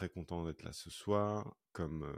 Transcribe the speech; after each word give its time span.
très 0.00 0.08
content 0.08 0.46
d'être 0.46 0.62
là 0.62 0.72
ce 0.72 0.88
soir, 0.88 1.54
comme 1.72 2.10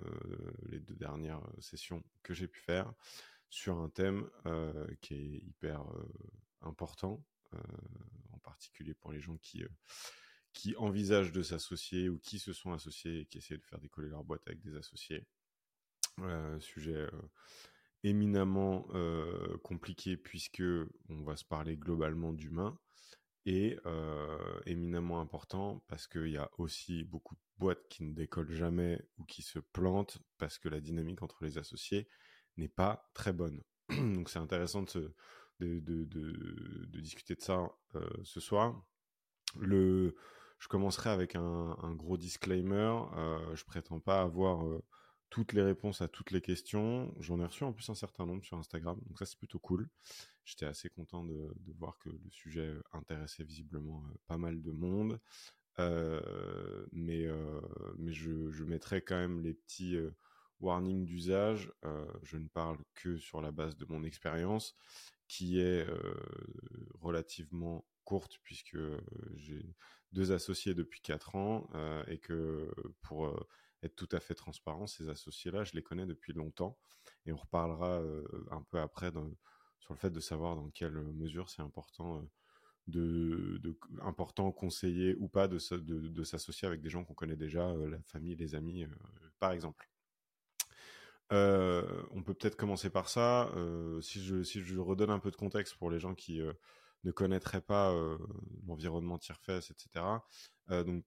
les 0.69 0.79
deux 0.79 0.94
dernières 0.94 1.42
sessions 1.58 2.04
que 2.22 2.32
j'ai 2.32 2.46
pu 2.46 2.60
faire, 2.60 2.92
sur 3.50 3.76
un 3.78 3.88
thème 3.88 4.30
qui 5.00 5.14
est 5.14 5.38
hyper 5.48 5.84
important, 6.60 7.26
en 8.30 8.38
particulier 8.38 8.95
pour 8.95 9.10
les 9.10 9.18
gens 9.18 9.37
qui, 9.38 9.64
qui 10.53 10.76
envisagent 10.76 11.32
de 11.32 11.42
s'associer 11.42 12.08
ou 12.08 12.21
qui 12.21 12.38
se 12.38 12.53
sont 12.53 12.72
associés 12.72 13.22
et 13.22 13.26
qui 13.26 13.38
essaient 13.38 13.58
de 13.58 13.64
faire 13.64 13.80
décoller 13.80 14.09
leur 14.09 14.23
boîte 14.23 14.46
avec 14.46 14.61
des 14.61 14.77
associés. 14.77 15.27
sujet 16.61 17.11
éminemment 18.05 18.87
compliqué 19.64 20.17
puisque 20.17 20.62
on 21.09 21.25
va 21.25 21.35
se 21.35 21.45
parler 21.45 21.77
globalement 21.77 22.33
d'humain 22.33 22.79
et 23.45 23.77
éminemment 24.66 25.20
important 25.20 25.82
parce 25.88 26.06
qu'il 26.06 26.29
y 26.29 26.36
a 26.36 26.50
aussi 26.58 27.04
beaucoup 27.04 27.34
de 27.34 27.40
boîtes 27.58 27.88
qui 27.88 28.04
ne 28.04 28.14
décollent 28.14 28.52
jamais 28.52 29.00
ou 29.18 29.25
qui 29.25 29.43
se 29.43 29.58
plantent 29.58 30.18
parce 30.39 30.58
que 30.58 30.68
la 30.68 30.80
dynamique 30.80 31.22
entre 31.22 31.44
les 31.44 31.58
associés 31.58 32.08
n'est 32.56 32.69
pas 32.69 33.11
très 33.14 33.33
bonne. 33.33 33.62
Donc 33.89 34.31
c'est 34.31 34.39
intéressant 34.39 34.83
de, 34.83 35.14
discuter 37.00 37.34
de 37.34 37.41
ça 37.41 37.69
ce 38.22 38.41
soir. 38.41 38.81
Je 40.62 40.69
commencerai 40.69 41.11
avec 41.11 41.34
un, 41.34 41.95
gros 41.97 42.17
disclaimer. 42.17 42.95
Euh, 43.17 43.56
je 43.56 43.64
prétends 43.64 43.98
pas 43.98 44.22
avoir 44.22 44.64
toutes 45.33 45.55
les 45.55 45.62
réponses 45.62 46.03
à 46.03 46.09
toutes 46.09 46.31
les 46.31 46.42
questions. 46.42 47.11
J'en 47.19 47.41
ai 47.41 47.47
reçu 47.47 47.64
en 47.64 47.73
plus 47.73 47.89
un 47.89 47.95
certain 47.95 48.27
nombre 48.27 48.45
sur 48.45 48.59
Instagram, 48.59 49.00
donc 49.06 49.19
ça 49.19 49.25
c'est 49.25 49.39
plutôt 49.39 49.59
cool. 49.59 49.89
J'étais 50.45 50.67
assez 50.67 50.91
content 50.91 51.25
de, 51.25 51.55
voir 51.78 51.97
que 52.00 52.11
le 52.11 52.31
sujet 52.31 52.75
intéressait 52.92 53.42
visiblement 53.42 54.05
euh, 54.05 54.14
pas 54.27 54.37
mal 54.37 54.61
de 54.61 54.70
monde. 54.70 55.19
Euh, 55.78 56.84
mais 56.92 57.25
euh, 57.25 57.62
je, 58.09 58.62
mettrai 58.62 59.00
quand 59.00 59.17
même 59.17 59.41
les 59.41 59.55
petits 59.55 59.97
warnings 60.61 61.06
d'usage. 61.06 61.73
je 62.23 62.37
ne 62.37 62.49
parle 62.49 62.77
que 62.93 63.17
sur 63.17 63.41
la 63.41 63.53
base 63.53 63.78
de 63.78 63.87
mon 63.87 64.05
expérience, 64.05 64.77
qui 65.28 65.61
est 65.61 65.87
relativement 67.01 67.87
courte 68.05 68.39
puisque 68.43 68.77
j'ai 69.37 69.65
deux 70.12 70.31
associés 70.31 70.75
depuis 70.75 71.01
quatre 71.01 71.37
ans 71.37 71.67
et 72.06 72.19
que 72.19 72.71
pour 73.01 73.34
être 73.83 73.97
tout 73.97 74.08
à 74.12 74.20
fait 74.20 74.34
transparent, 74.34 74.86
ces 74.86 75.08
associés-là, 75.08 75.64
je 75.64 75.75
les 75.75 75.83
connais 75.83 76.06
depuis 76.06 76.33
longtemps 76.33 76.78
et 77.27 77.33
on 77.33 77.36
reparlera 77.36 78.00
un 78.50 78.62
peu 78.62 78.78
après 78.78 79.11
sur 79.80 79.92
le 79.92 79.98
fait 79.98 80.11
de 80.11 80.20
savoir 80.20 80.56
dans 80.56 80.70
quelle 80.70 80.92
mesure 80.92 81.50
c'est 81.50 81.62
important 81.62 82.25
de, 82.86 83.60
important 84.00 84.50
conseiller 84.53 85.14
ou 85.16 85.28
pas 85.28 85.48
de, 85.48 85.58
de, 85.78 86.25
s'associer 86.25 86.66
avec 86.66 86.80
des 86.80 86.91
gens 86.91 87.05
qu'on 87.05 87.14
connaît 87.14 87.36
déjà, 87.36 87.72
la 87.75 88.00
famille, 88.03 88.36
les 88.36 88.55
amis, 88.55 88.86
par 89.38 89.53
exemple. 89.53 89.88
on 91.30 92.22
peut 92.25 92.34
peut-être 92.34 92.56
commencer 92.56 92.91
par 92.91 93.08
ça. 93.08 93.50
si, 94.00 94.22
je, 94.22 94.42
si 94.42 94.62
je 94.62 94.78
redonne 94.78 95.10
un 95.10 95.19
peu 95.19 95.30
de 95.30 95.36
contexte 95.36 95.77
pour 95.77 95.91
les 95.91 95.98
gens 95.98 96.14
qui 96.14 96.41
ne 97.05 97.10
connaîtraient 97.10 97.62
pas 97.62 97.94
l'environnement 98.66 99.19
Tierfest, 99.19 99.70
etc. 99.70 100.05
donc, 100.69 101.05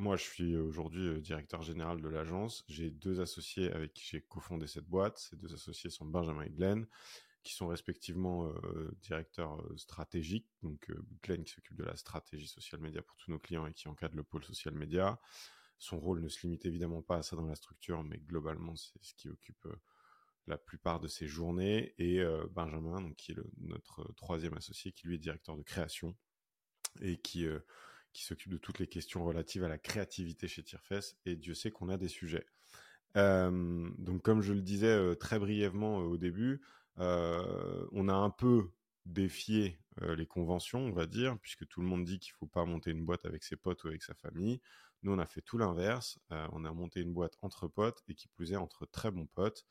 moi, 0.00 0.16
je 0.16 0.22
suis 0.22 0.56
aujourd'hui 0.56 1.20
directeur 1.20 1.60
général 1.60 2.00
de 2.00 2.08
l'agence. 2.08 2.64
J'ai 2.68 2.90
deux 2.90 3.20
associés 3.20 3.70
avec 3.70 3.92
qui 3.92 4.02
j'ai 4.04 4.22
cofondé 4.22 4.66
cette 4.66 4.86
boîte. 4.86 5.18
Ces 5.18 5.36
deux 5.36 5.52
associés 5.52 5.90
sont 5.90 6.06
Benjamin 6.06 6.42
et 6.42 6.50
Glenn, 6.50 6.86
qui 7.42 7.52
sont 7.52 7.68
respectivement 7.68 8.50
directeurs 9.02 9.62
stratégiques. 9.76 10.48
Donc, 10.62 10.90
Glenn 11.22 11.44
qui 11.44 11.52
s'occupe 11.52 11.76
de 11.76 11.84
la 11.84 11.96
stratégie 11.96 12.48
social 12.48 12.80
media 12.80 13.02
pour 13.02 13.14
tous 13.18 13.30
nos 13.30 13.38
clients 13.38 13.66
et 13.66 13.74
qui 13.74 13.88
encadre 13.88 14.16
le 14.16 14.22
pôle 14.22 14.42
social 14.42 14.74
media. 14.74 15.20
Son 15.78 16.00
rôle 16.00 16.22
ne 16.22 16.28
se 16.28 16.40
limite 16.42 16.64
évidemment 16.64 17.02
pas 17.02 17.18
à 17.18 17.22
ça 17.22 17.36
dans 17.36 17.46
la 17.46 17.54
structure, 17.54 18.02
mais 18.02 18.18
globalement, 18.18 18.76
c'est 18.76 19.02
ce 19.02 19.14
qui 19.14 19.28
occupe 19.28 19.68
la 20.46 20.56
plupart 20.56 21.00
de 21.00 21.08
ses 21.08 21.26
journées. 21.26 21.94
Et 21.98 22.24
Benjamin, 22.52 23.02
donc, 23.02 23.16
qui 23.16 23.32
est 23.32 23.38
notre 23.58 24.10
troisième 24.14 24.54
associé, 24.54 24.92
qui 24.92 25.08
lui 25.08 25.16
est 25.16 25.18
directeur 25.18 25.58
de 25.58 25.62
création 25.62 26.16
et 27.02 27.18
qui 27.18 27.46
qui 28.12 28.24
s'occupe 28.24 28.52
de 28.52 28.58
toutes 28.58 28.78
les 28.78 28.86
questions 28.86 29.24
relatives 29.24 29.64
à 29.64 29.68
la 29.68 29.78
créativité 29.78 30.48
chez 30.48 30.62
Tierfest, 30.62 31.16
et 31.26 31.36
Dieu 31.36 31.54
sait 31.54 31.70
qu'on 31.70 31.88
a 31.88 31.96
des 31.96 32.08
sujets. 32.08 32.46
Euh, 33.16 33.90
donc 33.98 34.22
comme 34.22 34.40
je 34.40 34.52
le 34.52 34.62
disais 34.62 34.86
euh, 34.86 35.14
très 35.14 35.38
brièvement 35.38 36.00
euh, 36.00 36.04
au 36.04 36.16
début, 36.16 36.60
on 36.96 38.08
a 38.08 38.14
un 38.14 38.28
peu 38.28 38.70
défié 39.06 39.80
les 40.02 40.26
conventions, 40.26 40.80
on 40.80 40.92
va 40.92 41.06
dire, 41.06 41.38
puisque 41.40 41.66
tout 41.66 41.80
le 41.80 41.86
monde 41.86 42.04
dit 42.04 42.18
qu'il 42.18 42.34
ne 42.34 42.36
faut 42.36 42.46
pas 42.46 42.66
monter 42.66 42.90
une 42.90 43.06
boîte 43.06 43.24
avec 43.24 43.42
ses 43.42 43.56
potes 43.56 43.82
ou 43.84 43.88
avec 43.88 44.02
sa 44.02 44.12
famille. 44.12 44.60
Nous, 45.02 45.10
on 45.10 45.18
a 45.18 45.24
fait 45.24 45.40
tout 45.40 45.56
l'inverse. 45.56 46.18
on 46.28 46.62
a 46.66 46.72
monté 46.74 47.00
une 47.00 47.14
boîte 47.14 47.38
entre 47.40 47.68
potes 47.68 48.02
et 48.08 48.14
qui 48.14 48.28
plus 48.28 48.52
est 48.52 48.56
entre 48.56 48.84
très 48.84 49.10
bons 49.10 49.24
potes, 49.24 49.64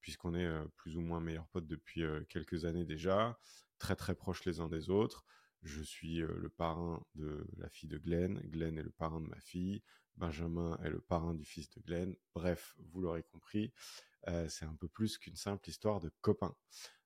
puisqu'on 0.00 0.36
est 0.36 0.48
plus 0.76 0.96
ou 0.96 1.00
moins 1.00 1.18
meilleurs 1.18 1.48
potes 1.48 1.66
depuis 1.66 2.04
quelques 2.28 2.64
années 2.64 2.84
déjà, 2.84 3.36
très 3.80 3.96
très 3.96 4.14
proches 4.14 4.44
les 4.44 4.60
uns 4.60 4.68
des 4.68 4.88
autres. 4.88 5.24
Je 5.62 5.82
suis 5.82 6.18
le 6.18 6.48
parrain 6.48 7.04
de 7.14 7.46
la 7.56 7.68
fille 7.68 7.88
de 7.88 7.98
Glenn, 7.98 8.38
Glenn 8.50 8.78
est 8.78 8.82
le 8.82 8.90
parrain 8.90 9.20
de 9.20 9.26
ma 9.26 9.40
fille, 9.40 9.82
Benjamin 10.16 10.78
est 10.84 10.90
le 10.90 11.00
parrain 11.00 11.34
du 11.34 11.44
fils 11.44 11.68
de 11.70 11.80
Glenn. 11.80 12.14
Bref, 12.34 12.76
vous 12.78 13.00
l'aurez 13.00 13.24
compris, 13.24 13.72
c'est 14.48 14.64
un 14.64 14.74
peu 14.74 14.88
plus 14.88 15.18
qu'une 15.18 15.36
simple 15.36 15.68
histoire 15.68 16.00
de 16.00 16.10
copains. 16.20 16.54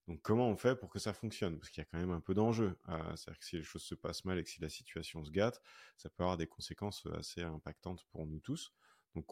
Donc 0.09 0.23
comment 0.23 0.49
on 0.49 0.57
fait 0.57 0.77
pour 0.77 0.91
que 0.91 0.99
ça 0.99 1.13
fonctionne? 1.13 1.59
Parce 1.59 1.71
qu'il 1.71 1.81
y 1.81 1.87
a 1.87 1.89
quand 1.91 1.99
même 1.99 2.11
un 2.11 2.21
peu 2.21 2.35
d'enjeu. 2.35 2.77
C'est-à-dire 2.87 3.39
que 3.39 3.45
si 3.45 3.57
les 3.57 3.63
choses 3.63 3.83
se 3.83 3.95
passent 3.95 4.25
mal 4.25 4.39
et 4.39 4.45
que 4.45 4.51
si 4.51 4.61
la 4.61 4.69
situation 4.69 5.25
se 5.25 5.31
gâte, 5.31 5.63
ça 5.97 6.11
peut 6.11 6.23
avoir 6.23 6.37
des 6.37 6.47
conséquences 6.47 7.07
assez 7.15 7.43
impactantes 7.43 8.05
pour 8.11 8.27
nous 8.27 8.41
tous. 8.41 8.73
Donc 9.15 9.27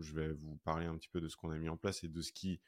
je 0.00 0.14
vais 0.14 0.32
vous 0.32 0.56
parler 0.58 0.86
un 0.86 0.96
petit 0.96 1.08
peu 1.08 1.20
de 1.20 1.28
ce 1.28 1.36
qu'on 1.36 1.50
a 1.50 1.58
mis 1.58 1.68
en 1.68 1.76
place 1.76 2.04
et 2.04 2.08
de 2.08 2.20
ce 2.20 2.32
qui 2.32 2.60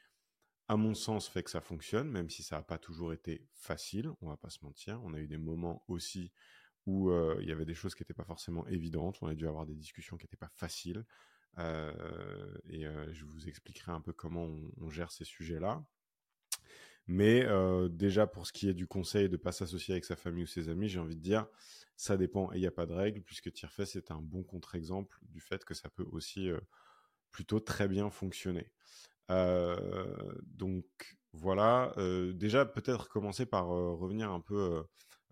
à 0.67 0.77
mon 0.77 0.93
sens, 0.93 1.27
fait 1.27 1.43
que 1.43 1.49
ça 1.49 1.61
fonctionne, 1.61 2.09
même 2.09 2.29
si 2.29 2.43
ça 2.43 2.57
n'a 2.57 2.61
pas 2.61 2.77
toujours 2.77 3.13
été 3.13 3.45
facile, 3.51 4.09
on 4.21 4.29
va 4.29 4.37
pas 4.37 4.49
se 4.49 4.63
mentir. 4.63 5.01
On 5.03 5.13
a 5.13 5.19
eu 5.19 5.27
des 5.27 5.37
moments 5.37 5.83
aussi 5.87 6.31
où 6.85 7.09
euh, 7.09 7.37
il 7.41 7.47
y 7.47 7.51
avait 7.51 7.65
des 7.65 7.73
choses 7.73 7.93
qui 7.93 8.01
n'étaient 8.01 8.13
pas 8.13 8.23
forcément 8.23 8.65
évidentes, 8.67 9.17
on 9.21 9.27
a 9.27 9.35
dû 9.35 9.47
avoir 9.47 9.65
des 9.65 9.75
discussions 9.75 10.17
qui 10.17 10.25
n'étaient 10.25 10.37
pas 10.37 10.49
faciles, 10.55 11.05
euh, 11.57 12.57
et 12.69 12.87
euh, 12.87 13.11
je 13.13 13.25
vous 13.25 13.47
expliquerai 13.47 13.91
un 13.91 14.01
peu 14.01 14.13
comment 14.13 14.47
on, 14.79 14.89
gère 14.89 15.11
ces 15.11 15.25
sujets-là. 15.25 15.83
Mais 17.07 17.45
déjà 17.89 18.25
pour 18.25 18.47
ce 18.47 18.53
qui 18.53 18.69
est 18.69 18.73
du 18.73 18.87
conseil 18.87 19.27
de 19.27 19.33
ne 19.33 19.41
pas 19.41 19.51
s'associer 19.51 19.95
avec 19.95 20.05
sa 20.05 20.15
famille 20.15 20.43
ou 20.43 20.47
ses 20.47 20.69
amis, 20.69 20.87
j'ai 20.87 20.99
envie 20.99 21.17
de 21.17 21.21
dire, 21.21 21.45
ça 21.97 22.15
dépend 22.15 22.53
et 22.53 22.57
il 22.57 22.61
n'y 22.61 22.67
a 22.67 22.71
pas 22.71 22.85
de 22.85 22.93
règle, 22.93 23.21
puisque 23.21 23.51
Tierfest 23.51 23.97
est 23.97 24.11
un 24.11 24.21
bon 24.21 24.43
contre-exemple 24.43 25.19
du 25.23 25.41
fait 25.41 25.65
que 25.65 25.73
ça 25.73 25.89
peut 25.89 26.05
aussi 26.11 26.49
plutôt 27.31 27.59
très 27.59 27.89
bien 27.89 28.09
fonctionner. 28.11 28.71
Euh, 29.31 29.75
donc 30.43 30.85
voilà, 31.33 31.93
euh, 31.97 32.33
déjà 32.33 32.65
peut-être 32.65 33.07
commencer 33.07 33.45
par 33.45 33.71
euh, 33.71 33.93
revenir 33.93 34.31
un 34.31 34.41
peu, 34.41 34.83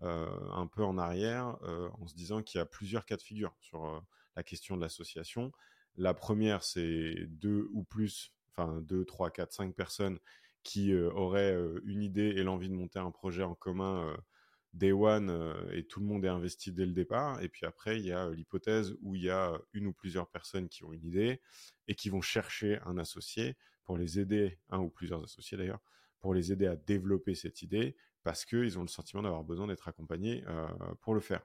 un 0.02 0.66
peu 0.66 0.82
en 0.82 0.96
arrière 0.96 1.58
en 2.00 2.06
se 2.06 2.14
disant 2.14 2.42
qu'il 2.42 2.58
y 2.58 2.62
a 2.62 2.64
plusieurs 2.64 3.04
cas 3.04 3.16
de 3.18 3.22
figure 3.22 3.54
sur 3.60 4.02
la 4.34 4.42
question 4.42 4.76
de 4.78 4.80
l'association. 4.80 5.52
La 5.96 6.14
première, 6.14 6.64
c'est 6.64 7.26
deux 7.28 7.68
ou 7.74 7.84
plus, 7.84 8.32
enfin 8.48 8.80
deux, 8.80 9.04
trois, 9.04 9.30
quatre, 9.30 9.52
cinq 9.52 9.74
personnes 9.74 10.18
qui 10.62 10.94
auraient 10.94 11.54
une 11.84 12.02
idée 12.02 12.28
et 12.28 12.42
l'envie 12.42 12.70
de 12.70 12.74
monter 12.74 12.98
un 12.98 13.10
projet 13.10 13.42
en 13.42 13.54
commun 13.54 14.16
day 14.72 14.92
one 14.92 15.54
et 15.72 15.84
tout 15.84 16.00
le 16.00 16.06
monde 16.06 16.24
est 16.24 16.28
investi 16.28 16.72
dès 16.72 16.86
le 16.86 16.92
départ. 16.92 17.42
Et 17.42 17.50
puis 17.50 17.66
après, 17.66 17.98
il 17.98 18.06
y 18.06 18.12
a 18.12 18.30
l'hypothèse 18.30 18.96
où 19.02 19.16
il 19.16 19.24
y 19.24 19.30
a 19.30 19.60
une 19.74 19.86
ou 19.86 19.92
plusieurs 19.92 20.28
personnes 20.30 20.70
qui 20.70 20.82
ont 20.84 20.94
une 20.94 21.04
idée 21.04 21.42
et 21.88 21.94
qui 21.94 22.08
vont 22.08 22.22
chercher 22.22 22.78
un 22.86 22.96
associé 22.96 23.54
pour 23.84 23.96
les 23.96 24.18
aider, 24.18 24.58
un 24.70 24.78
ou 24.78 24.88
plusieurs 24.88 25.22
associés 25.22 25.58
d'ailleurs, 25.58 25.80
pour 26.20 26.34
les 26.34 26.52
aider 26.52 26.66
à 26.66 26.76
développer 26.76 27.34
cette 27.34 27.62
idée 27.62 27.96
parce 28.22 28.44
qu'ils 28.44 28.78
ont 28.78 28.82
le 28.82 28.88
sentiment 28.88 29.22
d'avoir 29.22 29.44
besoin 29.44 29.66
d'être 29.66 29.88
accompagnés 29.88 30.44
pour 31.00 31.14
le 31.14 31.20
faire. 31.20 31.42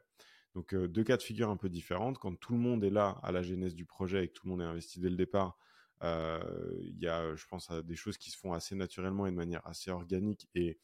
Donc 0.53 0.75
deux 0.75 1.03
cas 1.03 1.18
de 1.18 1.22
figure 1.22 1.50
un 1.50 1.57
peu 1.57 1.69
différentes. 1.69 2.18
Quand 2.18 2.35
tout 2.35 2.53
le 2.53 2.59
monde 2.59 2.84
est 2.84 2.90
là 2.90 3.19
à 3.24 3.31
la 3.31 3.41
genèse 3.41 3.75
du 3.75 3.85
projet 3.85 4.25
et 4.25 4.28
que 4.28 4.34
tout 4.34 4.45
le 4.45 4.51
monde 4.51 4.62
est 4.62 4.66
investi 4.66 5.00
dès 5.00 5.09
le 5.09 5.16
départ, 5.16 5.57
il 6.01 6.98
y 7.00 7.07
a, 7.07 7.36
je 7.36 7.45
pense, 7.48 7.71
des 7.71 7.95
choses 7.95 8.18
qui 8.18 8.30
se 8.30 8.38
font 8.38 8.54
assez 8.54 8.75
naturellement 8.75 9.25
et 9.25 9.31
de 9.31 9.36
manière 9.36 9.65
assez 9.65 9.92
organique 9.92 10.50
et 10.54 10.77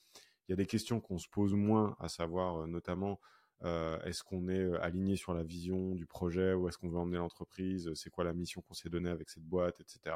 il 0.48 0.52
y 0.52 0.54
a 0.54 0.56
des 0.56 0.66
questions 0.66 1.00
qu'on 1.00 1.18
se 1.18 1.30
pose 1.30 1.54
moins, 1.54 1.96
à 2.00 2.08
savoir 2.10 2.68
notamment 2.68 3.20
est-ce 3.64 4.24
qu'on 4.24 4.48
est 4.48 4.74
aligné 4.78 5.16
sur 5.18 5.34
la 5.34 5.44
vision 5.44 5.94
du 5.96 6.06
projet 6.06 6.54
ou 6.54 6.68
est-ce 6.68 6.78
qu'on 6.78 6.90
veut 6.90 6.98
emmener 6.98 7.18
l'entreprise 7.18 7.94
C'est 7.94 8.10
quoi 8.10 8.24
la 8.24 8.34
mission 8.34 8.62
qu'on 8.62 8.74
s'est 8.74 8.90
donnée 8.90 9.10
avec 9.10 9.30
cette 9.30 9.44
boîte, 9.44 9.80
etc. 9.82 10.16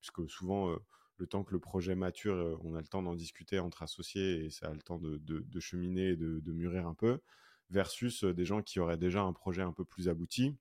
Puisque 0.00 0.28
souvent, 0.30 0.74
le 1.16 1.26
temps 1.26 1.44
que 1.44 1.52
le 1.52 1.60
projet 1.60 1.94
mature, 1.94 2.58
on 2.64 2.74
a 2.74 2.80
le 2.80 2.86
temps 2.86 3.02
d'en 3.02 3.14
discuter 3.14 3.58
entre 3.58 3.82
associés 3.82 4.44
et 4.44 4.50
ça 4.50 4.68
a 4.68 4.72
le 4.72 4.80
temps 4.80 4.98
de, 4.98 5.60
cheminer 5.60 6.08
et 6.08 6.16
de, 6.16 6.52
mûrir 6.52 6.86
un 6.86 6.94
peu, 6.94 7.20
versus 7.68 8.24
des 8.24 8.44
gens 8.44 8.62
qui 8.62 8.80
auraient 8.80 8.96
déjà 8.96 9.22
un 9.22 9.32
projet 9.32 9.62
un 9.62 9.72
peu 9.72 9.84
plus 9.84 10.08
abouti 10.08 10.56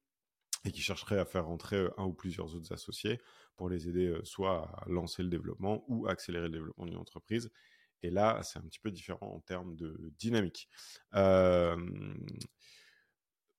et 0.65 0.71
qui 0.71 0.81
chercheraient 0.81 1.19
à 1.19 1.25
faire 1.25 1.45
rentrer 1.45 1.87
un 1.97 2.03
ou 2.03 2.13
plusieurs 2.13 2.53
autres 2.53 2.73
associés 2.73 3.19
pour 3.55 3.69
les 3.69 3.87
aider 3.87 4.19
soit 4.23 4.69
à 4.81 4.89
lancer 4.89 5.23
le 5.23 5.29
développement 5.29 5.85
ou 5.87 6.07
à 6.07 6.11
accélérer 6.11 6.47
le 6.47 6.53
développement 6.53 6.85
d'une 6.85 6.97
entreprise 6.97 7.49
et 8.01 8.09
là, 8.09 8.41
c'est 8.43 8.59
un 8.59 8.61
petit 8.63 8.79
peu 8.79 8.91
différent 8.91 9.27
en 9.27 9.39
termes 9.39 9.75
de 9.75 10.13
dynamique. 10.17 10.69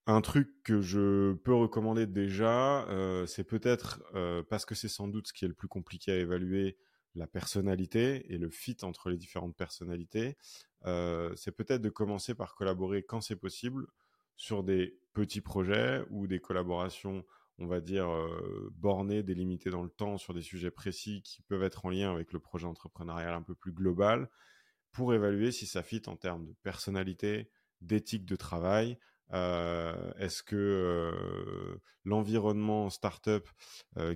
Un 0.06 0.20
truc 0.20 0.62
que 0.64 0.81
je 0.81 1.35
peux 1.35 1.55
recommander 1.55 2.06
déjà, 2.06 2.87
c'est 3.26 3.44
peut-être, 3.44 4.02
parce 4.49 4.64
que 4.64 4.75
c'est 4.75 4.88
sans 4.88 5.08
doute 5.08 5.29
ce 5.29 5.32
qui 5.32 5.44
est 5.44 5.49
le 5.49 5.55
plus 5.55 5.69
compliqué 5.69 6.12
à 6.12 6.17
évaluer, 6.17 6.76
la 7.17 7.26
personnalité 7.26 8.32
et 8.32 8.38
le 8.38 8.50
fit 8.50 8.76
entre 8.82 9.11
les 9.11 9.17
différentes 9.17 9.56
personnalités, 9.56 10.37
c'est 10.85 11.52
peut-être 11.52 11.82
de 11.82 11.91
commencer 11.91 12.35
par 12.35 12.55
collaborer 12.55 13.02
quand 13.02 13.20
c'est 13.20 13.37
possible 13.37 13.87
sur 14.37 14.62
des 14.62 14.99
petits 15.12 15.41
projets 15.41 16.02
ou 16.11 16.26
des 16.26 16.41
collaborations, 16.41 17.25
on 17.58 17.67
va 17.67 17.81
dire, 17.81 18.08
bornées, 18.73 19.23
délimitées 19.23 19.70
dans 19.70 19.82
le 19.82 19.91
temps 19.91 20.19
sur 20.19 20.35
des 20.35 20.43
sujets 20.43 20.70
précis 20.70 21.23
qui 21.23 21.43
peuvent 21.43 21.62
être 21.62 21.85
en 21.85 21.91
lien 21.91 22.12
avec 22.12 22.32
le 22.32 22.41
projet 22.41 22.67
entrepreneurial 22.67 23.35
un 23.35 23.43
peu 23.43 23.55
plus 23.55 23.73
global 23.73 24.31
pour 24.93 25.14
évaluer 25.14 25.52
si 25.52 25.67
ça 25.67 25.82
fit 25.82 26.02
en 26.06 26.17
termes 26.17 26.47
de 26.47 26.55
personnalité, 26.62 27.50
d'éthique 27.81 28.25
de 28.25 28.37
travail. 28.37 28.99
Est-ce 29.32 30.43
que 30.43 31.79
l'environnement 32.05 32.91
startup, 32.91 33.49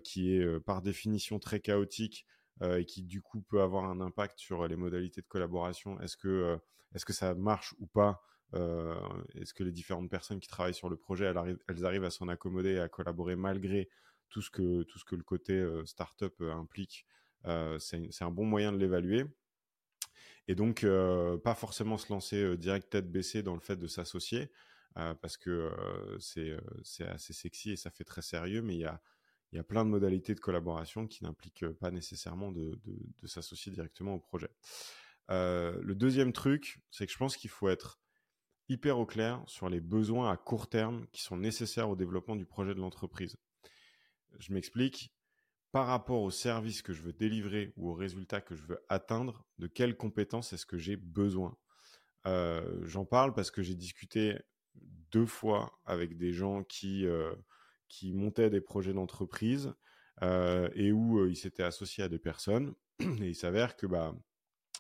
qui 0.03 0.35
est 0.35 0.61
par 0.61 0.83
définition 0.83 1.39
très 1.39 1.61
chaotique, 1.61 2.27
euh, 2.63 2.79
et 2.79 2.85
qui 2.85 3.03
du 3.03 3.21
coup 3.21 3.43
peut 3.43 3.63
avoir 3.63 3.85
un 3.85 4.01
impact 4.01 4.39
sur 4.39 4.69
les 4.69 4.77
modalités 4.77 5.21
de 5.21 5.27
collaboration. 5.27 6.01
Est-ce 6.01 6.17
que, 6.17 6.29
euh, 6.29 6.57
est-ce 6.95 7.05
que 7.05 7.13
ça 7.13 7.35
marche 7.35 7.75
ou 7.81 7.87
pas 7.87 8.23
euh, 8.55 8.95
Est-ce 9.35 9.53
que 9.53 9.65
les 9.65 9.73
différentes 9.73 10.09
personnes 10.09 10.39
qui 10.39 10.47
travaillent 10.47 10.73
sur 10.73 10.89
le 10.89 10.97
projet, 10.97 11.25
elles 11.25 11.85
arrivent, 11.85 12.05
à 12.05 12.11
s'en 12.11 12.29
accommoder 12.29 12.75
et 12.75 12.79
à 12.79 12.89
collaborer 12.89 13.35
malgré 13.35 13.89
tout 14.31 14.41
ce 14.41 14.51
que, 14.51 14.85
tout 14.85 15.01
ce 15.01 15.05
que 15.05 15.17
le 15.17 15.25
côté 15.25 15.67
startup 15.85 16.41
implique 16.43 17.07
C'est 17.79 18.23
un 18.23 18.31
bon 18.31 18.45
moyen 18.45 18.73
de 18.73 18.79
l'évaluer. 18.79 19.25
Et 20.47 20.55
donc, 20.55 20.87
pas 21.43 21.55
forcément 21.55 21.99
se 21.99 22.13
lancer 22.13 22.57
direct 22.57 22.91
tête 22.91 23.11
baissée 23.11 23.43
dans 23.43 23.55
le 23.55 23.61
fait 23.61 23.77
de 23.77 23.87
s'associer, 23.89 24.51
parce 24.95 25.37
que 25.37 25.71
c'est 26.21 26.57
assez 27.07 27.33
sexy 27.33 27.73
et 27.73 27.77
ça 27.77 27.91
fait 27.91 28.05
très 28.05 28.23
sérieux, 28.23 28.63
mais 28.63 28.75
il 28.75 28.81
y 28.81 28.85
a, 28.85 29.01
y 29.55 29.59
a 29.59 29.65
plein 29.65 29.85
de 29.85 29.91
modalités 29.91 30.35
de 30.35 30.41
collaboration 30.41 31.07
qui 31.07 31.25
n'impliquent 31.25 31.69
pas 31.69 31.91
nécessairement 31.91 32.51
de, 32.53 32.79
s'associer 33.25 33.73
directement 33.73 34.15
au 34.15 34.19
projet. 34.19 34.51
Euh, 35.31 35.81
le 35.83 35.95
deuxième 35.95 36.33
truc, 36.33 36.81
c'est 36.91 37.07
que 37.07 37.13
je 37.13 37.19
pense 37.19 37.37
qu'il 37.37 37.51
faut 37.51 37.69
être 37.69 38.01
hyper 38.69 38.99
au 38.99 39.07
clair 39.07 39.43
sur 39.47 39.69
les 39.69 39.81
besoins 39.81 40.31
à 40.31 40.37
court 40.37 40.69
terme 40.69 41.07
qui 41.13 41.23
sont 41.23 41.37
nécessaires 41.37 41.89
au 41.89 41.97
développement 41.97 42.37
du 42.37 42.47
projet 42.47 42.75
de 42.75 42.81
l'entreprise. 42.81 43.37
Je 44.39 44.53
m'explique. 44.53 45.13
Par 45.73 45.89
rapport 45.89 46.23
au 46.23 46.31
service 46.31 46.83
que 46.83 46.93
je 46.93 47.03
veux 47.03 47.13
délivrer 47.13 47.73
ou 47.77 47.91
au 47.91 47.95
résultat 47.95 48.41
que 48.41 48.55
je 48.55 48.63
veux 48.63 48.79
atteindre, 48.89 49.45
de 49.59 49.67
quelles 49.67 49.97
compétences 49.97 50.53
est-ce 50.53 50.67
que 50.67 50.79
j'ai 50.79 50.95
besoin? 50.97 51.59
Euh, 52.29 52.81
J'en 52.85 53.05
parle 53.05 53.35
parce 53.35 53.51
que 53.51 53.61
j'ai 53.61 53.75
discuté 53.75 54.39
deux 55.11 55.27
fois 55.27 55.79
avec 55.85 56.17
des 56.17 56.33
gens 56.33 56.65
qui 56.65 57.07
euh, 57.07 57.35
qui 57.89 58.13
montaient 58.13 58.51
des 58.51 58.61
projets 58.61 58.93
d'entreprise 58.93 59.73
euh, 60.23 60.69
et 60.75 60.93
où 60.93 61.21
euh, 61.21 61.31
ils 61.31 61.37
s'étaient 61.37 61.63
associés 61.63 62.05
à 62.05 62.09
des 62.09 62.19
personnes. 62.19 62.75
Et 63.01 63.29
il 63.29 63.35
s'avère 63.35 63.77
que 63.77 63.87
bah, 63.87 64.15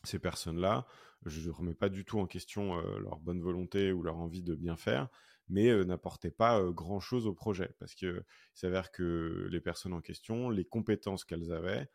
ces 0.04 0.18
personnes-là, 0.18 0.86
je 1.24 1.48
ne 1.48 1.52
remets 1.52 1.74
pas 1.74 1.88
du 1.88 2.04
tout 2.04 2.18
en 2.18 2.26
question 2.26 2.78
euh, 2.78 2.98
leur 2.98 3.18
bonne 3.18 3.40
volonté 3.40 3.92
ou 3.92 4.02
leur 4.02 4.16
envie 4.16 4.42
de 4.42 4.54
bien 4.54 4.76
faire, 4.76 5.08
mais 5.48 5.84
n'apportaient 5.84 6.30
pas 6.30 6.62
grand-chose 6.70 7.26
au 7.26 7.34
projet. 7.34 7.70
Parce 7.78 7.94
qu'il 7.94 8.24
s'avère 8.54 8.90
que 8.90 9.46
les 9.50 9.60
personnes 9.60 9.92
en 9.92 10.00
question, 10.00 10.50
les 10.50 10.64
compétences 10.64 11.24
qu'elles 11.24 11.52
avaient, 11.52 11.88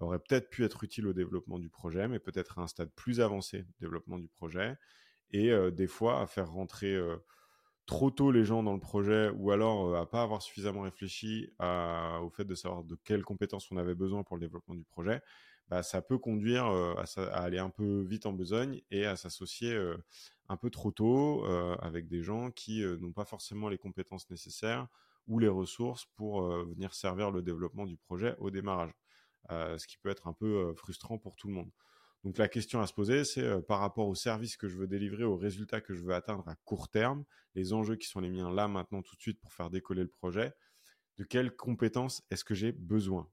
auraient 0.00 0.18
peut-être 0.18 0.50
pu 0.50 0.64
être 0.64 0.84
utiles 0.84 1.06
au 1.06 1.12
développement 1.12 1.58
du 1.58 1.70
projet, 1.70 2.08
mais 2.08 2.18
peut-être 2.18 2.58
à 2.58 2.62
un 2.62 2.66
stade 2.66 2.90
plus 2.96 3.20
avancé 3.20 3.62
de 3.62 3.72
développement 3.80 4.18
du 4.18 4.28
projet. 4.28 4.76
Et 5.30 5.52
des 5.70 5.86
fois, 5.86 6.20
à 6.20 6.26
faire 6.26 6.50
rentrer 6.50 6.98
trop 7.86 8.10
tôt 8.10 8.32
les 8.32 8.44
gens 8.44 8.62
dans 8.62 8.74
le 8.74 8.80
projet 8.80 9.30
ou 9.30 9.52
alors 9.52 9.86
euh, 9.86 10.00
à 10.00 10.06
pas 10.06 10.22
avoir 10.22 10.42
suffisamment 10.42 10.82
réfléchi 10.82 11.52
au 11.60 12.30
fait 12.30 12.44
de 12.44 12.54
savoir 12.54 12.84
de 12.84 12.96
quelles 13.04 13.24
compétences 13.24 13.70
on 13.70 13.76
avait 13.76 13.94
besoin 13.94 14.24
pour 14.24 14.36
le 14.36 14.40
développement 14.40 14.74
du 14.74 14.84
projet, 14.84 15.22
bah, 15.68 15.82
ça 15.82 16.02
peut 16.02 16.18
conduire 16.18 16.66
euh, 16.66 16.94
à, 16.96 17.22
aller 17.38 17.58
un 17.58 17.70
peu 17.70 18.02
vite 18.02 18.26
en 18.26 18.32
besogne 18.32 18.82
et 18.90 19.06
à 19.06 19.16
s'associer 19.16 19.72
euh, 19.72 19.96
un 20.48 20.56
peu 20.56 20.70
trop 20.70 20.90
tôt 20.90 21.44
avec 21.80 22.08
des 22.08 22.22
gens 22.22 22.50
qui 22.52 22.84
n'ont 23.00 23.12
pas 23.12 23.24
forcément 23.24 23.68
les 23.68 23.78
compétences 23.78 24.30
nécessaires 24.30 24.86
ou 25.26 25.40
les 25.40 25.48
ressources 25.48 26.06
pour 26.14 26.42
venir 26.42 26.94
servir 26.94 27.32
le 27.32 27.42
développement 27.42 27.84
du 27.84 27.96
projet 27.96 28.36
au 28.38 28.50
démarrage, 28.50 28.92
ce 29.50 29.84
qui 29.88 29.98
peut 29.98 30.08
être 30.08 30.28
un 30.28 30.32
peu 30.32 30.72
frustrant 30.76 31.18
pour 31.18 31.34
tout 31.34 31.48
le 31.48 31.54
monde. 31.54 31.70
Donc 32.26 32.38
la 32.38 32.48
question 32.48 32.80
à 32.80 32.88
se 32.88 32.92
poser, 32.92 33.22
c'est 33.22 33.62
par 33.68 33.78
rapport 33.78 34.08
au 34.08 34.16
service 34.16 34.56
que 34.56 34.66
je 34.66 34.76
veux 34.76 34.88
délivrer, 34.88 35.22
aux 35.22 35.36
résultats 35.36 35.80
que 35.80 35.94
je 35.94 36.02
veux 36.02 36.12
atteindre 36.12 36.42
à 36.48 36.56
court 36.64 36.88
terme, 36.88 37.24
les 37.54 37.72
enjeux 37.72 37.94
qui 37.94 38.08
sont 38.08 38.18
les 38.18 38.30
miens 38.30 38.50
là, 38.52 38.66
maintenant, 38.66 39.00
tout 39.00 39.14
de 39.14 39.20
suite 39.20 39.38
pour 39.38 39.52
faire 39.52 39.70
décoller 39.70 40.02
le 40.02 40.08
projet, 40.08 40.52
de 41.18 41.22
quelles 41.22 41.54
compétences 41.54 42.24
est-ce 42.32 42.44
que 42.44 42.52
j'ai 42.52 42.72
besoin? 42.72 43.30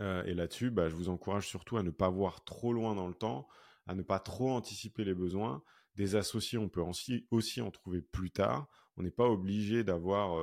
Et 0.00 0.32
là-dessus, 0.32 0.70
bah, 0.70 0.88
je 0.88 0.94
vous 0.94 1.10
encourage 1.10 1.46
surtout 1.46 1.76
à 1.76 1.82
ne 1.82 1.90
pas 1.90 2.08
voir 2.08 2.42
trop 2.44 2.72
loin 2.72 2.94
dans 2.94 3.06
le 3.06 3.12
temps, 3.12 3.46
à 3.86 3.94
ne 3.94 4.00
pas 4.00 4.18
trop 4.18 4.50
anticiper 4.50 5.04
les 5.04 5.14
besoins. 5.14 5.62
Des 5.94 6.16
associés, 6.16 6.56
on 6.56 6.70
peut 6.70 6.82
aussi, 7.30 7.60
en 7.60 7.70
trouver 7.70 8.00
plus 8.00 8.30
tard. 8.30 8.66
On 8.96 9.02
n'est 9.02 9.10
pas 9.10 9.28
obligé 9.28 9.84
d'avoir... 9.84 10.42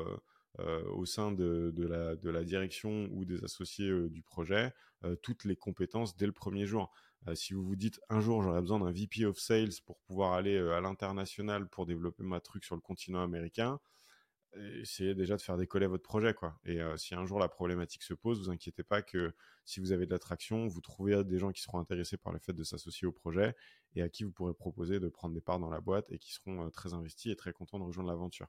Au 0.91 1.05
sein 1.05 1.31
de, 1.31 1.71
la, 1.77 2.43
direction 2.43 3.09
ou 3.11 3.25
des 3.25 3.43
associés 3.43 4.09
du 4.09 4.23
projet 4.23 4.73
toutes 5.21 5.45
les 5.45 5.55
compétences 5.55 6.17
dès 6.17 6.25
le 6.25 6.31
premier 6.31 6.65
jour. 6.65 6.91
Euh, 7.27 7.35
si 7.35 7.53
vous 7.53 7.63
vous 7.63 7.75
dites 7.75 7.99
un 8.09 8.21
jour 8.21 8.41
j'aurais 8.43 8.61
besoin 8.61 8.79
d'un 8.79 8.91
VP 8.91 9.25
of 9.25 9.39
Sales 9.39 9.73
pour 9.85 9.97
pouvoir 9.99 10.33
aller 10.33 10.55
euh, 10.55 10.75
à 10.75 10.81
l'international 10.81 11.67
pour 11.67 11.85
développer 11.85 12.23
ma 12.23 12.39
truc 12.39 12.63
sur 12.63 12.75
le 12.75 12.81
continent 12.81 13.21
américain, 13.21 13.79
essayez 14.81 15.13
déjà 15.13 15.35
de 15.35 15.41
faire 15.41 15.57
décoller 15.57 15.87
votre 15.87 16.03
projet 16.03 16.33
quoi. 16.33 16.57
Et 16.65 16.81
euh, 16.81 16.97
si 16.97 17.15
un 17.15 17.25
jour 17.25 17.39
la 17.39 17.49
problématique 17.49 18.03
se 18.03 18.13
pose, 18.13 18.39
vous 18.39 18.49
inquiétez 18.49 18.83
pas 18.83 19.01
que 19.01 19.33
si 19.65 19.79
vous 19.79 19.91
avez 19.91 20.05
de 20.05 20.11
l'attraction, 20.11 20.67
vous 20.67 20.81
trouvez 20.81 21.23
des 21.23 21.37
gens 21.37 21.51
qui 21.51 21.61
seront 21.61 21.79
intéressés 21.79 22.17
par 22.17 22.33
le 22.33 22.39
fait 22.39 22.53
de 22.53 22.63
s'associer 22.63 23.07
au 23.07 23.11
projet 23.11 23.55
et 23.95 24.01
à 24.01 24.09
qui 24.09 24.23
vous 24.23 24.31
pourrez 24.31 24.53
proposer 24.53 24.99
de 24.99 25.09
prendre 25.09 25.33
des 25.35 25.41
parts 25.41 25.59
dans 25.59 25.69
la 25.69 25.81
boîte 25.81 26.11
et 26.11 26.17
qui 26.19 26.33
seront 26.33 26.69
très 26.71 26.93
investis 26.93 27.31
et 27.31 27.35
très 27.35 27.51
contents 27.51 27.79
de 27.79 27.83
rejoindre 27.83 28.09
l'aventure. 28.09 28.47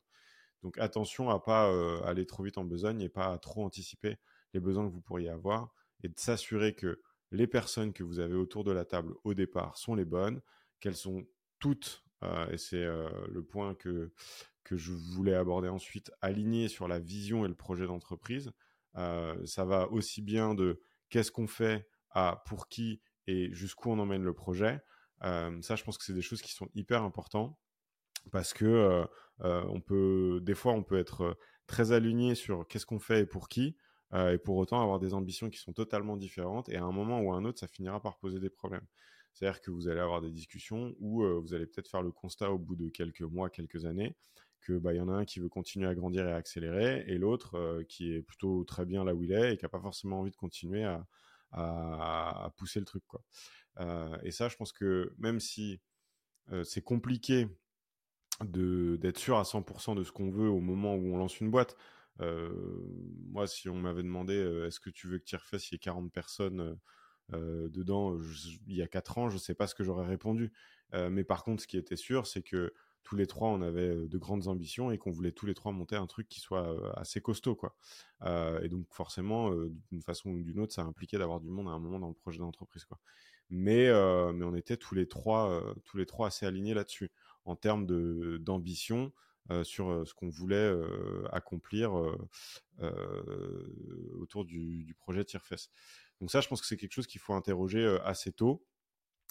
Donc 0.63 0.79
attention 0.79 1.31
à 1.31 1.41
pas 1.41 1.71
aller 2.05 2.27
trop 2.27 2.43
vite 2.43 2.59
en 2.59 2.65
besogne 2.65 3.01
et 3.03 3.09
pas 3.09 3.33
à 3.33 3.39
trop 3.39 3.65
anticiper 3.65 4.17
les 4.55 4.61
besoins 4.61 4.87
que 4.87 4.93
vous 4.93 5.01
pourriez 5.01 5.29
avoir 5.29 5.75
et 6.03 6.09
de 6.09 6.19
s'assurer 6.19 6.75
que 6.75 7.01
les 7.31 7.47
personnes 7.47 7.93
que 7.93 8.03
vous 8.03 8.19
avez 8.19 8.35
autour 8.35 8.65
de 8.65 8.73
la 8.73 8.85
table 8.85 9.15
au 9.25 9.35
départ 9.35 9.77
sont 9.77 9.95
les 9.95 10.05
bonnes, 10.05 10.41
qu'elles 10.81 10.97
sont 10.97 11.27
toutes, 11.59 12.05
euh, 12.23 12.51
et 12.51 12.59
c'est 12.59 12.85
euh, 12.85 13.09
le 13.29 13.43
point 13.43 13.75
que, 13.75 14.13
que 14.65 14.77
je 14.77 14.93
voulais 14.93 15.35
aborder 15.35 15.69
ensuite, 15.69 16.11
alignées 16.21 16.69
sur 16.69 16.89
la 16.89 16.99
vision 16.99 17.45
et 17.45 17.49
le 17.49 17.55
projet 17.55 17.87
d'entreprise. 17.87 18.53
Euh, 18.97 19.37
ça 19.47 19.65
va 19.65 19.89
aussi 19.91 20.23
bien 20.23 20.55
de 20.55 20.83
qu'est-ce 21.11 21.31
qu'on 21.31 21.47
fait 21.47 21.89
à 22.11 22.43
pour 22.47 22.69
qui 22.69 23.01
et 23.27 23.53
jusqu'où 23.53 23.91
on 23.91 23.99
emmène 23.99 24.25
le 24.25 24.33
projet. 24.33 24.81
ça, 25.21 25.77
je 25.77 25.85
pense 25.85 25.99
que 25.99 26.05
c'est 26.05 26.15
des 26.15 26.23
choses 26.23 26.41
qui 26.41 26.53
sont 26.53 26.69
hyper 26.75 27.03
importantes 27.03 27.55
parce 28.33 28.55
que 28.55 29.07
on 29.41 29.81
peut, 29.83 30.41
des 30.43 30.55
fois, 30.55 30.73
on 30.73 30.83
peut 30.83 30.99
être 30.99 31.39
très 31.67 31.93
aligné 31.93 32.35
sur 32.35 32.67
qu'est-ce 32.67 32.87
qu'on 32.87 32.99
fait 32.99 33.21
et 33.21 33.27
pour 33.27 33.51
qui, 33.51 33.77
euh, 34.15 34.33
et 34.33 34.39
pour 34.39 34.57
autant 34.57 34.83
avoir 34.83 34.99
des 34.99 35.15
ambitions 35.15 35.51
qui 35.51 35.59
sont 35.59 35.73
totalement 35.73 36.17
différentes. 36.17 36.69
Et 36.69 36.77
à 36.77 36.85
un 36.85 36.93
moment 36.93 37.21
ou 37.21 37.33
à 37.33 37.37
un 37.37 37.45
autre, 37.45 37.59
ça 37.59 37.69
finira 37.69 38.01
par 38.01 38.19
poser 38.19 38.41
des 38.41 38.51
problèmes. 38.51 38.87
C'est-à-dire 39.35 39.61
que 39.61 39.71
vous 39.71 39.89
allez 39.89 40.01
avoir 40.01 40.21
des 40.21 40.31
discussions 40.31 40.95
où 40.99 41.23
euh, 41.23 41.39
vous 41.39 41.55
allez 41.55 41.67
peut-être 41.67 41.89
faire 41.89 42.03
le 42.03 42.11
constat 42.11 42.51
au 42.51 42.59
bout 42.59 42.77
de 42.77 42.89
quelques 42.89 43.21
mois, 43.21 43.51
quelques 43.51 43.85
années, 43.85 44.17
que 44.61 44.79
bah, 44.79 44.95
y 44.95 45.01
en 45.01 45.09
a 45.09 45.13
un 45.13 45.25
qui 45.25 45.41
veut 45.41 45.49
continuer 45.49 45.87
à 45.87 45.95
grandir 45.95 46.27
et 46.27 46.33
à 46.33 46.37
accélérer, 46.37 47.05
et 47.07 47.19
l'autre 47.19 47.57
euh, 47.57 47.85
qui 47.85 48.13
est 48.15 48.23
plutôt 48.23 48.65
très 48.65 48.85
bien 48.85 49.05
là 49.05 49.15
où 49.15 49.23
il 49.23 49.33
est 49.33 49.55
et 49.55 49.57
qui 49.57 49.65
n'a 49.65 49.69
pas 49.69 49.81
forcément 49.81 50.21
envie 50.21 50.31
de 50.31 50.37
continuer 50.37 50.85
à, 50.85 52.53
pousser 52.57 52.81
le 52.81 52.85
truc. 52.85 53.03
Et 54.23 54.31
ça, 54.33 54.49
je 54.49 54.57
pense 54.57 54.73
que 54.73 55.15
même 55.17 55.41
si 55.41 55.81
c'est 56.65 56.83
compliqué 56.83 57.47
d'être 58.45 59.19
sûr 59.19 59.39
à 59.39 59.45
100% 59.45 59.95
de 59.95 60.05
ce 60.05 60.13
qu'on 60.13 60.31
veut 60.31 60.49
au 60.49 60.61
moment 60.61 60.95
où 60.95 61.15
on 61.15 61.17
lance 61.17 61.41
une 61.41 61.51
boîte, 61.51 61.77
moi, 62.19 63.47
si 63.47 63.69
on 63.69 63.77
m'avait 63.77 64.03
demandé 64.03 64.35
est-ce 64.67 64.81
que 64.81 64.91
tu 64.91 65.09
veux 65.09 65.19
que 65.19 65.25
tu 65.25 65.37
refasses, 65.37 65.71
il 65.71 65.75
y 65.75 65.77
ait 65.77 65.79
40 65.79 66.13
personnes 66.13 66.79
dedans 67.33 68.19
il 68.67 68.75
y 68.75 68.83
a 68.83 68.89
4 68.89 69.19
ans, 69.19 69.29
je 69.29 69.35
ne 69.35 69.41
sais 69.41 69.55
pas 69.55 69.67
ce 69.67 69.75
que 69.75 69.85
j'aurais 69.85 70.07
répondu. 70.07 70.53
mais 70.93 71.25
par 71.25 71.45
contre, 71.45 71.63
ce 71.63 71.67
qui 71.67 71.77
était 71.77 71.97
sûr, 71.97 72.27
c'est 72.27 72.43
que 72.43 72.73
tous 73.05 73.17
les 73.17 73.27
trois, 73.27 73.49
on 73.49 73.63
avait 73.63 73.95
de 74.07 74.19
grandes 74.19 74.49
ambitions 74.49 74.91
et 74.91 74.99
qu'on 74.99 75.11
voulait 75.11 75.33
tous 75.33 75.47
les 75.47 75.55
trois 75.55 75.73
monter 75.73 75.97
un 75.97 76.07
truc 76.07 76.29
qui 76.29 76.41
soit 76.41 76.77
assez 76.99 77.21
costaud, 77.21 77.55
quoi. 77.55 77.75
et 78.63 78.69
donc 78.69 78.87
forcément, 78.91 79.51
d'une 79.91 80.03
façon 80.03 80.31
ou 80.31 80.43
d'une 80.43 80.61
autre, 80.61 80.75
ça 80.75 80.83
impliquait 80.83 81.19
d'avoir 81.19 81.41
du 81.41 81.49
monde 81.49 81.69
à 81.69 81.71
un 81.71 81.79
moment 81.79 81.99
dans 81.99 82.09
le 82.09 82.15
projet 82.15 82.39
d'entreprise, 82.39 82.85
quoi. 82.85 82.99
Mais, 83.51 83.87
mais 84.33 84.45
on 84.45 84.55
était 84.55 84.77
tous 84.77 84.95
les 84.95 85.07
trois, 85.07 85.75
tous 85.85 85.97
les 85.97 86.07
trois 86.07 86.27
assez 86.27 86.45
alignés 86.45 86.75
là-dessus 86.75 87.11
en 87.45 87.57
termes 87.57 87.87
d'ambition. 88.39 89.13
Euh, 89.51 89.65
sur 89.65 89.89
euh, 89.89 90.05
ce 90.05 90.13
qu'on 90.13 90.29
voulait 90.29 90.57
euh, 90.57 91.27
accomplir 91.33 91.93
autour 94.13 94.45
du, 94.45 94.95
projet 94.99 95.25
Tirefest. 95.25 95.73
Donc 96.21 96.31
ça, 96.31 96.41
je 96.41 96.49
pense 96.49 96.61
que 96.61 96.67
c'est 96.67 96.77
quelque 96.77 96.93
chose 96.93 97.07
qu'il 97.07 97.21
faut 97.21 97.33
interroger 97.33 97.99
assez 98.05 98.33
tôt 98.33 98.67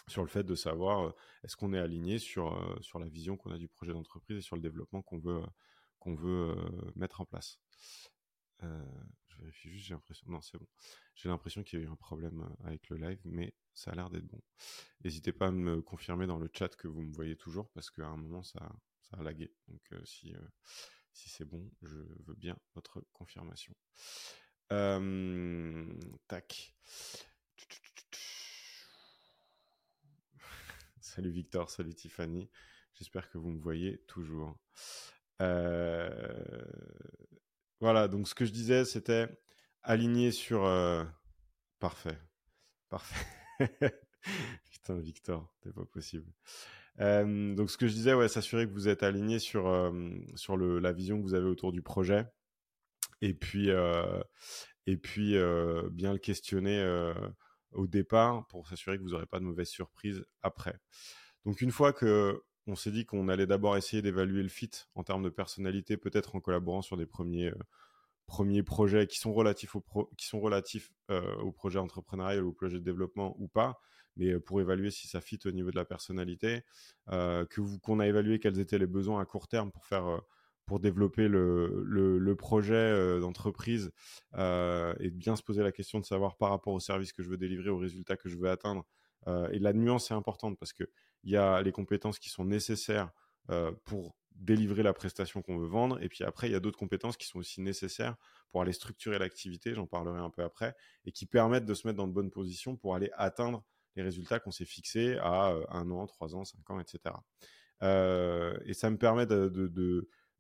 sur 0.08 0.24
le 0.24 0.28
fait 0.28 0.44
de 0.44 0.56
savoir 0.56 1.14
est-ce 1.44 1.56
qu'on 1.56 1.74
est 1.74 1.80
aligné 1.80 2.18
sur, 2.18 2.78
sur 2.82 3.00
la 3.00 3.08
vision 3.08 3.38
qu'on 3.38 3.52
a 3.52 3.58
du 3.58 3.68
projet 3.68 3.94
d'entreprise 3.94 4.38
et 4.38 4.42
sur 4.42 4.56
le 4.56 4.62
développement 4.62 5.02
qu'on 5.02 5.20
veut, 5.20 5.44
veut 6.06 6.56
mettre 6.96 7.22
en 7.22 7.26
place. 7.26 7.60
je 8.62 9.38
vérifie 9.40 9.70
juste, 9.70 9.86
j'ai 9.86 9.94
l'impression. 9.94 10.26
Non, 10.30 10.42
c'est 10.42 10.58
bon. 10.58 10.68
J'ai 11.16 11.30
l'impression 11.30 11.64
qu'il 11.64 11.80
y 11.80 11.82
a 11.84 11.86
eu 11.86 11.90
un 11.90 11.96
problème 11.96 12.50
avec 12.64 12.90
le 12.90 12.98
live, 12.98 13.20
mais 13.26 13.54
ça 13.74 13.92
a 13.92 13.96
l'air 13.96 14.10
d'être 14.10 14.28
bon. 14.28 14.42
N'hésitez 15.04 15.32
pas 15.32 15.48
à 15.48 15.52
me 15.52 15.82
confirmer 15.82 16.26
dans 16.26 16.38
le 16.38 16.50
chat 16.54 16.76
que 16.76 16.88
vous 16.88 17.02
me 17.02 17.14
voyez 17.14 17.36
toujours, 17.36 17.70
parce 17.72 17.90
qu'à 17.90 18.08
un 18.08 18.18
moment, 18.18 18.44
ça, 18.44 18.72
ça 19.10 19.18
a 19.20 19.24
lagué. 19.24 19.52
Donc, 19.68 19.82
si, 20.06 20.34
si 21.14 21.30
c'est 21.30 21.46
bon, 21.46 21.70
je 21.82 21.98
veux 22.26 22.36
bien 22.36 22.58
votre 22.76 23.02
confirmation. 23.14 23.74
tac. 26.28 26.76
salut 31.00 31.32
Victor, 31.32 31.70
salut 31.70 31.94
Tiffany. 31.94 32.50
J'espère 32.94 33.30
que 33.30 33.38
vous 33.38 33.50
me 33.50 33.60
voyez 33.60 34.00
toujours. 34.08 34.58
Voilà, 37.80 38.08
donc 38.08 38.28
ce 38.28 38.34
que 38.34 38.46
je 38.46 38.52
disais, 38.52 38.86
c'était 38.86 39.28
aligné 39.84 40.32
sur... 40.32 40.64
Parfait. 41.80 42.18
Parfait. 42.90 43.28
Putain, 44.72 45.00
Victor, 45.00 45.54
c'est 45.62 45.74
pas 45.74 45.86
possible. 45.86 46.32
Donc 46.98 47.70
ce 47.70 47.78
que 47.78 47.88
je 47.88 47.94
disais, 47.94 48.14
ouais, 48.14 48.28
s'assurer 48.28 48.68
que 48.68 48.74
vous 48.74 48.88
êtes 48.88 49.04
aligné 49.04 49.40
sur, 49.40 49.94
sur 50.36 50.58
le, 50.58 50.80
la 50.80 50.92
vision 50.92 51.18
que 51.18 51.24
vous 51.24 51.36
avez 51.36 51.48
autour 51.48 51.72
du 51.72 51.82
projet. 51.82 52.26
Et 53.22 53.34
puis, 53.34 53.70
et 54.88 54.98
puis 54.98 55.36
bien 55.92 56.14
le 56.14 56.20
questionner 56.20 56.84
au 57.72 57.88
départ 57.88 58.48
pour 58.48 58.68
s'assurer 58.68 58.98
que 58.98 59.04
vous 59.04 59.12
n'aurez 59.12 59.26
pas 59.26 59.40
de 59.40 59.46
mauvaises 59.46 59.70
surprises 59.70 60.26
après. 60.42 60.80
Donc 61.46 61.62
une 61.62 61.72
fois 61.72 61.94
que 61.94 62.42
on 62.68 62.76
s'est 62.76 62.92
dit 62.92 63.06
qu'on 63.06 63.30
allait 63.30 63.48
d'abord 63.48 63.78
essayer 63.78 64.02
d'évaluer 64.02 64.44
le 64.44 64.50
fit 64.50 64.72
en 64.96 65.04
termes 65.04 65.24
de 65.24 65.30
personnalité, 65.30 65.96
peut-être 65.96 66.36
en 66.36 66.42
collaborant 66.42 66.82
sur 66.82 66.98
des 66.98 67.06
premiers, 67.06 67.48
euh, 67.48 67.58
premiers 68.26 68.64
projets 68.64 69.08
qui 69.08 69.18
sont 69.18 69.34
relatifs, 69.34 69.76
au 69.76 69.84
qui 70.18 70.28
sont 70.28 70.42
relatifs 70.42 70.92
euh, 71.10 71.36
au 71.38 71.52
projet 71.52 71.80
entrepreneurial 71.80 72.44
ou 72.44 72.50
au 72.50 72.54
projet 72.54 72.78
de 72.78 72.84
développement 72.84 73.36
ou 73.40 73.48
pas, 73.48 73.80
mais 74.18 74.40
pour 74.40 74.62
évaluer 74.62 74.92
si 74.92 75.08
ça 75.08 75.22
fit 75.22 75.40
au 75.46 75.52
niveau 75.52 75.72
de 75.72 75.76
la 75.76 75.86
personnalité, 75.86 76.64
que 77.08 77.78
qu'on 77.80 78.00
a 78.00 78.08
évalué 78.08 78.40
quels 78.40 78.60
étaient 78.60 78.78
les 78.78 78.88
besoins 78.88 79.22
à 79.22 79.26
court 79.26 79.48
terme 79.48 79.72
pour 79.72 79.86
faire 79.86 80.22
pour 80.66 80.82
développer 80.82 81.30
le, 81.30 81.84
le, 81.86 82.36
projet 82.36 83.20
d'entreprise 83.22 83.92
et 84.38 85.10
bien 85.12 85.36
se 85.38 85.44
poser 85.44 85.64
la 85.64 85.72
question 85.72 86.00
de 86.00 86.06
savoir 86.06 86.36
par 86.36 86.50
rapport 86.50 86.74
au 86.74 86.80
service 86.82 87.14
que 87.14 87.24
je 87.24 87.30
veux 87.30 87.38
délivrer, 87.38 87.70
aux 87.70 87.78
résultats 87.78 88.18
que 88.18 88.28
je 88.28 88.38
veux 88.38 88.50
atteindre. 88.50 88.86
et 89.52 89.60
la 89.60 89.72
nuance 89.74 90.12
est 90.12 90.14
importante 90.14 90.58
parce 90.60 90.74
que 90.74 90.84
il 91.24 91.32
y 91.32 91.38
a 91.38 91.62
les 91.62 91.72
compétences 91.72 92.20
qui 92.20 92.30
sont 92.30 92.46
nécessaires 92.46 93.12
pour 93.86 94.18
délivrer 94.40 94.84
la 94.84 94.94
prestation 94.94 95.42
qu'on 95.42 95.58
veut 95.58 95.68
vendre. 95.68 96.02
Et 96.02 96.10
puis 96.10 96.24
après, 96.24 96.48
il 96.48 96.52
y 96.52 96.56
a 96.56 96.60
d'autres 96.60 96.78
compétences 96.78 97.18
qui 97.18 97.28
sont 97.28 97.40
aussi 97.40 97.62
nécessaires 97.62 98.16
pour 98.52 98.62
aller 98.62 98.74
structurer 98.74 99.20
l'activité, 99.20 99.74
j'en 99.74 99.88
parlerai 99.88 100.20
un 100.20 100.30
peu 100.30 100.44
après, 100.44 100.76
et 101.06 101.12
qui 101.12 101.26
permettent 101.26 101.66
de 101.66 101.74
se 101.74 101.88
mettre 101.88 101.98
dans 101.98 102.08
de 102.08 102.14
bonnes 102.14 102.32
positions 102.32 102.76
pour 102.76 102.96
aller 102.96 103.10
atteindre 103.14 103.64
les 103.98 104.04
résultats 104.04 104.40
qu'on 104.40 104.52
s'est 104.52 104.66
fixés 104.66 105.18
à 105.18 105.52
euh, 105.52 105.66
un 105.70 105.92
an, 105.92 106.08
trois 106.08 106.36
ans, 106.36 106.46
cinq 106.46 106.70
ans, 106.70 106.80
etc. 106.80 107.16
Euh, 107.84 108.58
et 108.66 108.74
ça 108.74 108.90
me 108.90 108.98
permet 108.98 109.26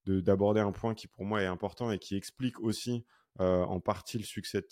d'aborder 0.06 0.62
un 0.62 0.72
point 0.72 0.96
qui 0.96 1.08
pour 1.08 1.26
moi 1.26 1.42
est 1.42 1.48
important 1.48 1.92
et 1.92 2.00
qui 2.00 2.16
explique 2.16 2.60
aussi 2.60 3.06
en 3.40 3.80
partie 3.80 4.18
le 4.18 4.24
succès 4.24 4.62
de. 4.62 4.68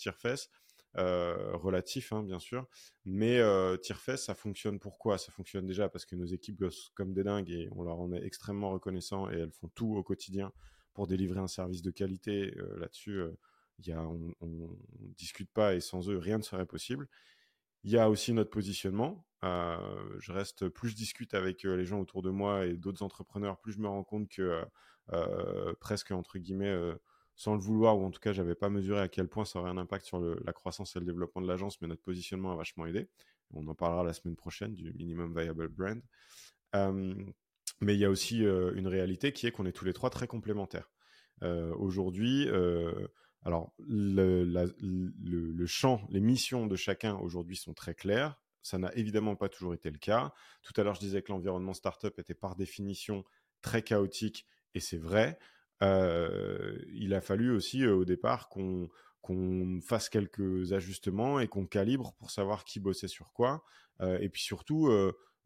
Euh, 0.98 1.54
relatif, 1.56 2.12
hein, 2.12 2.22
bien 2.22 2.38
sûr. 2.38 2.66
Mais 3.04 3.38
euh, 3.38 3.76
Tirefest, 3.76 4.24
ça 4.24 4.34
fonctionne 4.34 4.78
pourquoi? 4.78 5.18
Ça 5.18 5.30
fonctionne 5.30 5.66
déjà 5.66 5.90
parce 5.90 6.06
que 6.06 6.16
nos 6.16 6.24
équipes 6.24 6.56
bossent 6.56 6.90
comme 6.94 7.12
des 7.12 7.22
dingues 7.22 7.50
et 7.50 7.68
on 7.72 7.82
leur 7.82 8.00
en 8.00 8.12
est 8.12 8.24
extrêmement 8.24 8.70
reconnaissant 8.70 9.30
et 9.30 9.34
elles 9.34 9.52
font 9.52 9.68
tout 9.74 9.94
au 9.94 10.02
quotidien 10.02 10.52
pour 10.94 11.06
délivrer 11.06 11.40
un 11.40 11.48
service 11.48 11.82
de 11.82 11.90
qualité. 11.90 12.54
Euh, 12.56 12.78
là-dessus, 12.78 13.20
on 13.88 14.46
ne 14.46 14.66
discute 15.18 15.50
pas 15.50 15.74
et 15.74 15.80
sans 15.80 16.08
eux, 16.08 16.16
rien 16.16 16.38
ne 16.38 16.42
serait 16.42 16.64
possible. 16.64 17.08
Il 17.86 17.92
y 17.92 17.98
a 17.98 18.10
aussi 18.10 18.32
notre 18.32 18.50
positionnement. 18.50 19.24
je 19.42 20.32
reste, 20.32 20.68
plus 20.68 20.88
je 20.88 20.96
discute 20.96 21.34
avec 21.34 21.62
les 21.62 21.84
gens 21.84 22.00
autour 22.00 22.20
de 22.20 22.30
moi 22.30 22.66
et 22.66 22.76
d'autres 22.76 23.04
entrepreneurs, 23.04 23.60
plus 23.60 23.74
je 23.74 23.78
me 23.78 23.86
rends 23.86 24.02
compte 24.02 24.28
que 24.28 24.64
presque 25.78 26.10
entre 26.10 26.38
guillemets 26.38 26.76
sans 27.36 27.54
le 27.54 27.60
vouloir, 27.60 27.96
ou 27.96 28.04
en 28.04 28.10
tout 28.10 28.18
cas, 28.18 28.32
j'avais 28.32 28.56
pas 28.56 28.70
mesuré 28.70 29.00
à 29.02 29.06
quel 29.06 29.28
point 29.28 29.44
ça 29.44 29.60
aurait 29.60 29.70
un 29.70 29.78
impact 29.78 30.04
sur 30.04 30.18
la 30.18 30.52
croissance 30.52 30.96
et 30.96 30.98
le 30.98 31.04
développement 31.04 31.40
de 31.40 31.46
l'agence, 31.46 31.80
mais 31.80 31.86
notre 31.86 32.02
positionnement 32.02 32.50
a 32.50 32.56
vachement 32.56 32.86
aidé. 32.86 33.08
On 33.54 33.64
en 33.68 33.74
parlera 33.76 34.02
la 34.02 34.14
semaine 34.14 34.34
prochaine 34.34 34.74
du 34.74 34.92
minimum 34.94 35.32
viable 35.38 35.68
brand. 35.68 36.02
mais 37.80 37.94
il 37.94 38.00
y 38.00 38.04
a 38.04 38.10
aussi 38.10 38.40
une 38.40 38.88
réalité 38.88 39.30
qui 39.30 39.46
est 39.46 39.52
qu'on 39.52 39.64
est 39.64 39.70
tous 39.70 39.84
les 39.84 39.92
trois 39.92 40.10
très 40.10 40.26
complémentaires. 40.26 40.90
aujourd'hui, 41.78 42.48
alors 43.46 43.72
le, 43.78 45.66
champ, 45.66 46.04
les 46.10 46.20
missions 46.20 46.66
de 46.66 46.74
chacun 46.74 47.14
aujourd'hui 47.14 47.54
sont 47.54 47.74
très 47.74 47.94
claires. 47.94 48.40
Ça 48.62 48.76
n'a 48.76 48.92
évidemment 48.96 49.36
pas 49.36 49.48
toujours 49.48 49.72
été 49.72 49.88
le 49.88 49.98
cas. 49.98 50.34
Tout 50.62 50.72
à 50.80 50.82
l'heure, 50.82 50.96
je 50.96 51.00
disais 51.00 51.22
que 51.22 51.30
l'environnement 51.30 51.72
startup 51.72 52.18
était 52.18 52.34
par 52.34 52.56
définition 52.56 53.24
très 53.62 53.82
chaotique, 53.82 54.46
et 54.74 54.80
c'est 54.80 54.98
vrai 54.98 55.38
il 55.80 57.12
a 57.14 57.20
fallu 57.20 57.50
aussi 57.54 57.86
au 57.86 58.04
départ 58.04 58.48
qu'on 58.48 59.80
fasse 59.82 60.08
quelques 60.08 60.72
ajustements 60.72 61.38
et 61.38 61.48
qu'on 61.48 61.66
calibre 61.66 62.14
pour 62.14 62.30
savoir 62.30 62.64
qui 62.64 62.80
bossait 62.80 63.08
sur 63.08 63.32
quoi. 63.32 63.62
et 64.00 64.28
puis 64.28 64.42
surtout, 64.42 64.90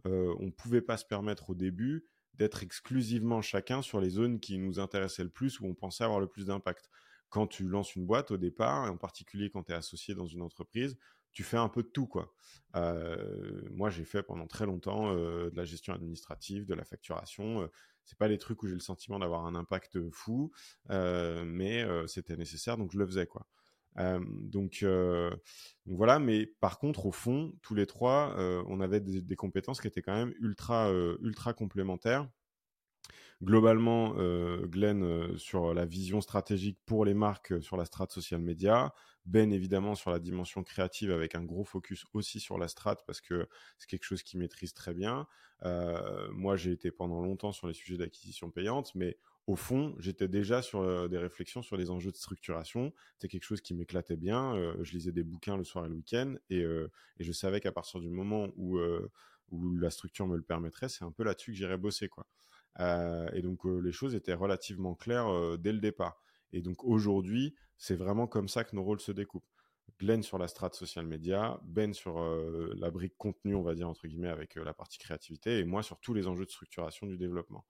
on 0.05 0.47
ne 0.47 0.51
pouvait 0.53 0.81
pas 0.81 0.97
se 0.97 1.05
permettre 1.05 1.51
au 1.51 1.55
début 1.55 2.07
d'être 2.35 2.63
exclusivement 2.63 3.43
chacun 3.43 3.83
sur 3.83 4.01
les 4.01 4.09
zones 4.09 4.41
qui 4.41 4.57
nous 4.57 4.81
intéressaient 4.81 5.25
le 5.25 5.31
plus, 5.31 5.61
où 5.61 5.67
on 5.67 5.75
pensait 5.75 6.05
avoir 6.05 6.21
le 6.21 6.27
plus 6.27 6.47
d'impact. 6.47 6.89
Quand 7.31 7.47
tu 7.47 7.67
lances 7.67 7.97
une 7.97 8.07
boîte 8.07 8.31
au 8.31 8.37
départ, 8.37 8.87
et 8.87 8.91
en 8.91 8.97
particulier 8.97 9.51
quand 9.51 9.65
tu 9.65 9.73
es 9.73 9.75
associé 9.75 10.15
dans 10.15 10.27
une 10.27 10.43
entreprise, 10.43 10.99
tu 11.33 11.45
fais 11.45 11.57
un 11.57 11.69
peu 11.69 11.83
de 11.83 11.89
tout. 11.89 12.07
quoi. 12.07 12.35
moi, 13.71 13.89
j'ai 13.89 14.05
fait 14.05 14.23
pendant 14.23 14.49
très 14.49 14.67
longtemps 14.67 15.15
de 15.15 15.53
la 15.55 15.65
gestion 15.65 15.95
administrative, 15.95 16.67
de 16.67 16.75
la 16.75 16.85
facturation 16.85 17.71
c'est 18.11 18.19
pas 18.19 18.29
les 18.29 18.39
trucs 18.39 18.63
où 18.65 18.67
j'ai 18.67 18.75
le 18.75 18.81
sentiment 18.81 19.21
d'avoir 19.21 19.47
un 19.47 19.55
impact 19.55 20.11
fou, 20.11 20.51
euh, 20.91 21.45
mais 21.47 21.83
euh, 21.85 22.09
c'était 22.09 22.37
nécessaire, 22.37 22.77
donc 22.77 22.91
je 22.93 22.99
le 22.99 23.07
faisais 23.07 23.27
quoi. 23.27 23.47
Euh, 23.99 24.21
donc, 24.27 24.85
voilà, 25.87 26.19
mais 26.19 26.47
par 26.47 26.79
contre, 26.79 27.07
au 27.07 27.13
fond, 27.13 27.53
tous 27.63 27.75
les 27.75 27.87
trois, 27.87 28.35
on 28.67 28.81
avait 28.81 29.01
des, 29.01 29.21
des, 29.21 29.37
compétences 29.37 29.81
qui 29.81 29.87
étaient 29.87 30.03
quand 30.03 30.15
même 30.15 30.35
ultra, 30.41 30.91
ultra 31.21 31.55
complémentaires. 31.55 32.29
Globalement, 33.43 34.15
Glenn 34.65 35.37
sur 35.39 35.73
la 35.75 35.87
vision 35.87 36.21
stratégique 36.21 36.79
pour 36.85 37.05
les 37.05 37.15
marques 37.15 37.63
sur 37.63 37.77
la 37.77 37.85
strate 37.85 38.13
social 38.13 38.41
media, 38.41 38.93
ben 39.27 39.53
évidemment 39.53 39.95
sur 39.95 40.11
la 40.11 40.19
dimension 40.19 40.63
créative 40.63 41.11
avec 41.13 41.35
un 41.35 41.45
gros 41.45 41.65
focus 41.65 42.07
aussi 42.15 42.41
sur 42.41 42.59
la 42.59 42.69
strat 42.69 42.97
parce 43.07 43.21
que 43.21 43.49
c'est 43.79 43.89
quelque 43.89 44.05
chose 44.05 44.23
qu'il 44.23 44.39
maîtrise 44.39 44.75
très 44.75 44.95
bien. 44.95 45.27
Euh, 45.65 46.29
moi, 46.33 46.57
j'ai 46.57 46.73
été 46.73 46.91
pendant 46.91 47.21
longtemps 47.21 47.53
sur 47.53 47.67
les 47.67 47.75
sujets 47.75 47.99
d'acquisition 47.99 48.51
payante, 48.51 48.95
mais 48.95 49.19
au 49.47 49.57
fond, 49.57 49.95
j'étais 49.99 50.29
déjà 50.29 50.63
sur 50.63 50.81
euh, 50.81 51.09
des 51.09 51.19
réflexions 51.19 51.63
sur 51.63 51.77
les 51.77 51.91
enjeux 51.91 52.11
de 52.11 52.17
structuration. 52.17 52.93
C'était 53.15 53.29
quelque 53.29 53.45
chose 53.45 53.61
qui 53.61 53.75
m'éclatait 53.75 54.17
bien. 54.17 54.55
Euh, 54.57 54.75
je 54.83 54.93
lisais 54.93 55.13
des 55.13 55.25
bouquins 55.25 55.57
le 55.57 55.65
soir 55.65 55.85
et 55.85 55.89
le 55.89 55.95
week-end 55.95 56.35
et, 56.49 56.61
et, 56.61 57.25
je 57.25 57.33
savais 57.33 57.61
qu'à 57.61 57.73
partir 57.73 58.01
du 58.01 58.09
moment 58.09 58.49
où, 58.57 58.79
où 59.51 59.77
la 59.77 59.91
structure 59.91 60.27
me 60.27 60.37
le 60.37 60.43
permettrait, 60.43 60.89
c'est 60.89 61.05
un 61.05 61.13
peu 61.13 61.25
là-dessus 61.25 61.53
que 61.53 61.57
j'irais 61.57 61.77
bosser. 61.79 62.09
quoi. 62.09 62.27
Et 62.79 63.43
donc, 63.43 63.65
les 63.65 63.93
choses 63.93 64.15
étaient 64.15 64.35
relativement 64.35 64.95
claires 64.95 65.59
dès 65.59 65.73
le 65.73 65.81
départ. 65.81 66.23
Et 66.53 66.63
donc 66.63 66.85
aujourd'hui, 66.85 67.55
c'est 67.77 67.95
vraiment 67.95 68.27
comme 68.27 68.49
ça 68.49 68.65
que 68.65 68.75
nos 68.75 68.83
rôles 68.83 69.01
se 69.01 69.13
découpent. 69.13 69.45
Glenn 69.99 70.23
sur 70.23 70.39
la 70.39 70.49
strate 70.49 70.75
social 70.75 71.07
media, 71.07 71.61
Ben 71.65 71.93
sur 71.93 72.21
euh, 72.21 72.73
la 72.79 72.91
brique 72.91 73.17
contenu, 73.19 73.55
on 73.55 73.63
va 73.63 73.75
dire 73.75 73.89
entre 73.89 74.07
guillemets, 74.07 74.29
avec 74.29 74.57
euh, 74.57 74.65
la 74.65 74.73
partie 74.73 74.99
créativité, 74.99 75.59
et 75.59 75.65
moi 75.65 75.83
sur 75.83 76.01
tous 76.01 76.15
les 76.15 76.27
enjeux 76.27 76.47
de 76.47 76.51
structuration 76.51 77.07
du 77.07 77.19
développement. 77.19 77.67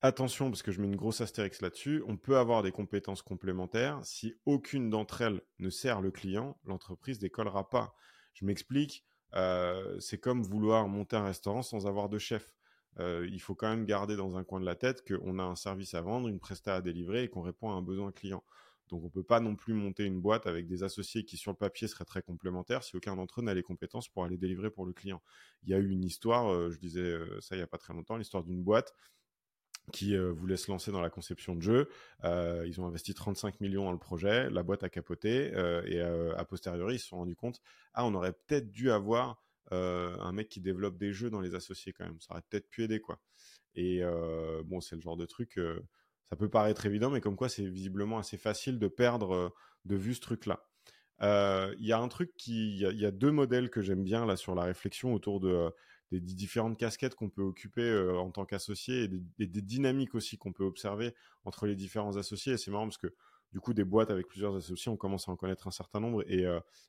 attention, 0.00 0.50
parce 0.50 0.62
que 0.62 0.70
je 0.70 0.80
mets 0.80 0.86
une 0.86 0.96
grosse 0.96 1.20
astérix 1.20 1.60
là-dessus, 1.60 2.04
on 2.06 2.16
peut 2.16 2.36
avoir 2.36 2.62
des 2.62 2.72
compétences 2.72 3.22
complémentaires. 3.22 3.98
Si 4.04 4.34
aucune 4.44 4.90
d'entre 4.90 5.22
elles 5.22 5.40
ne 5.58 5.70
sert 5.70 6.00
le 6.00 6.10
client, 6.10 6.58
l'entreprise 6.64 7.18
décollera 7.18 7.68
pas. 7.70 7.94
Je 8.34 8.44
m'explique, 8.44 9.04
euh, 9.34 9.98
c'est 10.00 10.18
comme 10.18 10.42
vouloir 10.42 10.88
monter 10.88 11.16
un 11.16 11.24
restaurant 11.24 11.62
sans 11.62 11.86
avoir 11.86 12.08
de 12.08 12.18
chef. 12.18 12.52
Euh, 13.00 13.26
il 13.30 13.40
faut 13.40 13.54
quand 13.54 13.68
même 13.68 13.84
garder 13.84 14.16
dans 14.16 14.36
un 14.36 14.44
coin 14.44 14.60
de 14.60 14.64
la 14.64 14.76
tête 14.76 15.04
qu'on 15.06 15.38
a 15.38 15.42
un 15.42 15.56
service 15.56 15.94
à 15.94 16.00
vendre, 16.00 16.28
une 16.28 16.38
presta 16.38 16.76
à 16.76 16.80
délivrer 16.80 17.24
et 17.24 17.28
qu'on 17.28 17.42
répond 17.42 17.70
à 17.70 17.74
un 17.74 17.82
besoin 17.82 18.12
client. 18.12 18.44
Donc 18.90 19.02
on 19.02 19.06
ne 19.06 19.10
peut 19.10 19.24
pas 19.24 19.40
non 19.40 19.56
plus 19.56 19.72
monter 19.72 20.04
une 20.04 20.20
boîte 20.20 20.46
avec 20.46 20.66
des 20.68 20.82
associés 20.82 21.24
qui 21.24 21.36
sur 21.36 21.50
le 21.50 21.56
papier 21.56 21.88
seraient 21.88 22.04
très 22.04 22.22
complémentaires 22.22 22.84
si 22.84 22.96
aucun 22.96 23.16
d'entre 23.16 23.40
eux 23.40 23.42
n'a 23.42 23.54
les 23.54 23.62
compétences 23.62 24.08
pour 24.08 24.24
aller 24.24 24.36
délivrer 24.36 24.70
pour 24.70 24.86
le 24.86 24.92
client. 24.92 25.22
Il 25.64 25.70
y 25.70 25.74
a 25.74 25.78
eu 25.78 25.88
une 25.88 26.04
histoire, 26.04 26.52
euh, 26.52 26.70
je 26.70 26.78
disais 26.78 27.14
ça 27.40 27.56
il 27.56 27.58
n'y 27.58 27.64
a 27.64 27.66
pas 27.66 27.78
très 27.78 27.94
longtemps, 27.94 28.16
l'histoire 28.16 28.44
d'une 28.44 28.62
boîte 28.62 28.94
qui 29.92 30.16
voulait 30.16 30.56
se 30.56 30.70
lancer 30.70 30.90
dans 30.92 31.00
la 31.00 31.10
conception 31.10 31.54
de 31.54 31.60
jeux. 31.62 31.88
ils 32.22 32.80
ont 32.80 32.86
investi 32.86 33.14
35 33.14 33.60
millions 33.60 33.84
dans 33.84 33.92
le 33.92 33.98
projet, 33.98 34.50
la 34.50 34.62
boîte 34.62 34.82
a 34.82 34.88
capoté 34.88 35.52
et 35.86 36.00
a 36.00 36.44
posteriori 36.44 36.96
ils 36.96 36.98
se 36.98 37.08
sont 37.08 37.18
rendus 37.18 37.36
compte, 37.36 37.60
ah 37.92 38.04
on 38.04 38.14
aurait 38.14 38.32
peut-être 38.32 38.70
dû 38.70 38.90
avoir 38.90 39.42
euh, 39.72 40.16
un 40.20 40.32
mec 40.32 40.48
qui 40.48 40.60
développe 40.60 40.98
des 40.98 41.12
jeux 41.12 41.30
dans 41.30 41.40
les 41.40 41.54
associés 41.54 41.92
quand 41.92 42.04
même. 42.04 42.20
Ça 42.20 42.32
aurait 42.32 42.42
peut-être 42.48 42.68
pu 42.68 42.82
aider 42.82 43.00
quoi. 43.00 43.20
Et 43.74 44.02
bon, 44.64 44.80
c'est 44.80 44.96
le 44.96 45.02
genre 45.02 45.16
de 45.16 45.26
truc, 45.26 45.58
ça 46.24 46.36
peut 46.36 46.48
paraître 46.48 46.86
évident, 46.86 47.10
mais 47.10 47.20
comme 47.20 47.36
quoi 47.36 47.48
c'est 47.48 47.66
visiblement 47.66 48.18
assez 48.18 48.38
facile 48.38 48.78
de 48.78 48.88
perdre 48.88 49.54
de 49.84 49.96
vue 49.96 50.14
ce 50.14 50.20
truc-là. 50.20 50.64
Il 51.20 51.86
y 51.86 51.92
a 51.92 51.98
un 51.98 52.08
truc 52.08 52.32
qui, 52.36 52.76
il 52.76 53.00
y, 53.00 53.06
a 53.06 53.10
deux 53.10 53.30
modèles 53.30 53.70
que 53.70 53.82
j'aime 53.82 54.04
bien 54.04 54.26
là 54.26 54.36
sur 54.36 54.54
la 54.54 54.64
réflexion 54.64 55.14
autour 55.14 55.40
de 55.40 55.70
des, 56.10 56.20
différentes 56.20 56.78
casquettes 56.78 57.14
qu'on 57.14 57.30
peut 57.30 57.42
occuper 57.42 57.92
en 58.16 58.30
tant 58.30 58.44
qu'associé 58.44 59.04
et 59.04 59.46
des, 59.46 59.62
dynamiques 59.62 60.14
aussi 60.14 60.38
qu'on 60.38 60.52
peut 60.52 60.64
observer 60.64 61.14
entre 61.44 61.66
les 61.66 61.74
différents 61.74 62.16
associés. 62.16 62.54
Et 62.54 62.56
c'est 62.56 62.70
marrant 62.70 62.86
parce 62.86 62.98
que 62.98 63.14
du 63.52 63.60
coup, 63.60 63.72
des 63.72 63.84
boîtes 63.84 64.10
avec 64.10 64.26
plusieurs 64.26 64.56
associés, 64.56 64.90
on 64.90 64.96
commence 64.96 65.28
à 65.28 65.32
en 65.32 65.36
connaître 65.36 65.68
un 65.68 65.70
certain 65.70 66.00
nombre 66.00 66.24
et, 66.28 66.44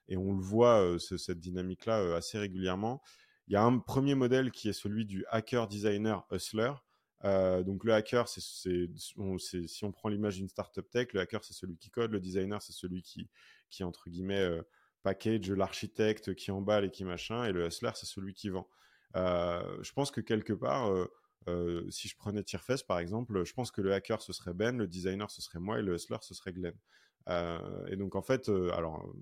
et 0.07 0.17
on 0.17 0.33
le 0.33 0.41
voit, 0.41 0.97
cette 0.99 1.39
dynamique-là, 1.39 2.15
assez 2.15 2.39
régulièrement. 2.39 3.01
Il 3.47 3.53
y 3.53 3.55
a 3.55 3.63
un 3.63 3.77
premier 3.77 4.15
modèle 4.15 4.51
qui 4.51 4.69
est 4.69 4.73
celui 4.73 5.05
du 5.05 5.25
hacker, 5.29 5.67
designer, 5.67 6.25
hustler. 6.31 6.71
donc 7.23 7.83
le 7.83 7.93
hacker, 7.93 8.27
c'est, 8.27 8.41
si 8.97 9.83
on 9.85 9.91
prend 9.91 10.09
l'image 10.09 10.37
d'une 10.37 10.49
startup 10.49 10.89
tech, 10.89 11.13
le 11.13 11.19
hacker 11.19 11.43
c'est 11.43 11.53
celui 11.53 11.77
qui 11.77 11.91
code, 11.91 12.11
le 12.11 12.19
designer 12.19 12.61
c'est 12.61 12.73
celui 12.73 13.03
qui, 13.03 13.29
qui 13.69 13.83
entre 13.83 14.09
guillemets 14.09 14.59
package 15.03 15.51
l'architecte 15.51 16.33
qui 16.33 16.49
emballe 16.49 16.85
et 16.85 16.89
qui 16.89 17.05
machin, 17.05 17.45
et 17.45 17.51
le 17.51 17.67
hustler 17.67 17.91
c'est 17.93 18.07
celui 18.07 18.33
qui 18.33 18.49
vend. 18.49 18.67
Je 19.15 19.91
pense 19.93 20.11
que 20.11 20.21
quelque 20.21 20.53
part, 20.53 20.91
si 21.89 22.07
je 22.07 22.15
prenais 22.17 22.43
Tierfest 22.43 22.85
par 22.87 22.99
exemple, 22.99 23.43
je 23.45 23.53
pense 23.53 23.71
que 23.71 23.81
le 23.81 23.93
hacker 23.93 24.21
ce 24.21 24.33
serait 24.33 24.53
Ben, 24.53 24.77
le 24.77 24.87
designer 24.87 25.29
ce 25.31 25.41
serait 25.41 25.59
moi 25.59 25.79
et 25.79 25.81
le 25.81 25.95
hustler 25.95 26.17
ce 26.21 26.33
serait 26.33 26.53
Glenn. 26.53 26.75
et 27.87 27.95
donc 27.95 28.15
en 28.15 28.21
fait, 28.21 28.49
alors 28.49 29.13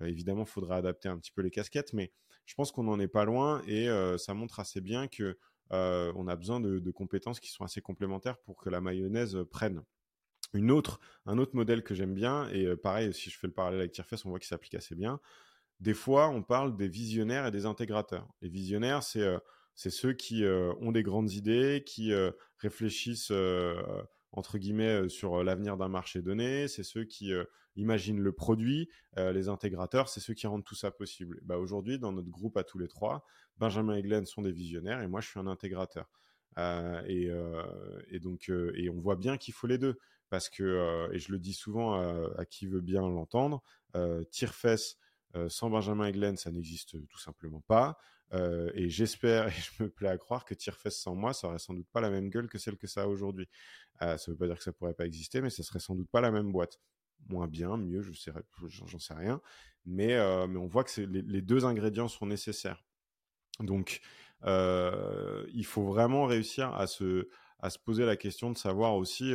évidemment, 0.00 0.42
il 0.42 0.48
faudrait 0.48 0.76
adapter 0.76 1.08
un 1.08 1.18
petit 1.18 1.32
peu 1.32 1.42
les 1.42 1.50
casquettes, 1.50 1.92
mais 1.92 2.12
je 2.46 2.54
pense 2.54 2.72
qu'on 2.72 2.84
n'en 2.84 2.98
est 2.98 3.08
pas 3.08 3.24
loin 3.24 3.62
et 3.66 3.88
ça 4.18 4.34
montre 4.34 4.60
assez 4.60 4.80
bien 4.80 5.08
que 5.08 5.38
on 5.70 6.28
a 6.28 6.36
besoin 6.36 6.60
de, 6.60 6.90
compétences 6.90 7.40
qui 7.40 7.50
sont 7.50 7.64
assez 7.64 7.80
complémentaires 7.80 8.38
pour 8.38 8.56
que 8.56 8.70
la 8.70 8.80
mayonnaise 8.80 9.38
prenne. 9.50 9.82
Une 10.54 10.70
autre, 10.70 11.00
un 11.24 11.38
autre 11.38 11.56
modèle 11.56 11.82
que 11.82 11.94
j'aime 11.94 12.14
bien, 12.14 12.48
et 12.50 12.76
pareil, 12.76 13.14
si 13.14 13.30
je 13.30 13.38
fais 13.38 13.46
le 13.46 13.54
parallèle 13.54 13.80
avec 13.80 13.92
Tierfest, 13.92 14.26
on 14.26 14.28
voit 14.28 14.38
qu'il 14.38 14.48
s'applique 14.48 14.74
assez 14.74 14.94
bien. 14.94 15.18
Des 15.82 15.94
fois, 15.94 16.28
on 16.28 16.44
parle 16.44 16.76
des 16.76 16.86
visionnaires 16.86 17.48
et 17.48 17.50
des 17.50 17.66
intégrateurs. 17.66 18.28
Les 18.40 18.48
visionnaires, 18.48 19.02
c'est 19.02 19.28
c'est 19.74 19.90
ceux 19.90 20.12
qui 20.12 20.44
ont 20.80 20.92
des 20.92 21.02
grandes 21.02 21.32
idées, 21.32 21.82
qui 21.84 22.12
réfléchissent 22.58 23.32
entre 24.30 24.58
guillemets 24.58 25.08
sur 25.08 25.42
l'avenir 25.42 25.76
d'un 25.76 25.88
marché 25.88 26.22
donné, 26.22 26.68
c'est 26.68 26.84
ceux 26.84 27.02
qui 27.04 27.32
imaginent 27.74 28.20
le 28.20 28.30
produit, 28.32 28.90
les 29.16 29.48
intégrateurs, 29.48 30.08
c'est 30.08 30.20
ceux 30.20 30.34
qui 30.34 30.46
rendent 30.46 30.64
tout 30.64 30.76
ça 30.76 30.92
possible. 30.92 31.40
Bah, 31.42 31.58
aujourd'hui, 31.58 31.98
dans 31.98 32.12
notre 32.12 32.30
groupe 32.30 32.56
à 32.56 32.62
tous 32.62 32.78
les 32.78 32.86
trois, 32.86 33.24
Benjamin 33.56 33.96
et 33.96 34.02
Glenn 34.02 34.24
sont 34.24 34.42
des 34.42 34.52
visionnaires 34.52 35.02
et 35.02 35.08
moi 35.08 35.20
je 35.20 35.30
suis 35.30 35.40
un 35.40 35.48
intégrateur. 35.48 36.08
Et, 37.08 37.28
et, 38.08 38.20
donc, 38.20 38.50
et 38.50 38.88
on 38.88 39.00
voit 39.00 39.16
bien 39.16 39.36
qu'il 39.36 39.52
faut 39.52 39.66
les 39.66 39.78
deux 39.78 39.98
parce 40.30 40.48
que, 40.48 41.12
et 41.12 41.18
je 41.18 41.32
le 41.32 41.40
dis 41.40 41.54
souvent 41.54 41.94
à, 41.94 42.44
qui 42.44 42.68
veut 42.68 42.82
bien 42.82 43.00
l'entendre, 43.00 43.64
tire-fesse 44.30 44.96
sans 45.48 45.70
Benjamin 45.70 46.06
et 46.06 46.12
Glenn, 46.12 46.36
ça 46.36 46.50
n'existe 46.50 46.96
tout 47.08 47.18
simplement 47.18 47.60
pas. 47.60 47.98
et 48.32 48.88
j'espère 48.88 49.48
et 49.48 49.52
je 49.52 49.82
me 49.84 49.90
plais 49.90 50.08
à 50.08 50.18
croire 50.18 50.44
que 50.44 50.54
Tire-Fesse 50.54 51.00
sans 51.00 51.14
moi, 51.14 51.32
ça 51.32 51.48
aurait 51.48 51.58
sans 51.58 51.74
doute 51.74 51.88
pas 51.92 52.00
la 52.00 52.10
même 52.10 52.28
gueule 52.28 52.48
que 52.48 52.58
celle 52.58 52.76
que 52.76 52.86
ça 52.86 53.02
a 53.02 53.06
aujourd'hui. 53.06 53.48
ça 54.00 54.14
ne 54.14 54.32
veut 54.32 54.36
pas 54.36 54.46
dire 54.46 54.58
que 54.58 54.64
ça 54.64 54.72
pourrait 54.72 54.94
pas 54.94 55.06
exister, 55.06 55.40
mais 55.40 55.50
ça 55.50 55.62
serait 55.62 55.80
sans 55.80 55.94
doute 55.94 56.10
pas 56.10 56.20
la 56.20 56.30
même 56.30 56.52
boîte. 56.52 56.80
Moins 57.28 57.46
bien, 57.46 57.76
mieux, 57.76 58.02
je 58.02 58.12
sais, 58.12 58.32
j'en 58.66 58.98
sais 58.98 59.14
rien. 59.14 59.40
Mais, 59.84 60.20
on 60.20 60.66
voit 60.66 60.84
que 60.84 61.00
les, 61.00 61.22
les, 61.22 61.42
deux 61.42 61.64
ingrédients 61.64 62.08
sont 62.08 62.26
nécessaires. 62.26 62.84
Donc, 63.60 64.00
il 64.44 65.64
faut 65.64 65.84
vraiment 65.84 66.26
réussir 66.26 66.74
à 66.74 66.86
se 66.86 67.78
poser 67.84 68.04
la 68.04 68.16
question 68.16 68.50
de 68.50 68.58
savoir 68.58 68.96
aussi 68.96 69.32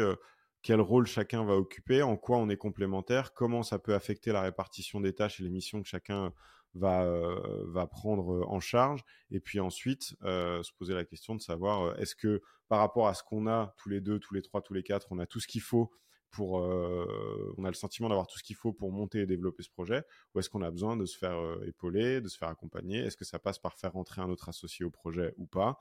quel 0.67 0.81
rôle 0.81 1.07
chacun 1.07 1.45
va 1.45 1.53
occuper, 1.55 2.01
en 2.01 2.17
quoi 2.17 2.39
on 2.39 2.49
est 2.49 2.57
complémentaire, 2.57 3.33
comment 3.33 3.63
ça 3.63 3.79
peut 3.79 3.93
affecter 3.93 4.33
la 4.33 4.41
répartition 4.41 4.99
des 4.99 5.13
tâches 5.15 5.39
et 5.39 5.43
les 5.43 5.49
missions 5.49 5.81
que 5.81 5.87
chacun 5.87 6.33
va, 6.73 7.05
euh, 7.05 7.63
va 7.67 7.87
prendre 7.87 8.33
euh, 8.33 8.43
en 8.47 8.59
charge. 8.59 9.05
Et 9.31 9.39
puis 9.39 9.61
ensuite, 9.61 10.17
euh, 10.23 10.61
se 10.63 10.73
poser 10.73 10.93
la 10.93 11.05
question 11.05 11.35
de 11.35 11.41
savoir 11.41 11.97
est-ce 12.01 12.15
que 12.15 12.41
par 12.67 12.79
rapport 12.79 13.07
à 13.07 13.13
ce 13.13 13.23
qu'on 13.23 13.47
a 13.47 13.75
tous 13.77 13.87
les 13.87 14.01
deux, 14.01 14.19
tous 14.19 14.33
les 14.33 14.41
trois, 14.41 14.61
tous 14.61 14.73
les 14.73 14.83
quatre, 14.83 15.07
on 15.11 15.19
a 15.19 15.25
tout 15.25 15.39
ce 15.39 15.47
qu'il 15.47 15.61
faut 15.61 15.89
pour, 16.31 16.55
on 16.55 17.63
a 17.63 17.69
le 17.69 17.73
sentiment 17.73 18.09
d'avoir 18.09 18.27
tout 18.27 18.37
ce 18.37 18.43
qu'il 18.43 18.57
faut 18.57 18.73
pour 18.73 18.91
monter 18.91 19.21
et 19.21 19.25
développer 19.25 19.63
ce 19.63 19.69
projet, 19.69 20.03
ou 20.35 20.39
est-ce 20.39 20.49
qu'on 20.49 20.61
a 20.61 20.69
besoin 20.69 20.97
de 20.97 21.05
se 21.05 21.17
faire 21.17 21.39
épauler, 21.65 22.19
de 22.19 22.27
se 22.27 22.37
faire 22.37 22.49
accompagner? 22.49 22.99
Est-ce 22.99 23.15
que 23.15 23.23
ça 23.23 23.39
passe 23.39 23.57
par 23.57 23.75
faire 23.75 23.93
rentrer 23.93 24.21
un 24.21 24.29
autre 24.29 24.49
associé 24.49 24.83
au 24.83 24.89
projet 24.89 25.33
ou 25.37 25.45
pas? 25.45 25.79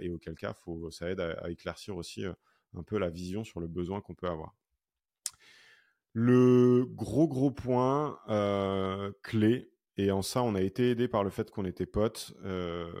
Et 0.00 0.08
auquel 0.08 0.34
cas, 0.34 0.54
faut, 0.54 0.90
ça 0.90 1.10
aide 1.10 1.20
à 1.20 1.50
éclaircir 1.50 1.94
aussi 1.94 2.24
un 2.76 2.82
peu 2.82 2.98
la 2.98 3.10
vision 3.10 3.44
sur 3.44 3.60
le 3.60 3.66
besoin 3.66 4.00
qu'on 4.00 4.14
peut 4.14 4.28
avoir. 4.28 4.54
Le 6.14 6.84
gros 6.84 7.26
gros 7.26 7.50
point 7.50 8.18
euh, 8.28 9.12
clé, 9.22 9.72
et 9.96 10.10
en 10.10 10.22
ça 10.22 10.42
on 10.42 10.54
a 10.54 10.60
été 10.60 10.90
aidé 10.90 11.08
par 11.08 11.24
le 11.24 11.30
fait 11.30 11.50
qu'on 11.50 11.64
était 11.64 11.86
potes, 11.86 12.34
euh, 12.44 12.92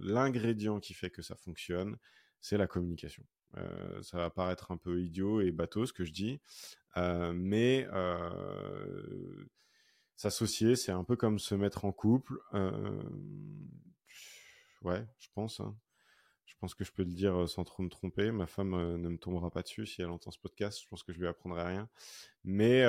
l'ingrédient 0.00 0.78
qui 0.78 0.92
fait 0.92 1.10
que 1.10 1.22
ça 1.22 1.34
fonctionne, 1.34 1.96
c'est 2.40 2.58
la 2.58 2.66
communication. 2.66 3.24
Euh, 3.56 4.02
ça 4.02 4.18
va 4.18 4.28
paraître 4.28 4.70
un 4.70 4.76
peu 4.76 5.00
idiot 5.00 5.40
et 5.40 5.50
bateau 5.50 5.86
ce 5.86 5.94
que 5.94 6.04
je 6.04 6.12
dis, 6.12 6.40
mais 6.96 7.86
s'associer, 10.16 10.76
c'est 10.76 10.92
un 10.92 11.04
peu 11.04 11.16
comme 11.16 11.38
se 11.38 11.54
mettre 11.54 11.84
en 11.84 11.92
couple. 11.92 12.38
ouais, 14.82 15.06
je 15.18 15.28
pense. 15.34 15.60
Hein. 15.60 15.74
Je 16.48 16.54
pense 16.58 16.74
que 16.74 16.84
je 16.84 16.92
peux 16.92 17.04
le 17.04 17.12
dire 17.12 17.48
sans 17.48 17.62
trop 17.62 17.82
me 17.82 17.88
tromper. 17.88 18.32
Ma 18.32 18.46
femme 18.46 18.70
ne 18.70 19.08
me 19.08 19.18
tombera 19.18 19.50
pas 19.50 19.62
dessus 19.62 19.86
si 19.86 20.02
elle 20.02 20.10
entend 20.10 20.30
ce 20.30 20.38
podcast. 20.38 20.80
Je 20.82 20.88
pense 20.88 21.02
que 21.02 21.12
je 21.12 21.20
lui 21.20 21.26
apprendrai 21.26 21.62
rien. 21.62 21.88
Mais, 22.42 22.84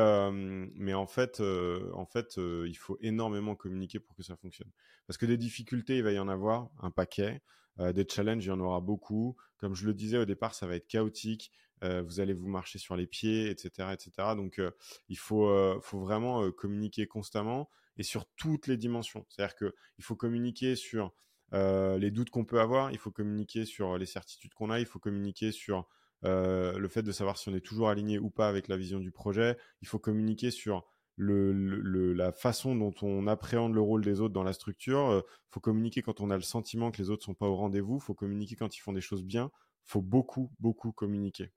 mais 0.76 0.94
en 0.94 1.06
fait, 1.08 1.40
en 1.42 2.06
fait 2.06 2.38
il 2.38 2.76
faut 2.76 2.98
énormément 3.02 3.56
communiquer 3.56 4.00
pour 4.00 4.16
que 4.16 4.24
ça 4.24 4.36
fonctionne. 4.38 4.72
Parce 5.08 5.18
que 5.18 5.26
des 5.26 5.38
difficultés, 5.38 5.98
il 5.98 6.04
va 6.04 6.12
y 6.12 6.20
en 6.20 6.30
avoir 6.30 6.70
un 6.80 6.90
paquet. 6.90 7.42
des 7.78 8.08
challenges, 8.10 8.46
il 8.46 8.48
y 8.48 8.52
en 8.52 8.60
aura 8.60 8.80
beaucoup. 8.80 9.36
Comme 9.58 9.76
je 9.76 9.86
le 9.86 9.94
disais 9.94 10.18
au 10.18 10.26
départ, 10.26 10.56
ça 10.56 10.66
va 10.66 10.76
être 10.76 10.88
chaotique. 10.88 11.52
vous 11.82 12.20
allez 12.20 12.34
vous 12.34 12.48
marcher 12.48 12.80
sur 12.80 12.96
les 12.96 13.08
pieds, 13.08 13.50
etc. 13.50 13.90
etc. 13.94 14.36
Donc, 14.36 14.62
il 15.10 15.18
faut, 15.18 15.80
faut 15.82 16.00
vraiment 16.00 16.50
communiquer 16.52 17.06
constamment 17.08 17.70
et 18.00 18.04
sur 18.04 18.26
toutes 18.38 18.66
les 18.66 18.78
dimensions. 18.78 19.26
C'est-à-dire 19.30 19.56
qu'il 19.56 20.04
faut 20.04 20.16
communiquer 20.16 20.76
sur 20.76 21.08
euh, 21.08 21.10
les 21.52 22.12
doutes 22.12 22.30
qu'on 22.30 22.46
peut 22.46 22.60
avoir, 22.60 22.92
il 22.92 22.98
faut 22.98 23.12
communiquer 23.12 23.66
sur 23.66 23.98
les 23.98 24.06
certitudes 24.06 24.54
qu'on 24.54 24.70
a, 24.70 24.80
il 24.80 24.86
faut 24.86 25.00
communiquer 25.00 25.52
sur 25.52 25.88
euh, 26.26 26.78
le 26.78 26.88
fait 26.90 27.02
de 27.02 27.12
savoir 27.12 27.38
si 27.38 27.48
on 27.50 27.56
est 27.56 27.66
toujours 27.66 27.90
aligné 27.90 28.20
ou 28.20 28.30
pas 28.30 28.50
avec 28.50 28.68
la 28.68 28.76
vision 28.76 29.00
du 29.00 29.12
projet, 29.12 29.58
il 29.82 29.88
faut 29.88 30.00
communiquer 30.00 30.52
sur 30.52 30.86
la 31.18 32.32
façon 32.32 32.76
dont 32.76 32.94
on 33.02 33.28
appréhende 33.28 33.74
le 33.74 33.82
rôle 33.82 34.04
des 34.04 34.22
autres 34.22 34.34
dans 34.34 34.44
la 34.44 34.54
structure, 34.54 35.08
il 35.10 35.16
euh, 35.16 35.22
faut 35.50 35.60
communiquer 35.60 36.02
quand 36.02 36.22
on 36.22 36.30
a 36.30 36.36
le 36.36 36.42
sentiment 36.42 36.92
que 36.92 36.98
les 36.98 37.10
autres 37.10 37.26
sont 37.26 37.34
pas 37.34 37.48
au 37.48 37.56
rendez-vous, 37.56 37.98
il 37.98 38.04
faut 38.04 38.14
communiquer 38.14 38.56
quand 38.56 38.76
ils 38.76 38.80
font 38.80 38.94
des 38.94 39.02
choses 39.02 39.24
bien, 39.24 39.52
il 39.86 39.92
faut 39.92 40.02
beaucoup, 40.02 40.52
beaucoup 40.60 40.94
communiquer. 40.94 41.52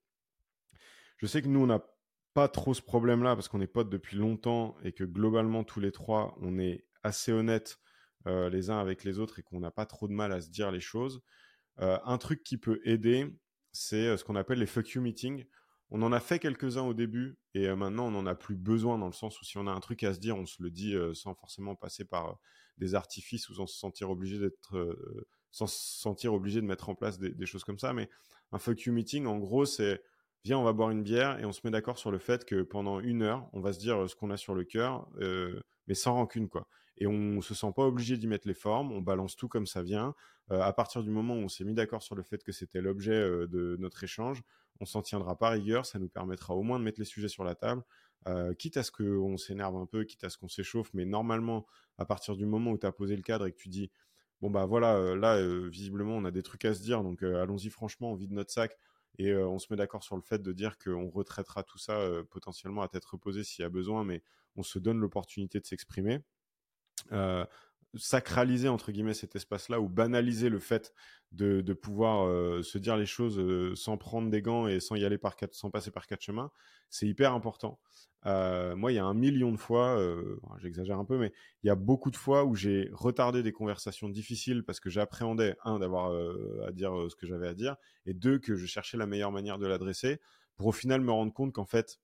Je 1.17 1.27
sais 1.27 1.41
que 1.41 1.47
nous, 1.47 1.61
on 1.61 1.67
n'a 1.67 1.81
pas 2.33 2.49
trop 2.49 2.73
ce 2.73 2.81
problème-là 2.81 3.35
parce 3.35 3.47
qu'on 3.47 3.61
est 3.61 3.67
potes 3.67 3.89
depuis 3.89 4.17
longtemps 4.17 4.75
et 4.83 4.91
que 4.91 5.05
globalement, 5.05 5.63
tous 5.63 5.79
les 5.79 5.91
trois, 5.91 6.35
on 6.41 6.59
est 6.59 6.85
assez 7.03 7.31
honnêtes 7.31 7.79
euh, 8.25 8.49
les 8.49 8.69
uns 8.69 8.79
avec 8.79 9.03
les 9.03 9.19
autres 9.19 9.39
et 9.39 9.43
qu'on 9.43 9.59
n'a 9.59 9.71
pas 9.71 9.85
trop 9.85 10.07
de 10.07 10.13
mal 10.13 10.31
à 10.31 10.39
se 10.39 10.49
dire 10.49 10.71
les 10.71 10.79
choses. 10.79 11.21
Euh, 11.79 11.97
un 12.05 12.17
truc 12.17 12.41
qui 12.43 12.57
peut 12.57 12.79
aider, 12.85 13.27
c'est 13.73 14.07
euh, 14.07 14.17
ce 14.17 14.23
qu'on 14.23 14.37
appelle 14.37 14.59
les 14.59 14.65
fuck 14.65 14.89
you 14.91 15.01
meetings. 15.01 15.45
On 15.89 16.01
en 16.01 16.13
a 16.13 16.21
fait 16.21 16.39
quelques-uns 16.39 16.83
au 16.83 16.93
début 16.93 17.37
et 17.53 17.67
maintenant 17.75 18.07
on 18.07 18.11
n'en 18.11 18.25
a 18.25 18.33
plus 18.33 18.55
besoin 18.55 18.97
dans 18.97 19.05
le 19.05 19.13
sens 19.13 19.39
où 19.39 19.45
si 19.45 19.57
on 19.59 19.67
a 19.67 19.71
un 19.71 19.79
truc 19.79 20.03
à 20.03 20.13
se 20.13 20.19
dire, 20.19 20.35
on 20.37 20.45
se 20.45 20.63
le 20.63 20.71
dit 20.71 20.95
sans 21.13 21.35
forcément 21.35 21.75
passer 21.75 22.03
par 22.03 22.39
des 22.79 22.95
artifices 22.95 23.47
ou 23.49 23.53
sans 23.53 23.67
se 23.67 23.77
sentir 23.77 24.09
obligé 24.09 24.39
d'être, 24.39 24.97
sans 25.51 25.67
se 25.67 25.99
sentir 25.99 26.33
obligé 26.33 26.61
de 26.61 26.65
mettre 26.65 26.89
en 26.89 26.95
place 26.95 27.19
des, 27.19 27.29
des, 27.29 27.45
choses 27.45 27.63
comme 27.63 27.77
ça. 27.77 27.93
Mais 27.93 28.09
un 28.51 28.57
fuck 28.57 28.81
you 28.81 28.93
meeting, 28.93 29.27
en 29.27 29.37
gros, 29.37 29.65
c'est 29.65 30.01
viens, 30.43 30.57
on 30.57 30.63
va 30.63 30.73
boire 30.73 30.89
une 30.89 31.03
bière 31.03 31.39
et 31.39 31.45
on 31.45 31.51
se 31.51 31.61
met 31.63 31.69
d'accord 31.69 31.99
sur 31.99 32.09
le 32.09 32.17
fait 32.17 32.43
que 32.43 32.63
pendant 32.63 32.99
une 32.99 33.21
heure, 33.21 33.47
on 33.53 33.61
va 33.61 33.71
se 33.71 33.77
dire 33.77 34.09
ce 34.09 34.15
qu'on 34.15 34.31
a 34.31 34.37
sur 34.37 34.55
le 34.55 34.63
cœur, 34.63 35.07
mais 35.85 35.93
sans 35.93 36.13
rancune, 36.13 36.49
quoi 36.49 36.67
et 36.97 37.07
on 37.07 37.41
se 37.41 37.53
sent 37.53 37.71
pas 37.75 37.83
obligé 37.83 38.17
d'y 38.17 38.27
mettre 38.27 38.47
les 38.47 38.53
formes, 38.53 38.91
on 38.91 39.01
balance 39.01 39.35
tout 39.35 39.47
comme 39.47 39.65
ça 39.65 39.81
vient. 39.81 40.13
Euh, 40.51 40.61
à 40.61 40.73
partir 40.73 41.03
du 41.03 41.09
moment 41.09 41.35
où 41.35 41.39
on 41.39 41.49
s'est 41.49 41.63
mis 41.63 41.73
d'accord 41.73 42.03
sur 42.03 42.15
le 42.15 42.23
fait 42.23 42.43
que 42.43 42.51
c'était 42.51 42.81
l'objet 42.81 43.13
euh, 43.13 43.47
de 43.47 43.77
notre 43.79 44.03
échange, 44.03 44.43
on 44.79 44.85
s'en 44.85 45.01
tiendra 45.01 45.37
pas 45.37 45.49
rigueur, 45.49 45.85
ça 45.85 45.99
nous 45.99 46.09
permettra 46.09 46.53
au 46.53 46.63
moins 46.63 46.79
de 46.79 46.83
mettre 46.83 46.99
les 46.99 47.05
sujets 47.05 47.27
sur 47.29 47.43
la 47.43 47.55
table, 47.55 47.83
euh, 48.27 48.53
quitte 48.53 48.77
à 48.77 48.83
ce 48.83 48.91
qu'on 48.91 49.37
s'énerve 49.37 49.75
un 49.75 49.85
peu, 49.85 50.03
quitte 50.03 50.23
à 50.23 50.29
ce 50.29 50.37
qu'on 50.37 50.49
s'échauffe, 50.49 50.89
mais 50.93 51.05
normalement, 51.05 51.65
à 51.97 52.05
partir 52.05 52.35
du 52.35 52.45
moment 52.45 52.71
où 52.71 52.77
tu 52.77 52.85
as 52.85 52.91
posé 52.91 53.15
le 53.15 53.21
cadre 53.21 53.47
et 53.47 53.51
que 53.51 53.57
tu 53.57 53.69
dis, 53.69 53.91
bon 54.41 54.49
bah 54.49 54.65
voilà, 54.65 55.15
là, 55.15 55.41
visiblement, 55.69 56.15
on 56.17 56.25
a 56.25 56.31
des 56.31 56.43
trucs 56.43 56.65
à 56.65 56.73
se 56.73 56.81
dire, 56.81 57.03
donc 57.03 57.23
allons-y 57.23 57.69
franchement, 57.69 58.11
on 58.11 58.15
vide 58.15 58.31
notre 58.31 58.51
sac, 58.51 58.77
et 59.19 59.33
on 59.35 59.59
se 59.59 59.67
met 59.71 59.77
d'accord 59.77 60.03
sur 60.03 60.15
le 60.15 60.21
fait 60.21 60.41
de 60.41 60.51
dire 60.51 60.77
qu'on 60.77 61.09
retraitera 61.09 61.63
tout 61.63 61.77
ça 61.77 62.09
potentiellement 62.29 62.81
à 62.81 62.87
tête 62.87 63.05
reposée 63.05 63.43
s'il 63.43 63.63
y 63.63 63.65
a 63.65 63.69
besoin, 63.69 64.03
mais 64.03 64.23
on 64.55 64.63
se 64.63 64.79
donne 64.79 64.99
l'opportunité 64.99 65.59
de 65.59 65.65
s'exprimer. 65.65 66.19
Euh, 67.11 67.45
sacraliser 67.95 68.69
entre 68.69 68.91
guillemets 68.91 69.13
cet 69.13 69.35
espace-là 69.35 69.79
ou 69.79 69.87
banaliser 69.87 70.49
le 70.49 70.57
fait 70.57 70.93
de, 71.31 71.61
pouvoir 71.73 72.25
euh, 72.25 72.63
se 72.63 72.79
dire 72.79 72.97
les 72.97 73.05
choses 73.05 73.37
euh, 73.37 73.75
sans 73.75 73.97
prendre 73.97 74.31
des 74.31 74.41
gants 74.41 74.67
et 74.67 74.79
sans 74.79 74.95
y 74.95 75.05
aller 75.05 75.19
par 75.19 75.35
quatre, 75.35 75.53
sans 75.53 75.69
passer 75.69 75.91
par 75.91 76.07
quatre 76.07 76.21
chemins, 76.21 76.51
c'est 76.89 77.05
hyper 77.05 77.33
important. 77.33 77.79
Moi, 78.25 78.91
il 78.91 78.95
y 78.95 78.99
a 78.99 79.05
un 79.05 79.13
million 79.13 79.51
de 79.51 79.57
fois, 79.57 79.99
j'exagère 80.57 80.97
un 80.97 81.05
peu, 81.05 81.19
mais 81.19 81.33
il 81.61 81.67
y 81.67 81.69
a 81.69 81.75
beaucoup 81.75 82.09
de 82.09 82.15
fois 82.15 82.45
où 82.45 82.55
j'ai 82.55 82.89
retardé 82.93 83.43
des 83.43 83.51
conversations 83.51 84.09
difficiles 84.09 84.63
parce 84.63 84.79
que 84.79 84.89
j'appréhendais 84.89 85.55
un 85.63 85.77
d'avoir 85.77 86.11
à 86.65 86.71
dire 86.71 86.93
ce 87.09 87.15
que 87.15 87.27
j'avais 87.27 87.49
à 87.49 87.53
dire 87.53 87.75
et 88.05 88.13
deux 88.13 88.39
que 88.39 88.55
je 88.55 88.65
cherchais 88.65 88.97
la 88.97 89.05
meilleure 89.05 89.33
manière 89.33 89.59
de 89.59 89.67
l'adresser 89.67 90.19
pour 90.55 90.67
au 90.67 90.71
final 90.71 91.01
me 91.01 91.11
rendre 91.11 91.33
compte 91.33 91.53
qu'en 91.53 91.65
fait 91.65 91.99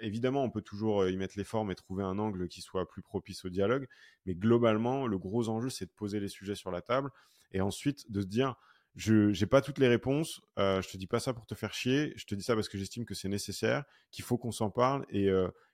évidemment, 0.00 0.44
on 0.44 0.50
peut 0.50 0.62
toujours 0.62 1.08
y 1.08 1.16
mettre 1.16 1.34
les 1.36 1.44
formes 1.44 1.70
et 1.70 1.74
trouver 1.74 2.04
un 2.04 2.18
angle 2.18 2.48
qui 2.48 2.60
soit 2.60 2.88
plus 2.88 3.02
propice 3.02 3.44
au 3.44 3.48
dialogue, 3.48 3.86
mais 4.26 4.34
globalement, 4.34 5.06
le 5.06 5.18
gros 5.18 5.48
enjeu, 5.48 5.70
c'est 5.70 5.86
de 5.86 5.92
poser 5.92 6.20
les 6.20 6.28
sujets 6.28 6.54
sur 6.54 6.70
la 6.70 6.82
table 6.82 7.10
et 7.52 7.60
ensuite 7.60 8.10
de 8.10 8.20
se 8.20 8.26
dire, 8.26 8.54
je 8.96 9.38
n'ai 9.38 9.46
pas 9.46 9.62
toutes 9.62 9.78
les 9.78 9.88
réponses, 9.88 10.40
euh, 10.58 10.82
je 10.82 10.88
te 10.88 10.96
dis 10.96 11.06
pas 11.06 11.20
ça 11.20 11.32
pour 11.32 11.46
te 11.46 11.54
faire 11.54 11.72
chier, 11.72 12.12
je 12.16 12.26
te 12.26 12.34
dis 12.34 12.42
ça 12.42 12.54
parce 12.54 12.68
que 12.68 12.76
j'estime 12.76 13.04
que 13.04 13.14
c'est 13.14 13.28
nécessaire, 13.28 13.84
qu'il 14.10 14.24
faut 14.24 14.36
qu'on 14.36 14.52
s'en 14.52 14.70
parle 14.70 15.06
et, 15.10 15.26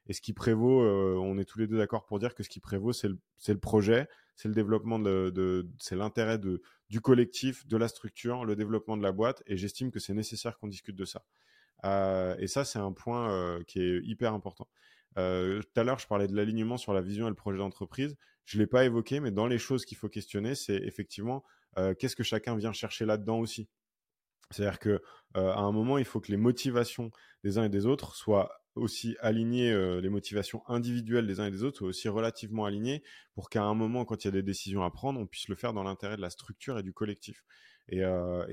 et, 0.07 0.13
ce 0.13 0.21
qui 0.21 0.33
prévaut, 0.33 0.83
on 1.21 1.39
est 1.39 1.45
tous 1.45 1.59
les 1.59 1.67
deux 1.67 1.79
d'accord 1.79 2.05
pour 2.05 2.19
dire 2.19 2.35
que 2.35 2.43
ce 2.43 2.49
qui 2.49 2.61
prévaut, 2.61 2.93
c'est 2.93 3.09
le, 3.09 3.59
projet, 3.59 4.07
c'est 4.37 4.49
le 4.49 4.55
développement 4.55 4.99
de 4.99 5.69
c'est 5.79 5.97
l'intérêt 5.97 6.39
du 6.39 7.01
collectif, 7.01 7.67
de 7.67 7.77
la 7.77 7.89
structure, 7.89 8.45
le 8.45 8.55
développement 8.55 8.97
de 8.97 9.03
la 9.03 9.13
boîte 9.13 9.43
et 9.47 9.57
j'estime 9.57 9.91
que 9.91 9.99
c'est 9.99 10.15
nécessaire 10.15 10.57
qu'on 10.59 10.69
discute 10.69 10.97
de 10.97 11.05
ça. 11.05 11.25
Euh, 11.85 12.37
et 12.39 12.47
ça, 12.47 12.65
c'est 12.65 12.79
un 12.79 12.93
point 12.93 13.31
euh, 13.31 13.63
qui 13.65 13.81
est 13.81 14.01
hyper 14.03 14.33
important. 14.33 14.69
Euh, 15.19 15.61
tout 15.63 15.81
à 15.81 15.85
l'heure, 15.85 15.99
je 15.99 16.07
parlais 16.07 16.27
de 16.27 16.35
l'alignement 16.35 16.77
sur 16.77 16.93
la 16.93 17.01
vision 17.01 17.27
et 17.27 17.31
le 17.31 17.37
projet 17.37 17.59
d'entreprise. 17.59 18.17
Je 18.45 18.59
ne 18.59 18.63
l'ai 18.63 18.67
pas 18.67 18.85
évoqué, 18.85 19.21
mais 19.21 19.31
dans 19.31 19.47
les 19.47 19.59
choses 19.59 19.85
qu'il 19.85 19.97
faut 19.97 20.09
questionner, 20.09 20.55
c'est 20.55 20.77
effectivement 20.77 21.43
qu'est-ce 21.99 22.17
que 22.17 22.23
chacun 22.23 22.57
vient 22.57 22.73
chercher 22.73 23.05
là-dedans 23.05 23.39
aussi? 23.39 23.69
C'est-à-dire 24.51 24.79
que 24.79 25.03
à 25.35 25.59
un 25.59 25.73
moment, 25.73 25.99
il 25.99 26.05
faut 26.07 26.21
que 26.21 26.31
les 26.31 26.39
motivations 26.39 27.11
des 27.45 27.59
uns 27.59 27.65
et 27.65 27.69
des 27.69 27.87
autres 27.87 28.15
soient 28.15 28.63
aussi 28.77 29.17
alignées, 29.21 29.75
les 30.01 30.09
motivations 30.09 30.63
individuelles 30.69 31.27
des 31.27 31.41
uns 31.41 31.47
et 31.47 31.51
des 31.51 31.65
autres 31.65 31.79
soient 31.79 31.89
aussi 31.89 32.09
relativement 32.09 32.65
alignées 32.65 33.03
pour 33.35 33.51
qu'à 33.51 33.65
un 33.65 33.75
moment, 33.75 34.05
quand 34.05 34.25
il 34.25 34.29
y 34.29 34.31
a 34.31 34.33
des 34.33 34.45
décisions 34.45 34.85
à 34.85 34.91
prendre, 34.91 35.19
on 35.21 35.27
puisse 35.27 35.49
le 35.49 35.57
faire 35.57 35.73
dans 35.73 35.83
l'intérêt 35.83 36.17
de 36.17 36.23
la 36.23 36.31
structure 36.31 36.79
et 36.79 36.83
du 36.83 36.93
collectif. 36.93 37.45
Et 37.89 38.01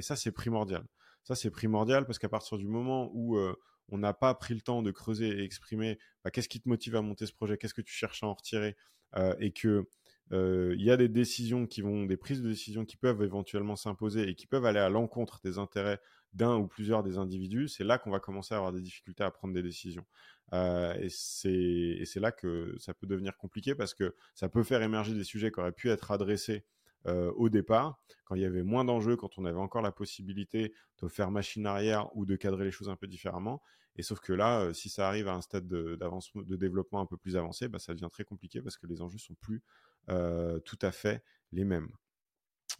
ça, 0.01 0.15
c'est 0.15 0.31
primordial. 0.31 0.83
Ça, 1.23 1.35
c'est 1.35 1.51
primordial 1.51 2.05
parce 2.05 2.19
qu'à 2.19 2.29
partir 2.29 2.57
du 2.57 2.67
moment 2.67 3.09
où 3.13 3.37
euh, 3.37 3.55
on 3.89 3.97
n'a 3.97 4.13
pas 4.13 4.33
pris 4.35 4.53
le 4.53 4.61
temps 4.61 4.81
de 4.81 4.91
creuser 4.91 5.29
et 5.39 5.43
exprimer 5.43 5.97
bah, 6.23 6.31
qu'est-ce 6.31 6.49
qui 6.49 6.59
te 6.59 6.67
motive 6.67 6.95
à 6.95 7.01
monter 7.01 7.25
ce 7.25 7.33
projet, 7.33 7.57
qu'est-ce 7.57 7.73
que 7.73 7.81
tu 7.81 7.93
cherches 7.93 8.23
à 8.23 8.27
en 8.27 8.33
retirer, 8.33 8.75
euh, 9.15 9.33
et 9.39 9.51
que 9.51 9.87
euh, 10.31 10.75
il 10.77 10.83
y 10.83 10.91
a 10.91 10.97
des 10.97 11.09
décisions 11.09 11.65
qui 11.65 11.81
vont, 11.81 12.05
des 12.05 12.17
prises 12.17 12.41
de 12.41 12.49
décision 12.49 12.85
qui 12.85 12.97
peuvent 12.97 13.21
éventuellement 13.21 13.75
s'imposer 13.75 14.27
et 14.29 14.35
qui 14.35 14.47
peuvent 14.47 14.65
aller 14.65 14.79
à 14.79 14.89
l'encontre 14.89 15.39
des 15.43 15.57
intérêts 15.59 15.99
d'un 16.33 16.57
ou 16.57 16.67
plusieurs 16.67 17.03
des 17.03 17.17
individus, 17.17 17.67
c'est 17.67 17.83
là 17.83 17.99
qu'on 17.99 18.09
va 18.09 18.19
commencer 18.19 18.55
à 18.55 18.57
avoir 18.57 18.73
des 18.73 18.81
difficultés 18.81 19.23
à 19.23 19.29
prendre 19.29 19.53
des 19.53 19.61
décisions. 19.61 20.05
et 20.51 21.09
c'est 21.09 22.19
là 22.19 22.31
que 22.31 22.75
ça 22.79 22.93
peut 22.93 23.05
devenir 23.05 23.37
compliqué 23.37 23.75
parce 23.75 23.93
que 23.93 24.15
ça 24.33 24.49
peut 24.49 24.63
faire 24.63 24.81
émerger 24.81 25.13
des 25.13 25.23
sujets 25.23 25.51
qui 25.51 25.59
auraient 25.59 25.71
pu 25.71 25.89
être 25.89 26.11
adressés 26.11 26.65
euh, 27.07 27.31
au 27.35 27.49
départ, 27.49 27.99
quand 28.25 28.35
il 28.35 28.41
y 28.41 28.45
avait 28.45 28.63
moins 28.63 28.85
d'enjeux, 28.85 29.15
quand 29.15 29.37
on 29.37 29.45
avait 29.45 29.59
encore 29.59 29.81
la 29.81 29.91
possibilité 29.91 30.73
de 31.01 31.07
faire 31.07 31.31
machine 31.31 31.65
arrière 31.65 32.15
ou 32.15 32.25
de 32.25 32.35
cadrer 32.35 32.65
les 32.65 32.71
choses 32.71 32.89
un 32.89 32.95
peu 32.95 33.07
différemment. 33.07 33.61
Et 33.95 34.03
sauf 34.03 34.19
que 34.21 34.33
là, 34.33 34.61
euh, 34.61 34.73
si 34.73 34.89
ça 34.89 35.07
arrive 35.07 35.27
à 35.27 35.33
un 35.33 35.41
stade 35.41 35.67
de, 35.67 35.97
de 36.35 36.55
développement 36.55 37.01
un 37.01 37.05
peu 37.05 37.17
plus 37.17 37.35
avancé, 37.35 37.67
bah, 37.67 37.79
ça 37.79 37.93
devient 37.93 38.09
très 38.11 38.23
compliqué 38.23 38.61
parce 38.61 38.77
que 38.77 38.87
les 38.87 39.01
enjeux 39.01 39.19
sont 39.19 39.35
plus 39.35 39.61
euh, 40.09 40.59
tout 40.59 40.79
à 40.81 40.91
fait 40.91 41.23
les 41.51 41.65
mêmes. 41.65 41.89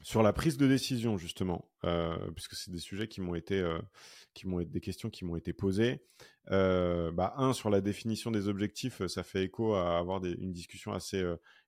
Sur 0.02 0.24
la 0.24 0.34
prise 0.34 0.58
de 0.58 0.68
décision, 0.68 1.18
justement, 1.18 1.70
puisque 2.36 2.56
c'est 2.56 2.72
des 2.72 2.80
sujets 2.80 3.08
qui 3.08 3.22
m'ont 3.22 3.36
été, 3.36 3.64
qui 4.34 4.48
m'ont 4.48 4.62
des 4.62 4.82
questions 4.82 5.12
qui 5.12 5.24
m'ont 5.24 5.36
été 5.36 5.54
posées. 5.54 6.04
bah, 6.48 7.36
un 7.38 7.54
sur 7.54 7.70
la 7.70 7.80
définition 7.80 8.32
des 8.32 8.48
objectifs, 8.48 9.06
ça 9.06 9.24
fait 9.24 9.44
écho 9.44 9.76
à 9.76 10.00
avoir 10.00 10.26
une 10.26 10.52
discussion 10.52 10.94
assez 10.94 11.24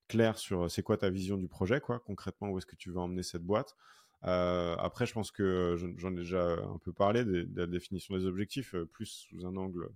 clair 0.07 0.37
sur 0.37 0.69
c'est 0.69 0.83
quoi 0.83 0.97
ta 0.97 1.09
vision 1.09 1.37
du 1.37 1.47
projet, 1.47 1.79
quoi, 1.79 1.99
concrètement, 1.99 2.49
où 2.49 2.57
est-ce 2.57 2.65
que 2.65 2.75
tu 2.75 2.91
veux 2.91 2.99
emmener 2.99 3.23
cette 3.23 3.43
boîte. 3.43 3.75
Euh, 4.23 4.75
après, 4.77 5.05
je 5.05 5.13
pense 5.13 5.31
que 5.31 5.75
j'en 5.97 6.11
ai 6.13 6.15
déjà 6.15 6.53
un 6.53 6.79
peu 6.79 6.93
parlé 6.93 7.23
de, 7.23 7.47
la 7.55 7.67
définition 7.67 8.15
des 8.15 8.25
objectifs, 8.25 8.73
euh, 8.73 8.85
plus 8.85 9.05
sous 9.05 9.45
un 9.45 9.55
angle 9.55 9.89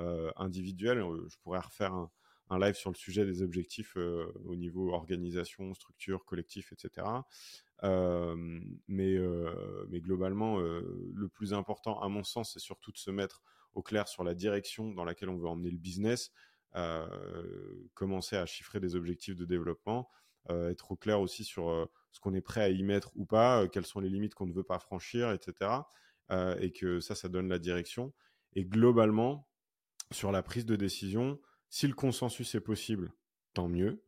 euh, 0.00 0.30
individuel. 0.36 1.02
Je 1.28 1.36
pourrais 1.42 1.60
refaire 1.60 1.92
un, 1.94 2.10
live 2.58 2.74
sur 2.74 2.90
le 2.90 2.96
sujet 2.96 3.24
des 3.24 3.42
objectifs 3.42 3.96
au 3.96 4.56
niveau 4.56 4.92
organisation, 4.92 5.72
structure, 5.72 6.24
collectif, 6.24 6.72
etc. 6.72 7.06
mais, 7.84 9.16
mais 9.88 10.00
globalement, 10.00 10.58
le 10.58 11.28
plus 11.28 11.54
important, 11.54 12.00
à 12.00 12.08
mon 12.08 12.24
sens, 12.24 12.54
c'est 12.54 12.58
surtout 12.58 12.90
de 12.90 12.98
se 12.98 13.12
mettre 13.12 13.40
au 13.74 13.82
clair 13.82 14.08
sur 14.08 14.24
la 14.24 14.34
direction 14.34 14.90
dans 14.90 15.04
laquelle 15.04 15.28
on 15.28 15.36
veut 15.36 15.46
emmener 15.46 15.70
le 15.70 15.78
business, 15.78 16.32
commencer 17.94 18.36
à 18.36 18.46
chiffrer 18.46 18.80
des 18.80 18.94
objectifs 18.96 19.36
de 19.36 19.44
développement, 19.44 20.08
être 20.48 20.92
au 20.92 20.96
clair 20.96 21.20
aussi 21.20 21.44
sur 21.44 21.88
ce 22.12 22.20
qu'on 22.20 22.34
est 22.34 22.40
prêt 22.40 22.62
à 22.62 22.68
y 22.68 22.82
mettre 22.82 23.10
ou 23.16 23.24
pas, 23.24 23.68
quelles 23.68 23.86
sont 23.86 24.00
les 24.00 24.08
limites 24.08 24.34
qu'on 24.34 24.46
ne 24.46 24.52
veut 24.52 24.64
pas 24.64 24.78
franchir, 24.78 25.30
etc. 25.32 25.70
et 26.60 26.72
que 26.72 27.00
ça, 27.00 27.14
ça 27.14 27.28
donne 27.28 27.48
la 27.48 27.58
direction. 27.58 28.12
Et 28.54 28.64
globalement, 28.64 29.48
sur 30.10 30.32
la 30.32 30.42
prise 30.42 30.66
de 30.66 30.76
décision, 30.76 31.40
si 31.68 31.86
le 31.86 31.94
consensus 31.94 32.54
est 32.54 32.60
possible, 32.60 33.12
tant 33.54 33.68
mieux. 33.68 34.02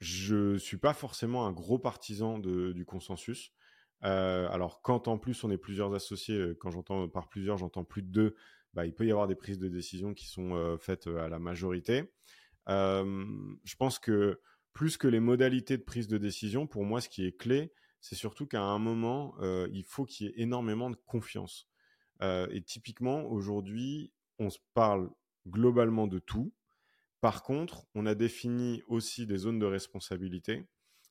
Je 0.00 0.56
suis 0.56 0.78
pas 0.78 0.94
forcément 0.94 1.46
un 1.46 1.52
gros 1.52 1.78
partisan 1.78 2.38
du 2.38 2.84
consensus. 2.84 3.52
alors, 4.00 4.82
quand 4.82 5.06
en 5.06 5.18
plus 5.18 5.44
on 5.44 5.50
est 5.50 5.58
plusieurs 5.58 5.94
associés, 5.94 6.54
quand 6.58 6.70
j'entends 6.70 7.08
par 7.08 7.28
plusieurs, 7.28 7.56
j'entends 7.56 7.84
plus 7.84 8.02
de 8.02 8.08
deux, 8.08 8.36
bah, 8.74 8.86
il 8.86 8.94
peut 8.94 9.06
y 9.06 9.10
avoir 9.10 9.26
des 9.26 9.34
prises 9.34 9.58
de 9.58 9.68
décision 9.68 10.14
qui 10.14 10.26
sont 10.26 10.54
euh, 10.54 10.76
faites 10.78 11.06
euh, 11.06 11.24
à 11.24 11.28
la 11.28 11.38
majorité. 11.38 12.04
je 12.66 13.76
pense 13.78 13.98
que 13.98 14.40
plus 14.72 14.96
que 14.96 15.08
les 15.08 15.20
modalités 15.20 15.76
de 15.76 15.82
prise 15.82 16.08
de 16.08 16.16
décision, 16.16 16.66
pour 16.66 16.84
moi, 16.84 17.00
ce 17.00 17.08
qui 17.08 17.26
est 17.26 17.36
clé, 17.36 17.72
c'est 18.00 18.14
surtout 18.14 18.46
qu'à 18.46 18.62
un 18.62 18.78
moment, 18.78 19.34
euh, 19.40 19.68
il 19.72 19.84
faut 19.84 20.06
qu'il 20.06 20.26
y 20.26 20.30
ait 20.30 20.42
énormément 20.42 20.90
de 20.90 20.96
confiance. 21.06 21.68
et 22.22 22.62
typiquement, 22.62 23.24
aujourd'hui, 23.24 24.12
on 24.38 24.48
se 24.48 24.60
parle 24.74 25.10
globalement 25.48 26.06
de 26.06 26.20
tout. 26.20 26.54
Par 27.20 27.42
contre, 27.42 27.84
on 27.94 28.06
a 28.06 28.14
défini 28.14 28.82
aussi 28.86 29.26
des 29.26 29.38
zones 29.38 29.58
de 29.58 29.66
responsabilité. 29.66 30.64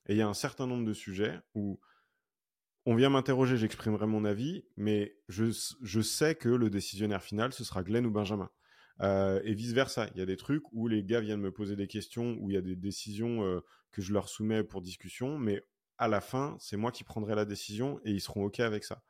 Et 0.06 0.14
il 0.14 0.16
y 0.16 0.22
a 0.22 0.28
un 0.28 0.34
certain 0.34 0.66
nombre 0.66 0.86
de 0.86 0.94
sujets 0.94 1.38
où 1.54 1.80
on 2.84 2.94
vient 2.94 3.10
m'interroger, 3.10 3.56
j'exprimerai 3.56 4.06
mon 4.06 4.24
avis, 4.24 4.64
mais 4.76 5.16
je, 5.28 5.50
sais 6.02 6.34
que 6.34 6.48
le 6.48 6.68
décisionnaire 6.68 7.22
final, 7.22 7.52
ce 7.52 7.64
sera 7.64 7.82
Glenn 7.82 8.06
ou 8.06 8.10
Benjamin. 8.10 8.50
Euh, 9.00 9.40
et 9.44 9.54
vice-versa. 9.54 10.08
Il 10.14 10.18
y 10.18 10.22
a 10.22 10.26
des 10.26 10.36
trucs 10.36 10.64
où 10.72 10.88
les 10.88 11.02
gars 11.02 11.20
viennent 11.20 11.40
me 11.40 11.52
poser 11.52 11.76
des 11.76 11.86
questions, 11.86 12.36
où 12.40 12.50
il 12.50 12.54
y 12.54 12.56
a 12.56 12.62
des 12.62 12.76
décisions 12.76 13.44
euh, 13.44 13.60
que 13.92 14.02
je 14.02 14.12
leur 14.12 14.28
soumets 14.28 14.64
pour 14.64 14.82
discussion, 14.82 15.38
mais 15.38 15.62
à 15.98 16.08
la 16.08 16.20
fin, 16.20 16.56
c'est 16.58 16.76
moi 16.76 16.90
qui 16.90 17.04
prendrai 17.04 17.34
la 17.34 17.44
décision 17.44 18.00
et 18.04 18.10
ils 18.10 18.20
seront 18.20 18.44
OK 18.44 18.60
avec 18.60 18.84
ça. 18.84 19.02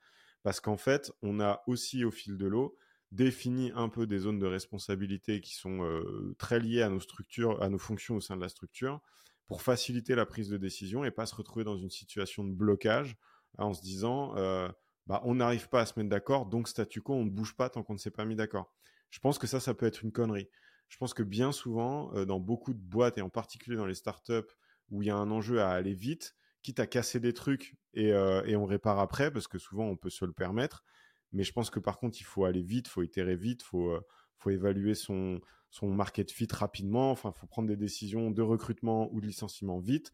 Parce 0.42 0.60
qu'en 0.60 0.76
fait, 0.76 1.10
on 1.22 1.40
a 1.40 1.62
aussi 1.66 2.04
au 2.04 2.10
fil 2.10 2.36
de 2.36 2.46
l'eau 2.46 2.76
défini 3.12 3.70
un 3.74 3.88
peu 3.88 4.06
des 4.06 4.18
zones 4.18 4.38
de 4.38 4.46
responsabilité 4.46 5.40
qui 5.40 5.54
sont 5.54 5.84
euh, 5.84 6.34
très 6.38 6.58
liées 6.58 6.82
à 6.82 6.88
nos 6.88 7.00
structures, 7.00 7.62
à 7.62 7.68
nos 7.68 7.78
fonctions 7.78 8.16
au 8.16 8.20
sein 8.20 8.36
de 8.36 8.40
la 8.40 8.48
structure, 8.48 9.00
pour 9.46 9.62
faciliter 9.62 10.14
la 10.14 10.24
prise 10.24 10.48
de 10.48 10.56
décision 10.56 11.04
et 11.04 11.10
pas 11.10 11.26
se 11.26 11.34
retrouver 11.34 11.64
dans 11.64 11.76
une 11.76 11.90
situation 11.90 12.44
de 12.44 12.52
blocage 12.52 13.16
en 13.58 13.72
se 13.72 13.82
disant 13.82 14.36
euh, 14.36 14.68
bah, 15.06 15.20
on 15.24 15.36
n'arrive 15.36 15.68
pas 15.68 15.80
à 15.80 15.86
se 15.86 15.98
mettre 15.98 16.10
d'accord, 16.10 16.46
donc 16.46 16.68
statu 16.68 17.02
quo, 17.02 17.14
on 17.14 17.24
ne 17.24 17.30
bouge 17.30 17.56
pas 17.56 17.68
tant 17.68 17.82
qu'on 17.82 17.94
ne 17.94 17.98
s'est 17.98 18.10
pas 18.10 18.24
mis 18.24 18.36
d'accord. 18.36 18.72
Je 19.10 19.18
pense 19.18 19.38
que 19.38 19.46
ça, 19.46 19.60
ça 19.60 19.74
peut 19.74 19.86
être 19.86 20.02
une 20.02 20.12
connerie. 20.12 20.48
Je 20.88 20.96
pense 20.96 21.14
que 21.14 21.22
bien 21.22 21.52
souvent, 21.52 22.14
euh, 22.14 22.24
dans 22.24 22.40
beaucoup 22.40 22.74
de 22.74 22.80
boîtes, 22.80 23.18
et 23.18 23.22
en 23.22 23.30
particulier 23.30 23.76
dans 23.76 23.86
les 23.86 23.94
startups 23.94 24.50
où 24.90 25.02
il 25.02 25.06
y 25.06 25.10
a 25.10 25.16
un 25.16 25.30
enjeu 25.30 25.60
à 25.60 25.70
aller 25.70 25.94
vite, 25.94 26.34
quitte 26.62 26.80
à 26.80 26.86
casser 26.86 27.18
des 27.18 27.32
trucs 27.32 27.76
et, 27.94 28.12
euh, 28.12 28.42
et, 28.44 28.56
on 28.56 28.66
répare 28.66 28.98
après, 28.98 29.30
parce 29.30 29.48
que 29.48 29.58
souvent 29.58 29.86
on 29.86 29.96
peut 29.96 30.10
se 30.10 30.24
le 30.24 30.32
permettre. 30.32 30.84
Mais 31.32 31.44
je 31.44 31.52
pense 31.52 31.70
que 31.70 31.80
par 31.80 31.98
contre, 31.98 32.20
il 32.20 32.24
faut 32.24 32.44
aller 32.44 32.62
vite, 32.62 32.86
il 32.88 32.90
faut 32.90 33.02
itérer 33.02 33.36
vite, 33.36 33.62
il 33.62 33.66
faut, 33.66 33.98
faut 34.36 34.50
évaluer 34.50 34.94
son, 34.94 35.40
son 35.70 35.88
market 35.88 36.30
fit 36.30 36.46
rapidement, 36.52 37.10
enfin, 37.10 37.32
il 37.34 37.38
faut 37.38 37.46
prendre 37.46 37.68
des 37.68 37.76
décisions 37.76 38.30
de 38.30 38.42
recrutement 38.42 39.08
ou 39.12 39.20
de 39.20 39.26
licenciement 39.26 39.80
vite 39.80 40.12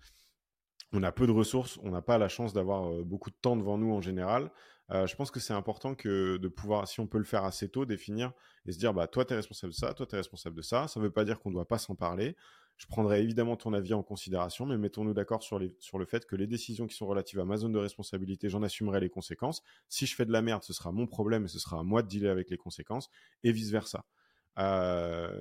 on 0.92 1.02
a 1.02 1.12
peu 1.12 1.26
de 1.26 1.32
ressources, 1.32 1.78
on 1.82 1.90
n'a 1.90 2.02
pas 2.02 2.18
la 2.18 2.28
chance 2.28 2.52
d'avoir 2.52 2.90
beaucoup 3.04 3.30
de 3.30 3.36
temps 3.40 3.56
devant 3.56 3.78
nous 3.78 3.92
en 3.92 4.00
général. 4.00 4.50
Je 4.90 5.14
pense 5.16 5.30
que 5.30 5.38
c'est 5.38 5.52
important 5.52 5.94
que 5.94 6.38
de 6.38 6.48
pouvoir, 6.48 6.88
si 6.88 7.00
on 7.00 7.06
peut 7.06 7.18
le 7.18 7.24
faire 7.24 7.44
assez 7.44 7.68
tôt, 7.68 7.84
définir 7.84 8.32
et 8.64 8.72
se 8.72 8.78
dire, 8.78 8.94
bah, 8.94 9.06
toi, 9.06 9.24
tu 9.24 9.34
es 9.34 9.36
responsable 9.36 9.72
de 9.72 9.76
ça, 9.76 9.92
toi, 9.92 10.06
tu 10.06 10.14
es 10.14 10.18
responsable 10.18 10.56
de 10.56 10.62
ça. 10.62 10.88
Ça 10.88 10.98
ne 10.98 11.04
veut 11.04 11.10
pas 11.10 11.24
dire 11.24 11.40
qu'on 11.40 11.50
ne 11.50 11.54
doit 11.54 11.68
pas 11.68 11.76
s'en 11.76 11.94
parler. 11.94 12.36
Je 12.78 12.86
prendrai 12.86 13.22
évidemment 13.22 13.56
ton 13.56 13.74
avis 13.74 13.92
en 13.92 14.02
considération, 14.02 14.64
mais 14.64 14.78
mettons-nous 14.78 15.12
d'accord 15.12 15.42
sur, 15.42 15.60
sur 15.80 15.98
le 15.98 16.06
fait 16.06 16.24
que 16.24 16.36
les 16.36 16.46
décisions 16.46 16.86
qui 16.86 16.94
sont 16.94 17.06
relatives 17.06 17.40
à 17.40 17.44
ma 17.44 17.56
zone 17.56 17.72
de 17.72 17.78
responsabilité, 17.78 18.48
j'en 18.48 18.62
assumerai 18.62 19.00
les 19.00 19.10
conséquences. 19.10 19.62
Si 19.88 20.06
je 20.06 20.14
fais 20.14 20.24
de 20.24 20.32
la 20.32 20.40
merde, 20.42 20.62
ce 20.62 20.72
sera 20.72 20.92
mon 20.92 21.06
problème 21.06 21.44
et 21.44 21.48
ce 21.48 21.58
sera 21.58 21.80
à 21.80 21.82
moi 21.82 22.02
de 22.02 22.08
dealer 22.08 22.30
avec 22.30 22.48
les 22.50 22.56
conséquences, 22.56 23.10
et 23.42 23.52
vice-versa. 23.52 24.04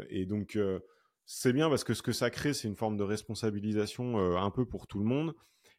Et 0.09 0.25
donc, 0.25 0.57
c'est 1.27 1.53
bien 1.53 1.69
parce 1.69 1.83
que 1.83 1.93
ce 1.93 2.01
que 2.01 2.11
ça 2.11 2.31
crée, 2.31 2.53
c'est 2.53 2.67
une 2.67 2.75
forme 2.75 2.97
de 2.97 3.03
responsabilisation 3.03 4.17
un 4.37 4.49
peu 4.49 4.65
pour 4.65 4.87
tout 4.87 4.97
le 4.97 5.05
monde. 5.05 5.35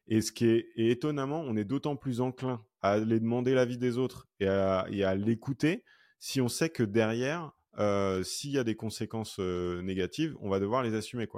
Et 0.08 0.22
ce 0.22 0.32
qui 0.32 0.46
est 0.46 0.70
étonnamment, 0.76 1.40
on 1.40 1.56
est 1.56 1.64
d'autant 1.64 1.96
plus 1.96 2.20
enclin 2.20 2.64
à 2.80 2.92
aller 2.92 3.20
demander 3.20 3.54
l'avis 3.54 3.78
des 3.78 3.98
autres 3.98 4.26
et 4.40 4.46
à, 4.46 5.14
l'écouter 5.14 5.84
si 6.18 6.40
on 6.40 6.48
sait 6.48 6.70
que 6.70 6.82
derrière, 6.82 7.52
euh, 7.78 8.22
s'il 8.22 8.50
y 8.50 8.58
a 8.58 8.64
des 8.64 8.74
conséquences 8.74 9.36
euh, 9.38 9.82
négatives, 9.82 10.36
on 10.40 10.48
va 10.48 10.58
devoir 10.60 10.82
les 10.82 10.94
assumer. 10.94 11.28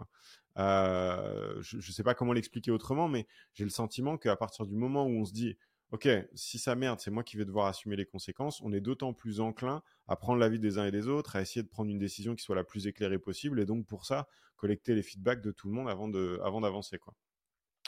Euh, 0.58 1.60
je 1.60 1.76
ne 1.76 1.82
sais 1.82 2.02
pas 2.02 2.14
comment 2.14 2.32
l'expliquer 2.32 2.70
autrement, 2.70 3.08
mais 3.08 3.26
j'ai 3.54 3.64
le 3.64 3.70
sentiment 3.70 4.16
qu'à 4.16 4.36
partir 4.36 4.66
du 4.66 4.76
moment 4.76 5.04
où 5.04 5.20
on 5.20 5.24
se 5.24 5.32
dit, 5.32 5.56
OK, 5.92 6.08
si 6.34 6.58
ça 6.58 6.76
merde, 6.76 7.00
c'est 7.00 7.10
moi 7.10 7.24
qui 7.24 7.36
vais 7.36 7.44
devoir 7.44 7.66
assumer 7.66 7.96
les 7.96 8.06
conséquences, 8.06 8.60
on 8.62 8.72
est 8.72 8.80
d'autant 8.80 9.12
plus 9.12 9.40
enclin 9.40 9.82
à 10.06 10.14
prendre 10.14 10.38
l'avis 10.38 10.60
des 10.60 10.78
uns 10.78 10.86
et 10.86 10.92
des 10.92 11.08
autres, 11.08 11.34
à 11.34 11.40
essayer 11.40 11.64
de 11.64 11.68
prendre 11.68 11.90
une 11.90 11.98
décision 11.98 12.36
qui 12.36 12.44
soit 12.44 12.54
la 12.54 12.62
plus 12.62 12.86
éclairée 12.86 13.18
possible, 13.18 13.58
et 13.58 13.66
donc 13.66 13.86
pour 13.86 14.06
ça, 14.06 14.28
collecter 14.56 14.94
les 14.94 15.02
feedbacks 15.02 15.42
de 15.42 15.50
tout 15.50 15.68
le 15.68 15.74
monde 15.74 15.88
avant 15.88 16.08
d'avancer. 16.08 16.96
Avant 16.96 17.02
quoi. 17.02 17.14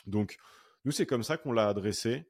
Donc, 0.07 0.37
nous, 0.85 0.91
c'est 0.91 1.07
comme 1.07 1.23
ça 1.23 1.37
qu'on 1.37 1.53
l'a 1.53 1.69
adressé 1.69 2.29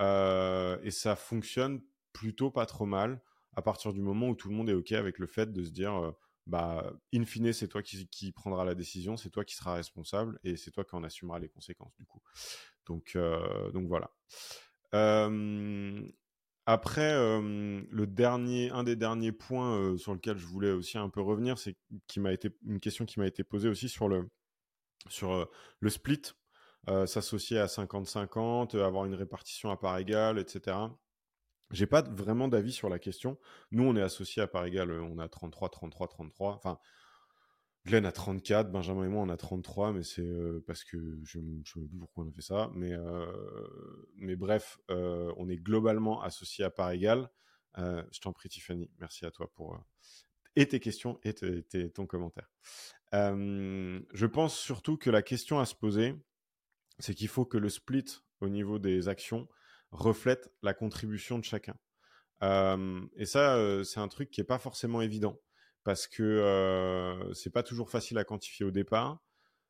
euh, 0.00 0.78
et 0.82 0.90
ça 0.90 1.16
fonctionne 1.16 1.80
plutôt 2.12 2.50
pas 2.50 2.66
trop 2.66 2.86
mal 2.86 3.22
à 3.56 3.62
partir 3.62 3.92
du 3.92 4.00
moment 4.00 4.28
où 4.28 4.34
tout 4.34 4.48
le 4.48 4.54
monde 4.54 4.68
est 4.68 4.74
OK 4.74 4.92
avec 4.92 5.18
le 5.18 5.26
fait 5.26 5.52
de 5.52 5.62
se 5.62 5.70
dire 5.70 5.94
euh, 5.94 6.12
bah, 6.46 6.92
in 7.14 7.24
fine, 7.24 7.52
c'est 7.52 7.68
toi 7.68 7.82
qui, 7.82 8.06
qui 8.08 8.32
prendra 8.32 8.64
la 8.64 8.74
décision, 8.74 9.16
c'est 9.16 9.30
toi 9.30 9.44
qui 9.44 9.54
seras 9.54 9.74
responsable 9.74 10.38
et 10.44 10.56
c'est 10.56 10.70
toi 10.70 10.84
qui 10.84 10.94
en 10.94 11.04
assumera 11.04 11.38
les 11.38 11.48
conséquences 11.48 11.96
du 11.96 12.04
coup. 12.04 12.20
Donc, 12.86 13.12
euh, 13.16 13.70
donc 13.70 13.86
voilà. 13.88 14.10
Après, 16.66 17.12
le 17.12 18.04
dernier, 18.06 18.70
un 18.70 18.84
des 18.84 18.96
derniers 18.96 19.32
points 19.32 19.96
sur 19.98 20.14
lequel 20.14 20.38
je 20.38 20.46
voulais 20.46 20.70
aussi 20.70 20.98
un 20.98 21.08
peu 21.08 21.20
revenir, 21.20 21.58
c'est 21.58 21.76
qui 22.06 22.20
m'a 22.20 22.32
été 22.32 22.50
une 22.66 22.80
question 22.80 23.04
qui 23.04 23.18
m'a 23.20 23.26
été 23.26 23.44
posée 23.44 23.68
aussi 23.68 23.88
sur 23.88 24.08
le 24.08 24.28
sur 25.08 25.48
le 25.80 25.90
split 25.90 26.34
euh, 26.88 27.06
s'associer 27.06 27.58
à 27.58 27.66
50-50, 27.66 28.76
euh, 28.76 28.84
avoir 28.84 29.06
une 29.06 29.14
répartition 29.14 29.70
à 29.70 29.76
part 29.76 29.96
égale, 29.96 30.38
etc. 30.38 30.76
J'ai 31.70 31.86
pas 31.86 32.02
vraiment 32.02 32.46
d'avis 32.46 32.72
sur 32.72 32.90
la 32.90 32.98
question. 32.98 33.38
Nous, 33.70 33.84
on 33.84 33.96
est 33.96 34.02
associés 34.02 34.42
à 34.42 34.46
part 34.46 34.66
égale, 34.66 34.90
euh, 34.90 35.02
on 35.02 35.18
a 35.18 35.26
33, 35.26 35.70
33, 35.70 36.08
33. 36.08 36.52
Enfin, 36.54 36.78
Glenn 37.86 38.06
a 38.06 38.12
34, 38.12 38.70
Benjamin 38.70 39.04
et 39.04 39.08
moi 39.08 39.22
on 39.22 39.28
a 39.28 39.36
33, 39.36 39.92
mais 39.92 40.02
c'est 40.02 40.26
parce 40.66 40.84
que 40.84 41.20
je 41.22 41.38
ne 41.38 41.62
sais 41.64 41.80
plus 41.80 41.98
pourquoi 41.98 42.24
on 42.24 42.28
a 42.28 42.32
fait 42.32 42.42
ça. 42.42 42.70
Mais, 42.74 42.92
mais 44.16 44.36
bref, 44.36 44.78
on 44.88 45.48
est 45.48 45.58
globalement 45.58 46.22
associés 46.22 46.64
à 46.64 46.70
part 46.70 46.90
égale. 46.92 47.28
je 47.76 48.20
t'en 48.20 48.32
prie 48.32 48.48
Tiffany, 48.48 48.90
merci 48.98 49.26
à 49.26 49.30
toi 49.30 49.50
pour 49.54 49.78
et 50.56 50.66
tes 50.66 50.80
questions 50.80 51.18
et 51.24 51.34
ton 51.92 52.06
commentaire. 52.06 52.48
je 53.12 54.26
pense 54.26 54.58
surtout 54.58 54.96
que 54.96 55.10
la 55.10 55.22
question 55.22 55.58
à 55.60 55.66
se 55.66 55.74
poser, 55.74 56.14
c'est 56.98 57.14
qu'il 57.14 57.28
faut 57.28 57.44
que 57.44 57.58
le 57.58 57.68
split 57.68 58.04
au 58.40 58.48
niveau 58.48 58.78
des 58.78 59.08
actions 59.08 59.46
reflète 59.90 60.50
la 60.62 60.72
contribution 60.72 61.38
de 61.38 61.44
chacun. 61.44 61.76
et 62.40 63.26
ça, 63.26 63.84
c'est 63.84 64.00
un 64.00 64.08
truc 64.08 64.30
qui 64.30 64.40
n'est 64.40 64.46
pas 64.46 64.58
forcément 64.58 65.02
évident 65.02 65.38
parce 65.84 66.06
que 66.06 66.22
euh, 66.22 67.32
c'est 67.34 67.52
pas 67.52 67.62
toujours 67.62 67.90
facile 67.90 68.18
à 68.18 68.24
quantifier 68.24 68.66
au 68.66 68.70
départ, 68.70 69.22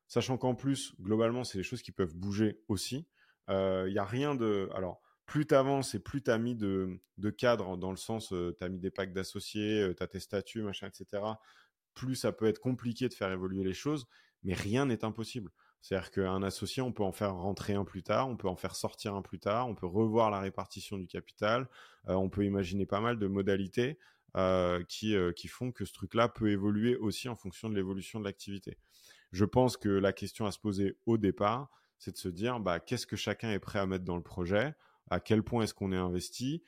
sachant 0.07 0.37
qu'en 0.37 0.55
plus, 0.55 0.95
globalement, 0.99 1.43
c'est 1.43 1.57
des 1.57 1.63
choses 1.63 1.81
qui 1.81 1.91
peuvent 1.91 2.15
bouger 2.15 2.61
aussi. 2.67 3.07
Il 3.49 3.91
n'y 3.91 3.99
a 3.99 4.05
rien 4.05 4.33
de. 4.33 4.69
Alors, 4.73 5.01
plus 5.27 5.45
tu 5.45 5.53
avances 5.53 5.93
et 5.93 5.99
plus 5.99 6.23
tu 6.23 6.31
as 6.31 6.37
mis 6.39 6.55
de, 6.55 6.99
de 7.17 7.29
cadre 7.29 7.77
dans 7.77 7.91
le 7.91 7.97
sens, 7.97 8.29
tu 8.29 8.63
as 8.63 8.69
mis 8.69 8.79
des 8.79 8.89
packs 8.89 9.13
d'associés, 9.13 9.93
tu 9.95 10.01
as 10.01 10.07
tes 10.07 10.19
statuts, 10.19 10.63
machin, 10.63 10.87
etc., 10.87 11.21
plus 11.93 12.15
ça 12.15 12.31
peut 12.31 12.47
être 12.47 12.59
compliqué 12.59 13.07
de 13.07 13.13
faire 13.13 13.31
évoluer 13.31 13.63
les 13.63 13.73
choses, 13.73 14.07
mais 14.43 14.53
rien 14.53 14.85
n'est 14.85 15.05
impossible. 15.05 15.51
C'est-à-dire 15.81 16.09
qu'un 16.09 16.41
associé, 16.41 16.81
on 16.81 16.91
peut 16.91 17.03
en 17.03 17.11
faire 17.11 17.35
rentrer 17.35 17.73
un 17.73 17.85
plus 17.85 18.01
tard, 18.01 18.27
on 18.27 18.35
peut 18.35 18.47
en 18.47 18.55
faire 18.55 18.75
sortir 18.75 19.13
un 19.13 19.21
plus 19.21 19.39
tard, 19.39 19.67
on 19.67 19.75
peut 19.75 19.85
revoir 19.85 20.31
la 20.31 20.39
répartition 20.39 20.97
du 20.97 21.05
capital, 21.05 21.69
euh, 22.09 22.13
on 22.15 22.27
peut 22.27 22.43
imaginer 22.43 22.87
pas 22.87 23.01
mal 23.01 23.19
de 23.19 23.27
modalités 23.27 23.99
euh, 24.37 24.83
qui, 24.83 25.15
euh, 25.15 25.31
qui 25.31 25.47
font 25.47 25.71
que 25.71 25.85
ce 25.85 25.93
truc-là 25.93 26.27
peut 26.27 26.49
évoluer 26.49 26.97
aussi 26.97 27.29
en 27.29 27.37
fonction 27.37 27.69
de 27.69 27.75
l'évolution 27.75 28.19
de 28.19 28.25
l'activité. 28.25 28.77
Je 29.31 29.45
pense 29.45 29.77
que 29.77 29.87
la 29.87 30.11
question 30.11 30.45
à 30.45 30.51
se 30.51 30.59
poser 30.59 30.97
au 31.05 31.17
départ, 31.17 31.69
c'est 31.99 32.11
de 32.11 32.17
se 32.17 32.27
dire 32.27 32.59
bah, 32.59 32.81
qu'est-ce 32.81 33.07
que 33.07 33.15
chacun 33.15 33.51
est 33.51 33.59
prêt 33.59 33.79
à 33.79 33.85
mettre 33.85 34.03
dans 34.03 34.17
le 34.17 34.23
projet, 34.23 34.73
à 35.09 35.21
quel 35.21 35.41
point 35.41 35.63
est-ce 35.63 35.73
qu'on 35.73 35.93
est 35.93 35.97
investi, 35.97 36.63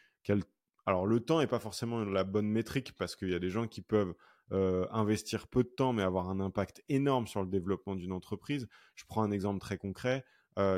alors 0.86 1.06
le 1.06 1.20
temps 1.20 1.40
n'est 1.40 1.48
pas 1.48 1.60
forcément 1.60 2.06
la 2.06 2.24
bonne 2.24 2.48
métrique 2.48 2.94
parce 2.98 3.18
qu'il 3.18 3.32
y 3.32 3.36
a 3.36 3.40
des 3.40 3.50
gens 3.50 3.68
qui 3.68 3.82
peuvent 3.82 4.14
euh, 4.54 4.86
investir 4.92 5.48
peu 5.48 5.64
de 5.64 5.70
temps 5.70 5.92
mais 5.92 6.04
avoir 6.04 6.30
un 6.30 6.40
impact 6.40 6.82
énorme 6.88 7.28
sur 7.28 7.42
le 7.42 7.50
développement 7.50 7.96
d'une 7.96 8.14
entreprise. 8.14 8.70
Je 8.96 9.04
prends 9.06 9.24
un 9.24 9.32
exemple 9.32 9.60
très 9.60 9.78
concret. 9.78 10.24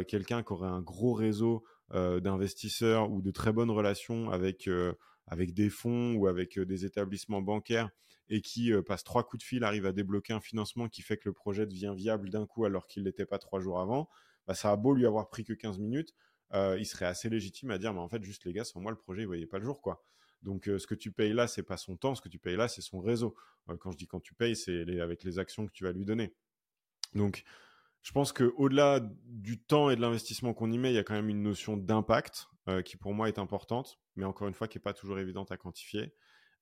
Quelqu'un 0.08 0.44
qui 0.44 0.52
aurait 0.52 0.68
un 0.68 0.82
gros 0.82 1.14
réseau 1.14 1.64
d'investisseurs 1.94 3.10
ou 3.12 3.22
de 3.22 3.32
très 3.32 3.54
bonnes 3.54 3.72
relations 3.72 4.30
avec, 4.30 4.68
avec 5.30 5.54
des 5.54 5.70
fonds 5.70 6.16
ou 6.16 6.28
avec 6.28 6.60
des 6.60 6.86
établissements 6.86 7.42
bancaires 7.42 7.90
et 8.30 8.42
qui 8.42 8.72
passe 8.86 9.04
trois 9.04 9.24
coups 9.24 9.42
de 9.42 9.48
fil, 9.48 9.64
arrive 9.64 9.86
à 9.86 9.92
débloquer 9.92 10.34
un 10.34 10.42
financement 10.42 10.88
qui 10.88 11.02
fait 11.02 11.18
que 11.18 11.30
le 11.30 11.34
projet 11.34 11.66
devient 11.66 11.94
viable 11.96 12.30
d'un 12.30 12.46
coup 12.46 12.66
alors 12.66 12.86
qu'il 12.88 13.04
n'était 13.04 13.26
pas 13.26 13.40
trois 13.40 13.60
jours 13.60 13.80
avant, 13.80 14.10
bah, 14.46 14.54
ça 14.54 14.72
a 14.72 14.76
beau 14.76 14.94
lui 14.94 15.06
avoir 15.06 15.30
pris 15.30 15.44
que 15.44 15.54
15 15.54 15.80
minutes, 15.80 16.14
il 16.54 16.86
serait 16.86 17.06
assez 17.06 17.30
légitime 17.30 17.72
à 17.72 17.78
dire 17.78 17.94
mais 17.94 18.00
en 18.00 18.10
fait 18.10 18.22
juste 18.24 18.46
les 18.46 18.54
gars 18.54 18.64
sans 18.66 18.82
moi 18.82 18.92
le 18.92 18.98
projet 18.98 19.22
il 19.22 19.28
voyait 19.28 19.48
pas 19.48 19.58
le 19.58 19.66
jour 19.66 19.82
quoi. 19.82 20.04
Donc, 20.42 20.66
ce 20.66 20.88
que 20.88 20.96
tu 20.96 21.12
payes 21.12 21.34
là, 21.34 21.48
c'est 21.48 21.64
pas 21.64 21.78
son 21.78 21.98
temps. 21.98 22.16
Ce 22.16 22.22
que 22.22 22.30
tu 22.30 22.40
payes 22.40 22.56
là, 22.56 22.68
c'est 22.68 22.82
son 22.82 23.00
réseau. 23.00 23.36
quand 23.80 23.92
je 23.92 23.98
dis 23.98 24.08
quand 24.08 24.22
tu 24.22 24.34
payes, 24.34 24.56
c'est 24.56 25.00
avec 25.00 25.24
les 25.24 25.38
actions 25.40 25.66
que 25.66 25.72
tu 25.72 25.84
vas 25.84 25.92
lui 25.92 26.06
donner. 26.06 26.34
Donc, 27.14 27.44
je 28.02 28.12
pense 28.12 28.32
qu'au-delà 28.32 29.02
du 29.26 29.62
temps 29.62 29.90
et 29.90 29.96
de 29.96 30.02
l'investissement 30.02 30.54
qu'on 30.54 30.72
y 30.72 30.78
met, 30.78 30.92
il 30.92 30.96
y 30.96 31.00
a 31.00 31.04
quand 31.04 31.14
même 31.14 31.30
une 31.30 31.44
notion 31.44 31.78
d'impact 31.78 32.48
qui, 32.86 32.98
pour 32.98 33.16
moi, 33.16 33.28
est 33.28 33.40
importante, 33.40 34.00
mais 34.16 34.26
encore 34.26 34.48
une 34.48 34.54
fois, 34.54 34.68
qui 34.68 34.78
n'est 34.78 34.84
pas 34.84 34.94
toujours 34.94 35.18
évidente 35.18 35.52
à 35.52 35.58
quantifier. 35.58 36.14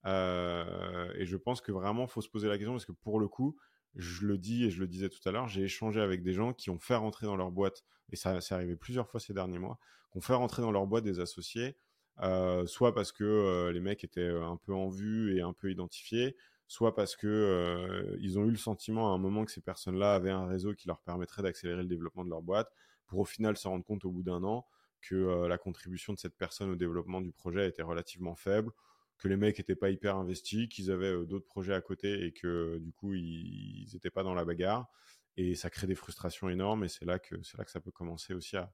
et 0.05 1.25
je 1.25 1.35
pense 1.35 1.59
que 1.59 1.71
vraiment, 1.71 2.07
faut 2.07 2.21
se 2.21 2.29
poser 2.29 2.47
la 2.47 2.57
question 2.57 2.71
parce 2.71 2.85
que 2.85 2.93
pour 2.93 3.19
le 3.19 3.27
coup, 3.27 3.57
je 3.95 4.25
le 4.25 4.37
dis 4.37 4.63
et 4.63 4.69
je 4.69 4.79
le 4.79 4.87
disais 4.87 5.09
tout 5.09 5.19
à 5.27 5.31
l'heure, 5.31 5.47
j'ai 5.47 5.63
échangé 5.63 5.99
avec 5.99 6.23
des 6.23 6.33
gens 6.33 6.53
qui 6.53 6.69
ont 6.69 6.79
fait 6.79 6.95
rentrer 6.95 7.25
dans 7.25 7.35
leur 7.35 7.51
boîte, 7.51 7.83
et 8.11 8.15
ça 8.15 8.39
s'est 8.41 8.55
arrivé 8.55 8.75
plusieurs 8.75 9.09
fois 9.09 9.19
ces 9.19 9.33
derniers 9.33 9.59
mois, 9.59 9.79
qui 10.11 10.17
ont 10.17 10.21
fait 10.21 10.33
rentrer 10.33 10.61
dans 10.61 10.71
leur 10.71 10.87
boîte 10.87 11.03
des 11.03 11.19
associés 11.19 11.77
euh, 12.21 12.65
soit 12.65 12.95
parce 12.95 13.11
que 13.11 13.23
euh, 13.23 13.71
les 13.71 13.79
mecs 13.79 14.03
étaient 14.03 14.21
euh, 14.21 14.43
un 14.43 14.57
peu 14.57 14.73
en 14.73 14.89
vue 14.89 15.37
et 15.37 15.41
un 15.41 15.53
peu 15.53 15.71
identifiés, 15.71 16.35
soit 16.67 16.95
parce 16.95 17.15
que 17.15 18.17
ils 18.19 18.37
ont 18.39 18.45
eu 18.45 18.51
le 18.51 18.57
sentiment 18.57 19.11
à 19.11 19.15
un 19.15 19.17
moment 19.17 19.45
que 19.45 19.51
ces 19.51 19.61
personnes-là 19.61 20.13
avaient 20.13 20.31
un 20.31 20.47
réseau 20.47 20.73
qui 20.73 20.87
leur 20.87 21.01
permettrait 21.01 21.43
d'accélérer 21.43 21.81
le 21.81 21.87
développement 21.87 22.25
de 22.25 22.29
leur 22.29 22.41
boîte, 22.41 22.71
pour 23.07 23.19
au 23.19 23.25
final 23.25 23.57
se 23.57 23.67
rendre 23.67 23.85
compte 23.85 24.05
au 24.05 24.11
bout 24.11 24.23
d'un 24.23 24.43
an 24.43 24.67
que 25.01 25.47
la 25.47 25.57
contribution 25.57 26.13
de 26.13 26.19
cette 26.19 26.35
personne 26.35 26.69
au 26.69 26.75
développement 26.75 27.21
du 27.21 27.31
projet 27.31 27.67
était 27.67 27.83
relativement 27.83 28.35
faible, 28.35 28.71
que 29.17 29.27
les 29.27 29.37
mecs 29.37 29.57
n'étaient 29.57 29.75
pas 29.75 29.89
hyper 29.89 30.17
investis, 30.17 30.67
qu'ils 30.67 30.91
avaient 30.91 31.25
d'autres 31.25 31.45
projets 31.45 31.73
à 31.73 31.81
côté 31.81 32.25
et 32.25 32.31
que 32.31 32.77
du 32.79 32.91
coup 32.91 33.13
ils 33.13 33.87
n'étaient 33.93 34.09
pas 34.09 34.23
dans 34.23 34.33
la 34.33 34.45
bagarre. 34.45 34.87
Et 35.37 35.55
ça 35.55 35.69
crée 35.69 35.87
des 35.87 35.95
frustrations 35.95 36.49
énormes 36.49 36.83
et 36.83 36.89
c'est 36.89 37.05
là 37.05 37.19
que 37.19 37.35
c'est 37.43 37.57
là 37.57 37.63
que 37.63 37.71
ça 37.71 37.79
peut 37.79 37.91
commencer 37.91 38.33
aussi 38.33 38.57
à, 38.57 38.71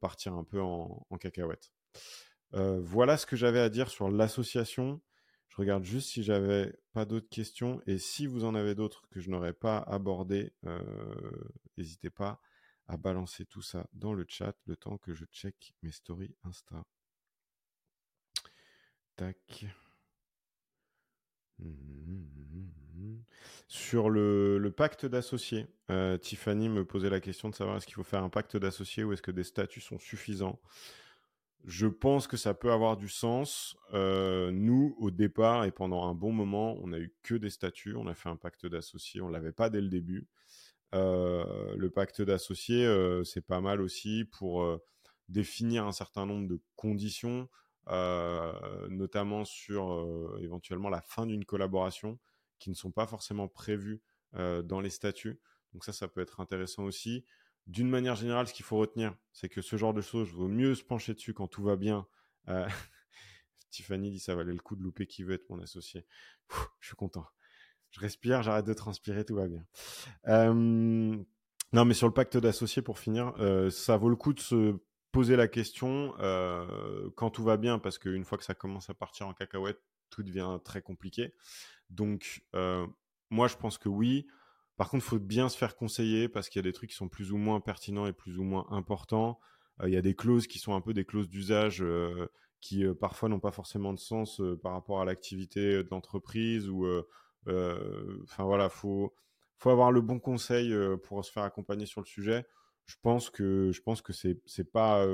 partir 0.00 0.34
un 0.34 0.42
peu 0.42 0.60
en, 0.60 1.06
en 1.08 1.18
cacahuète. 1.18 1.70
Euh, 2.54 2.80
voilà 2.80 3.16
ce 3.16 3.26
que 3.26 3.36
j'avais 3.36 3.60
à 3.60 3.68
dire 3.68 3.88
sur 3.88 4.10
l'association. 4.10 5.00
Je 5.54 5.60
regarde 5.60 5.84
juste 5.84 6.08
si 6.08 6.24
j'avais 6.24 6.74
pas 6.92 7.04
d'autres 7.04 7.28
questions 7.28 7.80
et 7.86 7.98
si 7.98 8.26
vous 8.26 8.44
en 8.44 8.56
avez 8.56 8.74
d'autres 8.74 9.06
que 9.08 9.20
je 9.20 9.30
n'aurais 9.30 9.52
pas 9.52 9.78
abordées, 9.78 10.52
euh, 10.66 10.82
n'hésitez 11.76 12.10
pas 12.10 12.40
à 12.88 12.96
balancer 12.96 13.46
tout 13.46 13.62
ça 13.62 13.86
dans 13.92 14.14
le 14.14 14.24
chat 14.26 14.56
le 14.66 14.74
temps 14.74 14.98
que 14.98 15.14
je 15.14 15.24
check 15.26 15.76
mes 15.84 15.92
stories 15.92 16.34
Insta. 16.42 16.84
Tac. 19.14 19.66
Sur 23.68 24.10
le, 24.10 24.74
pacte 24.76 25.06
d'associés, 25.06 25.68
euh, 25.88 26.18
Tiffany 26.18 26.68
me 26.68 26.84
posait 26.84 27.10
la 27.10 27.20
question 27.20 27.48
de 27.48 27.54
savoir 27.54 27.76
est-ce 27.76 27.86
qu'il 27.86 27.94
faut 27.94 28.02
faire 28.02 28.24
un 28.24 28.28
pacte 28.28 28.56
d'associés 28.56 29.04
ou 29.04 29.12
est-ce 29.12 29.22
que 29.22 29.30
des 29.30 29.44
statuts 29.44 29.80
sont 29.80 30.00
suffisants? 30.00 30.60
Je 31.66 31.86
pense 31.86 32.26
que 32.26 32.36
ça 32.36 32.52
peut 32.52 32.72
avoir 32.72 32.98
du 32.98 33.08
sens. 33.08 33.76
Euh, 33.94 34.50
nous, 34.50 34.94
au 34.98 35.10
départ 35.10 35.64
et 35.64 35.70
pendant 35.70 36.04
un 36.04 36.14
bon 36.14 36.30
moment, 36.30 36.76
on 36.82 36.88
n'a 36.88 36.98
eu 36.98 37.14
que 37.22 37.34
des 37.34 37.48
statuts. 37.48 37.96
On 37.96 38.06
a 38.06 38.14
fait 38.14 38.28
un 38.28 38.36
pacte 38.36 38.66
d'associés. 38.66 39.22
On 39.22 39.30
l'avait 39.30 39.52
pas 39.52 39.70
dès 39.70 39.80
le 39.80 39.88
début. 39.88 40.28
Euh, 40.94 41.74
le 41.76 41.88
pacte 41.88 42.20
d'associés, 42.20 42.84
euh, 42.84 43.24
c'est 43.24 43.40
pas 43.46 43.62
mal 43.62 43.80
aussi 43.80 44.26
pour 44.30 44.78
définir 45.30 45.86
un 45.86 45.92
certain 45.92 46.26
nombre 46.26 46.46
de 46.48 46.60
conditions, 46.76 47.48
notamment 48.90 49.46
sur 49.46 50.36
éventuellement 50.42 50.90
la 50.90 51.00
fin 51.00 51.24
d'une 51.24 51.46
collaboration, 51.46 52.18
qui 52.58 52.68
ne 52.68 52.74
sont 52.74 52.92
pas 52.92 53.06
forcément 53.06 53.48
prévues 53.48 54.02
dans 54.34 54.80
les 54.80 54.90
statuts. 54.90 55.40
Donc 55.72 55.84
ça, 55.84 55.94
ça 55.94 56.08
peut 56.08 56.20
être 56.20 56.40
intéressant 56.40 56.84
aussi 56.84 57.24
d'une 57.66 57.88
manière 57.88 58.16
générale, 58.16 58.46
ce 58.46 58.52
qu'il 58.52 58.64
faut 58.64 58.76
retenir, 58.76 59.14
c'est 59.32 59.48
que 59.48 59.62
ce 59.62 59.76
genre 59.76 59.94
de 59.94 60.00
choses, 60.00 60.30
vaut 60.30 60.48
mieux 60.48 60.74
se 60.74 60.84
pencher 60.84 61.14
dessus 61.14 61.34
quand 61.34 61.48
tout 61.48 61.62
va 61.62 61.76
bien. 61.76 62.06
Euh, 62.48 62.68
Tiffany 63.70 64.10
dit 64.10 64.20
ça 64.20 64.34
valait 64.34 64.52
le 64.52 64.60
coup 64.60 64.76
de 64.76 64.82
louper 64.82 65.06
qui 65.06 65.22
veut 65.22 65.34
être 65.34 65.48
mon 65.48 65.60
associé. 65.60 66.06
je 66.80 66.86
suis 66.86 66.96
content. 66.96 67.26
je 67.90 68.00
respire, 68.00 68.42
j'arrête 68.42 68.66
de 68.66 68.74
transpirer, 68.74 69.24
tout 69.24 69.34
va 69.34 69.48
bien. 69.48 69.64
non, 70.26 71.84
mais 71.84 71.94
sur 71.94 72.06
le 72.06 72.12
pacte 72.12 72.36
d'associés, 72.36 72.82
pour 72.82 72.98
finir, 72.98 73.34
ça 73.70 73.96
vaut 73.96 74.08
le 74.08 74.16
coup 74.16 74.32
de 74.32 74.40
se 74.40 74.76
poser 75.10 75.36
la 75.36 75.48
question 75.48 76.14
quand 77.16 77.30
tout 77.30 77.42
va 77.42 77.56
bien, 77.56 77.78
parce 77.78 77.98
qu'une 77.98 78.24
fois 78.24 78.38
que 78.38 78.44
ça 78.44 78.54
commence 78.54 78.90
à 78.90 78.94
partir 78.94 79.26
en 79.26 79.34
cacahuète, 79.34 79.80
tout 80.10 80.22
devient 80.22 80.58
très 80.64 80.82
compliqué. 80.82 81.34
Donc, 81.90 82.44
moi, 83.30 83.48
je 83.48 83.56
pense 83.56 83.78
que 83.78 83.88
oui. 83.88 84.28
Par 84.76 84.90
contre, 84.90 85.04
il 85.04 85.08
faut 85.08 85.18
bien 85.18 85.48
se 85.48 85.56
faire 85.56 85.76
conseiller 85.76 86.28
parce 86.28 86.48
qu'il 86.48 86.58
y 86.58 86.64
a 86.64 86.68
des 86.68 86.72
trucs 86.72 86.90
qui 86.90 86.96
sont 86.96 87.08
plus 87.08 87.32
ou 87.32 87.36
moins 87.36 87.60
pertinents 87.60 88.06
et 88.06 88.12
plus 88.12 88.38
ou 88.38 88.42
moins 88.42 88.66
importants. 88.70 89.38
Il 89.82 89.90
y 89.90 89.96
a 89.96 90.02
des 90.02 90.14
clauses 90.14 90.46
qui 90.46 90.58
sont 90.58 90.74
un 90.74 90.80
peu 90.80 90.94
des 90.94 91.04
clauses 91.04 91.28
d'usage 91.28 91.84
qui 92.60 92.84
parfois 93.00 93.28
n'ont 93.28 93.40
pas 93.40 93.50
forcément 93.52 93.92
de 93.92 93.98
sens 93.98 94.40
par 94.62 94.72
rapport 94.72 95.00
à 95.00 95.04
l'activité 95.04 95.82
de 95.84 95.88
l'entreprise 95.90 96.68
ou 96.68 96.86
enfin 97.46 98.44
voilà, 98.44 98.68
faut 98.68 99.14
faut 99.58 99.70
avoir 99.70 99.92
le 99.92 100.00
bon 100.00 100.18
conseil 100.18 100.74
pour 101.04 101.24
se 101.24 101.30
faire 101.32 101.44
accompagner 101.44 101.86
sur 101.86 102.00
le 102.00 102.06
sujet. 102.06 102.44
Je 102.86 102.96
pense 103.02 103.30
que 103.30 103.70
je 103.72 103.80
pense 103.80 104.02
que 104.02 104.12
c'est 104.12 104.40
c'est 104.46 104.70
pas 104.72 105.06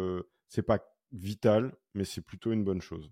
c'est 0.48 0.62
pas 0.62 0.80
vital, 1.12 1.76
mais 1.94 2.04
c'est 2.04 2.22
plutôt 2.22 2.52
une 2.52 2.64
bonne 2.64 2.80
chose. 2.80 3.10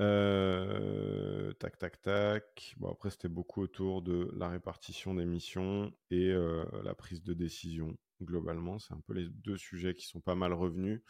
Euh, 0.00 1.52
tac, 1.54 1.78
tac, 1.78 2.00
tac. 2.00 2.74
Bon, 2.78 2.90
après, 2.90 3.10
c'était 3.10 3.28
beaucoup 3.28 3.62
autour 3.62 4.02
de 4.02 4.30
la 4.36 4.48
répartition 4.48 5.14
des 5.14 5.24
missions 5.24 5.92
et 6.10 6.30
euh, 6.30 6.64
la 6.84 6.94
prise 6.94 7.22
de 7.22 7.34
décision. 7.34 7.96
Globalement, 8.22 8.78
c'est 8.78 8.94
un 8.94 9.00
peu 9.00 9.14
les 9.14 9.28
deux 9.28 9.56
sujets 9.56 9.94
qui 9.94 10.06
sont 10.06 10.20
pas 10.20 10.34
mal 10.34 10.52
revenus. 10.52 11.02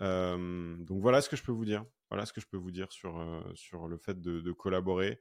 Euh, 0.00 0.76
donc 0.78 1.00
voilà 1.00 1.20
ce 1.20 1.28
que 1.28 1.36
je 1.36 1.42
peux 1.42 1.52
vous 1.52 1.64
dire. 1.64 1.84
Voilà 2.10 2.26
ce 2.26 2.32
que 2.32 2.40
je 2.40 2.46
peux 2.46 2.56
vous 2.56 2.70
dire 2.70 2.90
sur, 2.92 3.44
sur 3.54 3.88
le 3.88 3.96
fait 3.96 4.20
de 4.20 4.52
collaborer. 4.52 5.20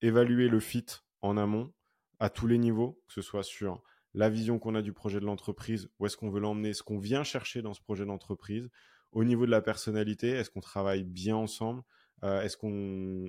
évaluer 0.00 0.48
le 0.48 0.60
fit 0.60 0.86
en 1.20 1.36
amont 1.36 1.72
à 2.18 2.30
tous 2.30 2.46
les 2.46 2.58
niveaux, 2.58 3.02
que 3.08 3.14
ce 3.14 3.22
soit 3.22 3.42
sur 3.42 3.82
la 4.14 4.28
vision 4.28 4.58
qu'on 4.58 4.74
a 4.74 4.82
du 4.82 4.92
projet 4.92 5.20
de 5.20 5.24
l'entreprise, 5.24 5.88
où 5.98 6.06
est-ce 6.06 6.16
qu'on 6.16 6.30
veut 6.30 6.40
l'emmener, 6.40 6.74
ce 6.74 6.82
qu'on 6.82 6.98
vient 6.98 7.24
chercher 7.24 7.62
dans 7.62 7.74
ce 7.74 7.80
projet 7.80 8.04
d'entreprise, 8.04 8.68
au 9.12 9.24
niveau 9.24 9.46
de 9.46 9.50
la 9.50 9.60
personnalité, 9.60 10.30
est-ce 10.30 10.50
qu'on 10.50 10.60
travaille 10.60 11.04
bien 11.04 11.36
ensemble 11.36 11.82
euh, 12.24 12.42
Est-ce 12.42 12.56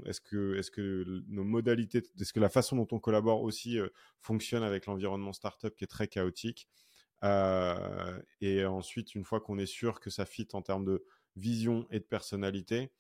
est-ce 0.07 0.21
que, 0.21 0.55
est-ce 0.55 0.71
que 0.71 1.23
nos 1.27 1.43
modalités, 1.43 2.03
est-ce 2.19 2.33
que 2.33 2.39
la 2.39 2.49
façon 2.49 2.75
dont 2.77 2.87
on 2.91 2.99
collabore 2.99 3.41
aussi 3.41 3.79
euh, 3.79 3.89
fonctionne 4.21 4.63
avec 4.63 4.85
l'environnement 4.85 5.33
startup 5.33 5.75
qui 5.75 5.83
est 5.83 5.87
très 5.87 6.07
chaotique 6.07 6.69
euh, 7.23 8.21
Et 8.41 8.65
ensuite, 8.65 9.13
une 9.15 9.25
fois 9.25 9.41
qu'on 9.41 9.57
est 9.57 9.65
sûr 9.65 9.99
que 9.99 10.09
ça 10.09 10.25
fit 10.25 10.47
en 10.53 10.61
termes 10.61 10.85
de 10.85 11.03
vision 11.35 11.85
et 11.91 11.99
de 11.99 12.05
personnalité, 12.05 12.91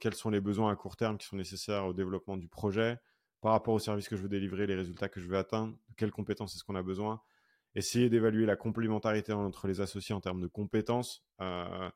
quels 0.00 0.14
sont 0.14 0.28
les 0.28 0.42
besoins 0.42 0.70
à 0.70 0.76
court 0.76 0.96
terme 0.96 1.16
qui 1.16 1.26
sont 1.26 1.36
nécessaires 1.36 1.86
au 1.86 1.94
développement 1.94 2.36
du 2.36 2.46
projet 2.46 2.98
par 3.40 3.52
rapport 3.52 3.72
au 3.72 3.78
service 3.78 4.06
que 4.06 4.14
je 4.14 4.20
veux 4.20 4.28
délivrer, 4.28 4.66
les 4.66 4.74
résultats 4.74 5.08
que 5.08 5.18
je 5.18 5.26
veux 5.28 5.38
atteindre, 5.38 5.74
quelles 5.96 6.10
compétences 6.10 6.54
est-ce 6.54 6.64
qu'on 6.64 6.74
a 6.74 6.82
besoin 6.82 7.22
essayer 7.76 8.08
d'évaluer 8.08 8.46
la 8.46 8.56
complémentarité 8.56 9.32
entre 9.32 9.68
les 9.68 9.80
associés 9.80 10.14
en 10.14 10.20
termes 10.20 10.40
de 10.40 10.46
compétences. 10.46 11.24
Euh, 11.42 11.90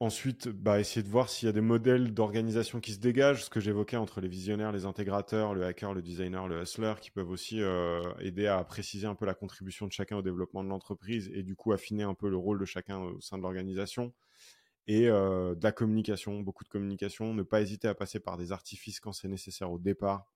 ensuite, 0.00 0.48
bah, 0.48 0.80
essayer 0.80 1.02
de 1.02 1.08
voir 1.08 1.28
s'il 1.28 1.46
y 1.46 1.48
a 1.50 1.52
des 1.52 1.60
modèles 1.60 2.14
d'organisation 2.14 2.80
qui 2.80 2.92
se 2.92 2.98
dégagent, 2.98 3.44
ce 3.44 3.50
que 3.50 3.60
j'évoquais 3.60 3.98
entre 3.98 4.22
les 4.22 4.28
visionnaires, 4.28 4.72
les 4.72 4.86
intégrateurs, 4.86 5.54
le 5.54 5.64
hacker, 5.64 5.92
le 5.92 6.00
designer, 6.00 6.48
le 6.48 6.62
hustler, 6.62 6.94
qui 7.02 7.10
peuvent 7.10 7.30
aussi 7.30 7.60
euh, 7.60 8.02
aider 8.18 8.46
à 8.46 8.64
préciser 8.64 9.06
un 9.06 9.14
peu 9.14 9.26
la 9.26 9.34
contribution 9.34 9.86
de 9.86 9.92
chacun 9.92 10.16
au 10.16 10.22
développement 10.22 10.64
de 10.64 10.70
l'entreprise 10.70 11.30
et 11.34 11.42
du 11.42 11.54
coup 11.54 11.72
affiner 11.72 12.02
un 12.02 12.14
peu 12.14 12.30
le 12.30 12.38
rôle 12.38 12.58
de 12.58 12.64
chacun 12.64 12.98
au 12.98 13.20
sein 13.20 13.36
de 13.36 13.42
l'organisation. 13.42 14.14
Et 14.88 15.08
euh, 15.08 15.54
de 15.54 15.64
la 15.64 15.72
communication, 15.72 16.40
beaucoup 16.40 16.64
de 16.64 16.68
communication, 16.70 17.34
ne 17.34 17.42
pas 17.42 17.60
hésiter 17.60 17.88
à 17.88 17.94
passer 17.94 18.20
par 18.20 18.38
des 18.38 18.52
artifices 18.52 19.00
quand 19.00 19.12
c'est 19.12 19.28
nécessaire 19.28 19.70
au 19.70 19.78
départ, 19.78 20.32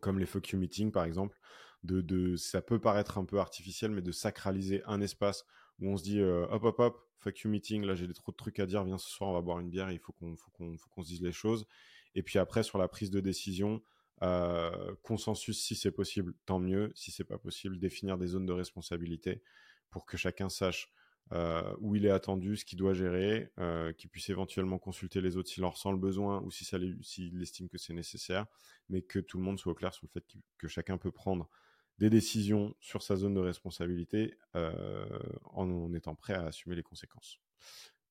comme 0.00 0.18
les 0.18 0.26
fuck 0.26 0.52
meetings 0.52 0.92
par 0.92 1.04
exemple, 1.04 1.38
de, 1.86 2.36
ça 2.36 2.62
peut 2.62 2.78
paraître 2.78 3.18
un 3.18 3.24
peu 3.24 3.38
artificiel, 3.38 3.90
mais 3.90 4.02
de 4.02 4.12
sacraliser 4.12 4.82
un 4.86 5.00
espace 5.00 5.44
où 5.80 5.88
on 5.88 5.96
se 5.96 6.02
dit 6.02 6.20
euh, 6.20 6.46
hop 6.50 6.64
hop 6.64 6.78
hop, 6.78 7.08
fuck 7.18 7.40
you 7.40 7.50
meeting, 7.50 7.84
là 7.84 7.94
j'ai 7.94 8.10
trop 8.12 8.32
de 8.32 8.36
trucs 8.36 8.58
à 8.58 8.66
dire, 8.66 8.84
viens 8.84 8.98
ce 8.98 9.08
soir 9.08 9.30
on 9.30 9.34
va 9.34 9.40
boire 9.40 9.60
une 9.60 9.70
bière, 9.70 9.90
il 9.90 9.98
faut 9.98 10.12
qu'on 10.12 10.36
se 10.36 11.08
dise 11.08 11.22
les 11.22 11.32
choses. 11.32 11.66
Et 12.14 12.22
puis 12.22 12.38
après 12.38 12.62
sur 12.62 12.78
la 12.78 12.88
prise 12.88 13.10
de 13.10 13.20
décision, 13.20 13.82
euh, 14.22 14.94
consensus 15.02 15.62
si 15.62 15.74
c'est 15.74 15.90
possible, 15.90 16.34
tant 16.46 16.58
mieux. 16.58 16.90
Si 16.94 17.10
c'est 17.10 17.24
pas 17.24 17.38
possible, 17.38 17.78
définir 17.78 18.16
des 18.16 18.28
zones 18.28 18.46
de 18.46 18.52
responsabilité 18.52 19.42
pour 19.90 20.06
que 20.06 20.16
chacun 20.16 20.48
sache 20.48 20.90
euh, 21.32 21.74
où 21.80 21.96
il 21.96 22.06
est 22.06 22.10
attendu, 22.10 22.56
ce 22.56 22.64
qu'il 22.64 22.78
doit 22.78 22.94
gérer, 22.94 23.50
qu'il 23.98 24.08
puisse 24.08 24.30
éventuellement 24.30 24.78
consulter 24.78 25.20
les 25.20 25.36
autres 25.36 25.50
s'il 25.50 25.64
en 25.64 25.70
ressent 25.70 25.92
le 25.92 25.98
besoin 25.98 26.40
ou 26.42 26.50
s'il 26.50 27.42
estime 27.42 27.68
que 27.68 27.78
c'est 27.78 27.92
nécessaire, 27.92 28.46
mais 28.88 29.02
que 29.02 29.18
tout 29.18 29.36
le 29.36 29.44
monde 29.44 29.58
soit 29.58 29.72
au 29.72 29.74
clair 29.74 29.92
sur 29.92 30.06
le 30.06 30.10
fait 30.10 30.24
que 30.56 30.68
chacun 30.68 30.96
peut 30.96 31.12
prendre 31.12 31.50
des 31.98 32.10
décisions 32.10 32.74
sur 32.80 33.02
sa 33.02 33.16
zone 33.16 33.34
de 33.34 33.40
responsabilité 33.40 34.36
euh, 34.54 35.06
en, 35.44 35.92
étant 35.94 36.14
prêt 36.14 36.34
à 36.34 36.46
assumer 36.46 36.76
les 36.76 36.82
conséquences. 36.82 37.40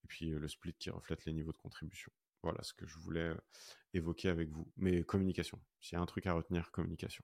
Et 0.03 0.07
puis 0.07 0.31
euh, 0.31 0.39
le 0.39 0.47
split 0.47 0.73
qui 0.73 0.89
reflète 0.89 1.25
les 1.25 1.33
niveaux 1.33 1.51
de 1.51 1.57
contribution. 1.57 2.11
Voilà 2.41 2.61
ce 2.63 2.73
que 2.73 2.85
je 2.87 2.97
voulais 2.97 3.29
euh, 3.29 3.35
évoquer 3.93 4.29
avec 4.29 4.49
vous. 4.49 4.71
Mais 4.77 5.03
communication, 5.03 5.59
s'il 5.79 5.97
y 5.97 5.99
a 5.99 6.01
un 6.01 6.05
truc 6.05 6.25
à 6.25 6.33
retenir, 6.33 6.71
communication. 6.71 7.23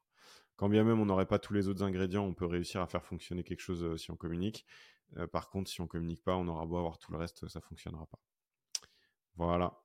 Quand 0.56 0.70
bien 0.70 0.84
même 0.84 1.00
on 1.00 1.06
n'aurait 1.06 1.28
pas 1.28 1.40
tous 1.40 1.54
les 1.54 1.68
autres 1.68 1.84
ingrédients, 1.84 2.26
on 2.26 2.34
peut 2.34 2.46
réussir 2.46 2.82
à 2.82 2.88
faire 2.88 3.06
fonctionner 3.06 3.44
quelque 3.44 3.62
chose 3.62 4.00
si 4.00 4.12
on 4.12 4.16
communique. 4.16 4.68
par 5.32 5.50
contre, 5.50 5.72
si 5.72 5.82
on 5.82 5.88
communique 5.88 6.24
pas, 6.24 6.36
on 6.36 6.48
aura 6.48 6.68
beau 6.68 6.78
avoir 6.78 7.00
tout 7.00 7.12
le 7.12 7.18
reste, 7.18 7.48
ça 7.48 7.62
fonctionnera 7.62 8.06
pas. 8.06 8.20
Voilà. 9.38 9.82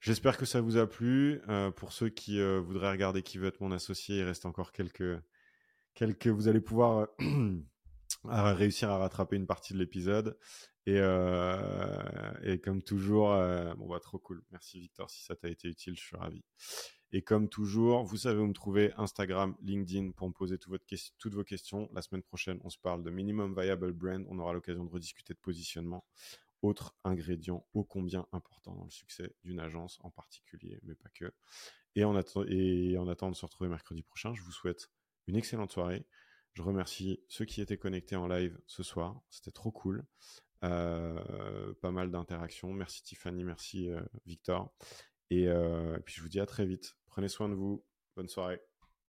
J'espère 0.00 0.38
que 0.38 0.44
ça 0.44 0.60
vous 0.60 0.76
a 0.76 0.88
plu. 0.88 1.40
pour 1.76 1.92
ceux 1.92 2.08
qui 2.08 2.40
voudraient 2.40 2.90
regarder 2.90 3.22
qui 3.22 3.38
veut 3.38 3.46
être 3.46 3.60
mon 3.60 3.70
associé, 3.70 4.18
il 4.18 4.24
reste 4.24 4.44
encore 4.44 4.72
quelques, 4.72 5.22
quelques, 5.96 6.28
vous 6.28 6.46
allez 6.46 6.60
pouvoir 6.60 7.08
euh, 7.20 7.56
réussir 8.24 8.90
à 8.90 8.98
rattraper 8.98 9.34
une 9.34 9.46
partie 9.48 9.72
de 9.72 9.78
l'épisode. 9.78 10.38
Et, 10.86 10.98
euh, 11.00 12.56
comme 12.62 12.80
toujours, 12.80 13.32
euh, 13.32 13.74
bon 13.74 13.88
bah 13.88 13.98
trop 13.98 14.20
cool. 14.20 14.44
Merci 14.52 14.78
Victor, 14.78 15.10
si 15.10 15.24
ça 15.24 15.34
t'a 15.34 15.48
été 15.48 15.66
utile, 15.66 15.96
je 15.96 16.00
suis 16.00 16.16
ravi. 16.16 16.44
Et 17.10 17.22
comme 17.22 17.48
toujours, 17.48 18.04
vous 18.04 18.16
savez 18.16 18.38
où 18.40 18.46
me 18.46 18.52
trouver, 18.52 18.92
Instagram, 18.96 19.56
LinkedIn, 19.62 20.12
pour 20.12 20.28
me 20.28 20.32
poser 20.32 20.58
toutes 20.58 21.34
vos 21.34 21.44
questions. 21.44 21.88
La 21.92 22.02
semaine 22.02 22.22
prochaine, 22.22 22.60
on 22.62 22.70
se 22.70 22.78
parle 22.78 23.02
de 23.02 23.10
Minimum 23.10 23.58
Viable 23.58 23.92
Brand. 23.92 24.24
On 24.28 24.38
aura 24.38 24.52
l'occasion 24.52 24.84
de 24.84 24.90
rediscuter 24.90 25.32
de 25.32 25.38
positionnement. 25.38 26.04
Autre 26.62 26.94
ingrédient 27.04 27.66
ô 27.74 27.84
combien 27.84 28.26
important 28.32 28.74
dans 28.74 28.84
le 28.84 28.90
succès 28.90 29.34
d'une 29.44 29.60
agence 29.60 29.98
en 30.02 30.10
particulier, 30.10 30.78
mais 30.82 30.94
pas 30.94 31.08
que. 31.14 31.32
Et 31.94 32.00
et 32.00 32.98
en 32.98 33.08
attendant 33.08 33.30
de 33.30 33.36
se 33.36 33.46
retrouver 33.46 33.70
mercredi 33.70 34.02
prochain, 34.02 34.34
je 34.34 34.42
vous 34.42 34.52
souhaite 34.52 34.90
une 35.26 35.36
excellente 35.36 35.72
soirée. 35.72 36.06
Je 36.54 36.62
remercie 36.62 37.20
ceux 37.28 37.44
qui 37.44 37.60
étaient 37.60 37.76
connectés 37.76 38.16
en 38.16 38.26
live 38.26 38.58
ce 38.66 38.82
soir. 38.82 39.20
C'était 39.30 39.50
trop 39.50 39.70
cool. 39.70 40.04
Euh, 40.64 41.74
pas 41.82 41.90
mal 41.90 42.10
d'interactions. 42.10 42.72
Merci 42.72 43.02
Tiffany, 43.02 43.44
merci 43.44 43.90
euh, 43.90 44.00
Victor. 44.24 44.72
Et, 45.30 45.48
euh, 45.48 45.96
et 45.96 46.00
puis 46.00 46.14
je 46.14 46.22
vous 46.22 46.28
dis 46.28 46.40
à 46.40 46.46
très 46.46 46.64
vite. 46.64 46.96
Prenez 47.06 47.28
soin 47.28 47.48
de 47.48 47.54
vous. 47.54 47.84
Bonne 48.16 48.28
soirée. 48.28 48.60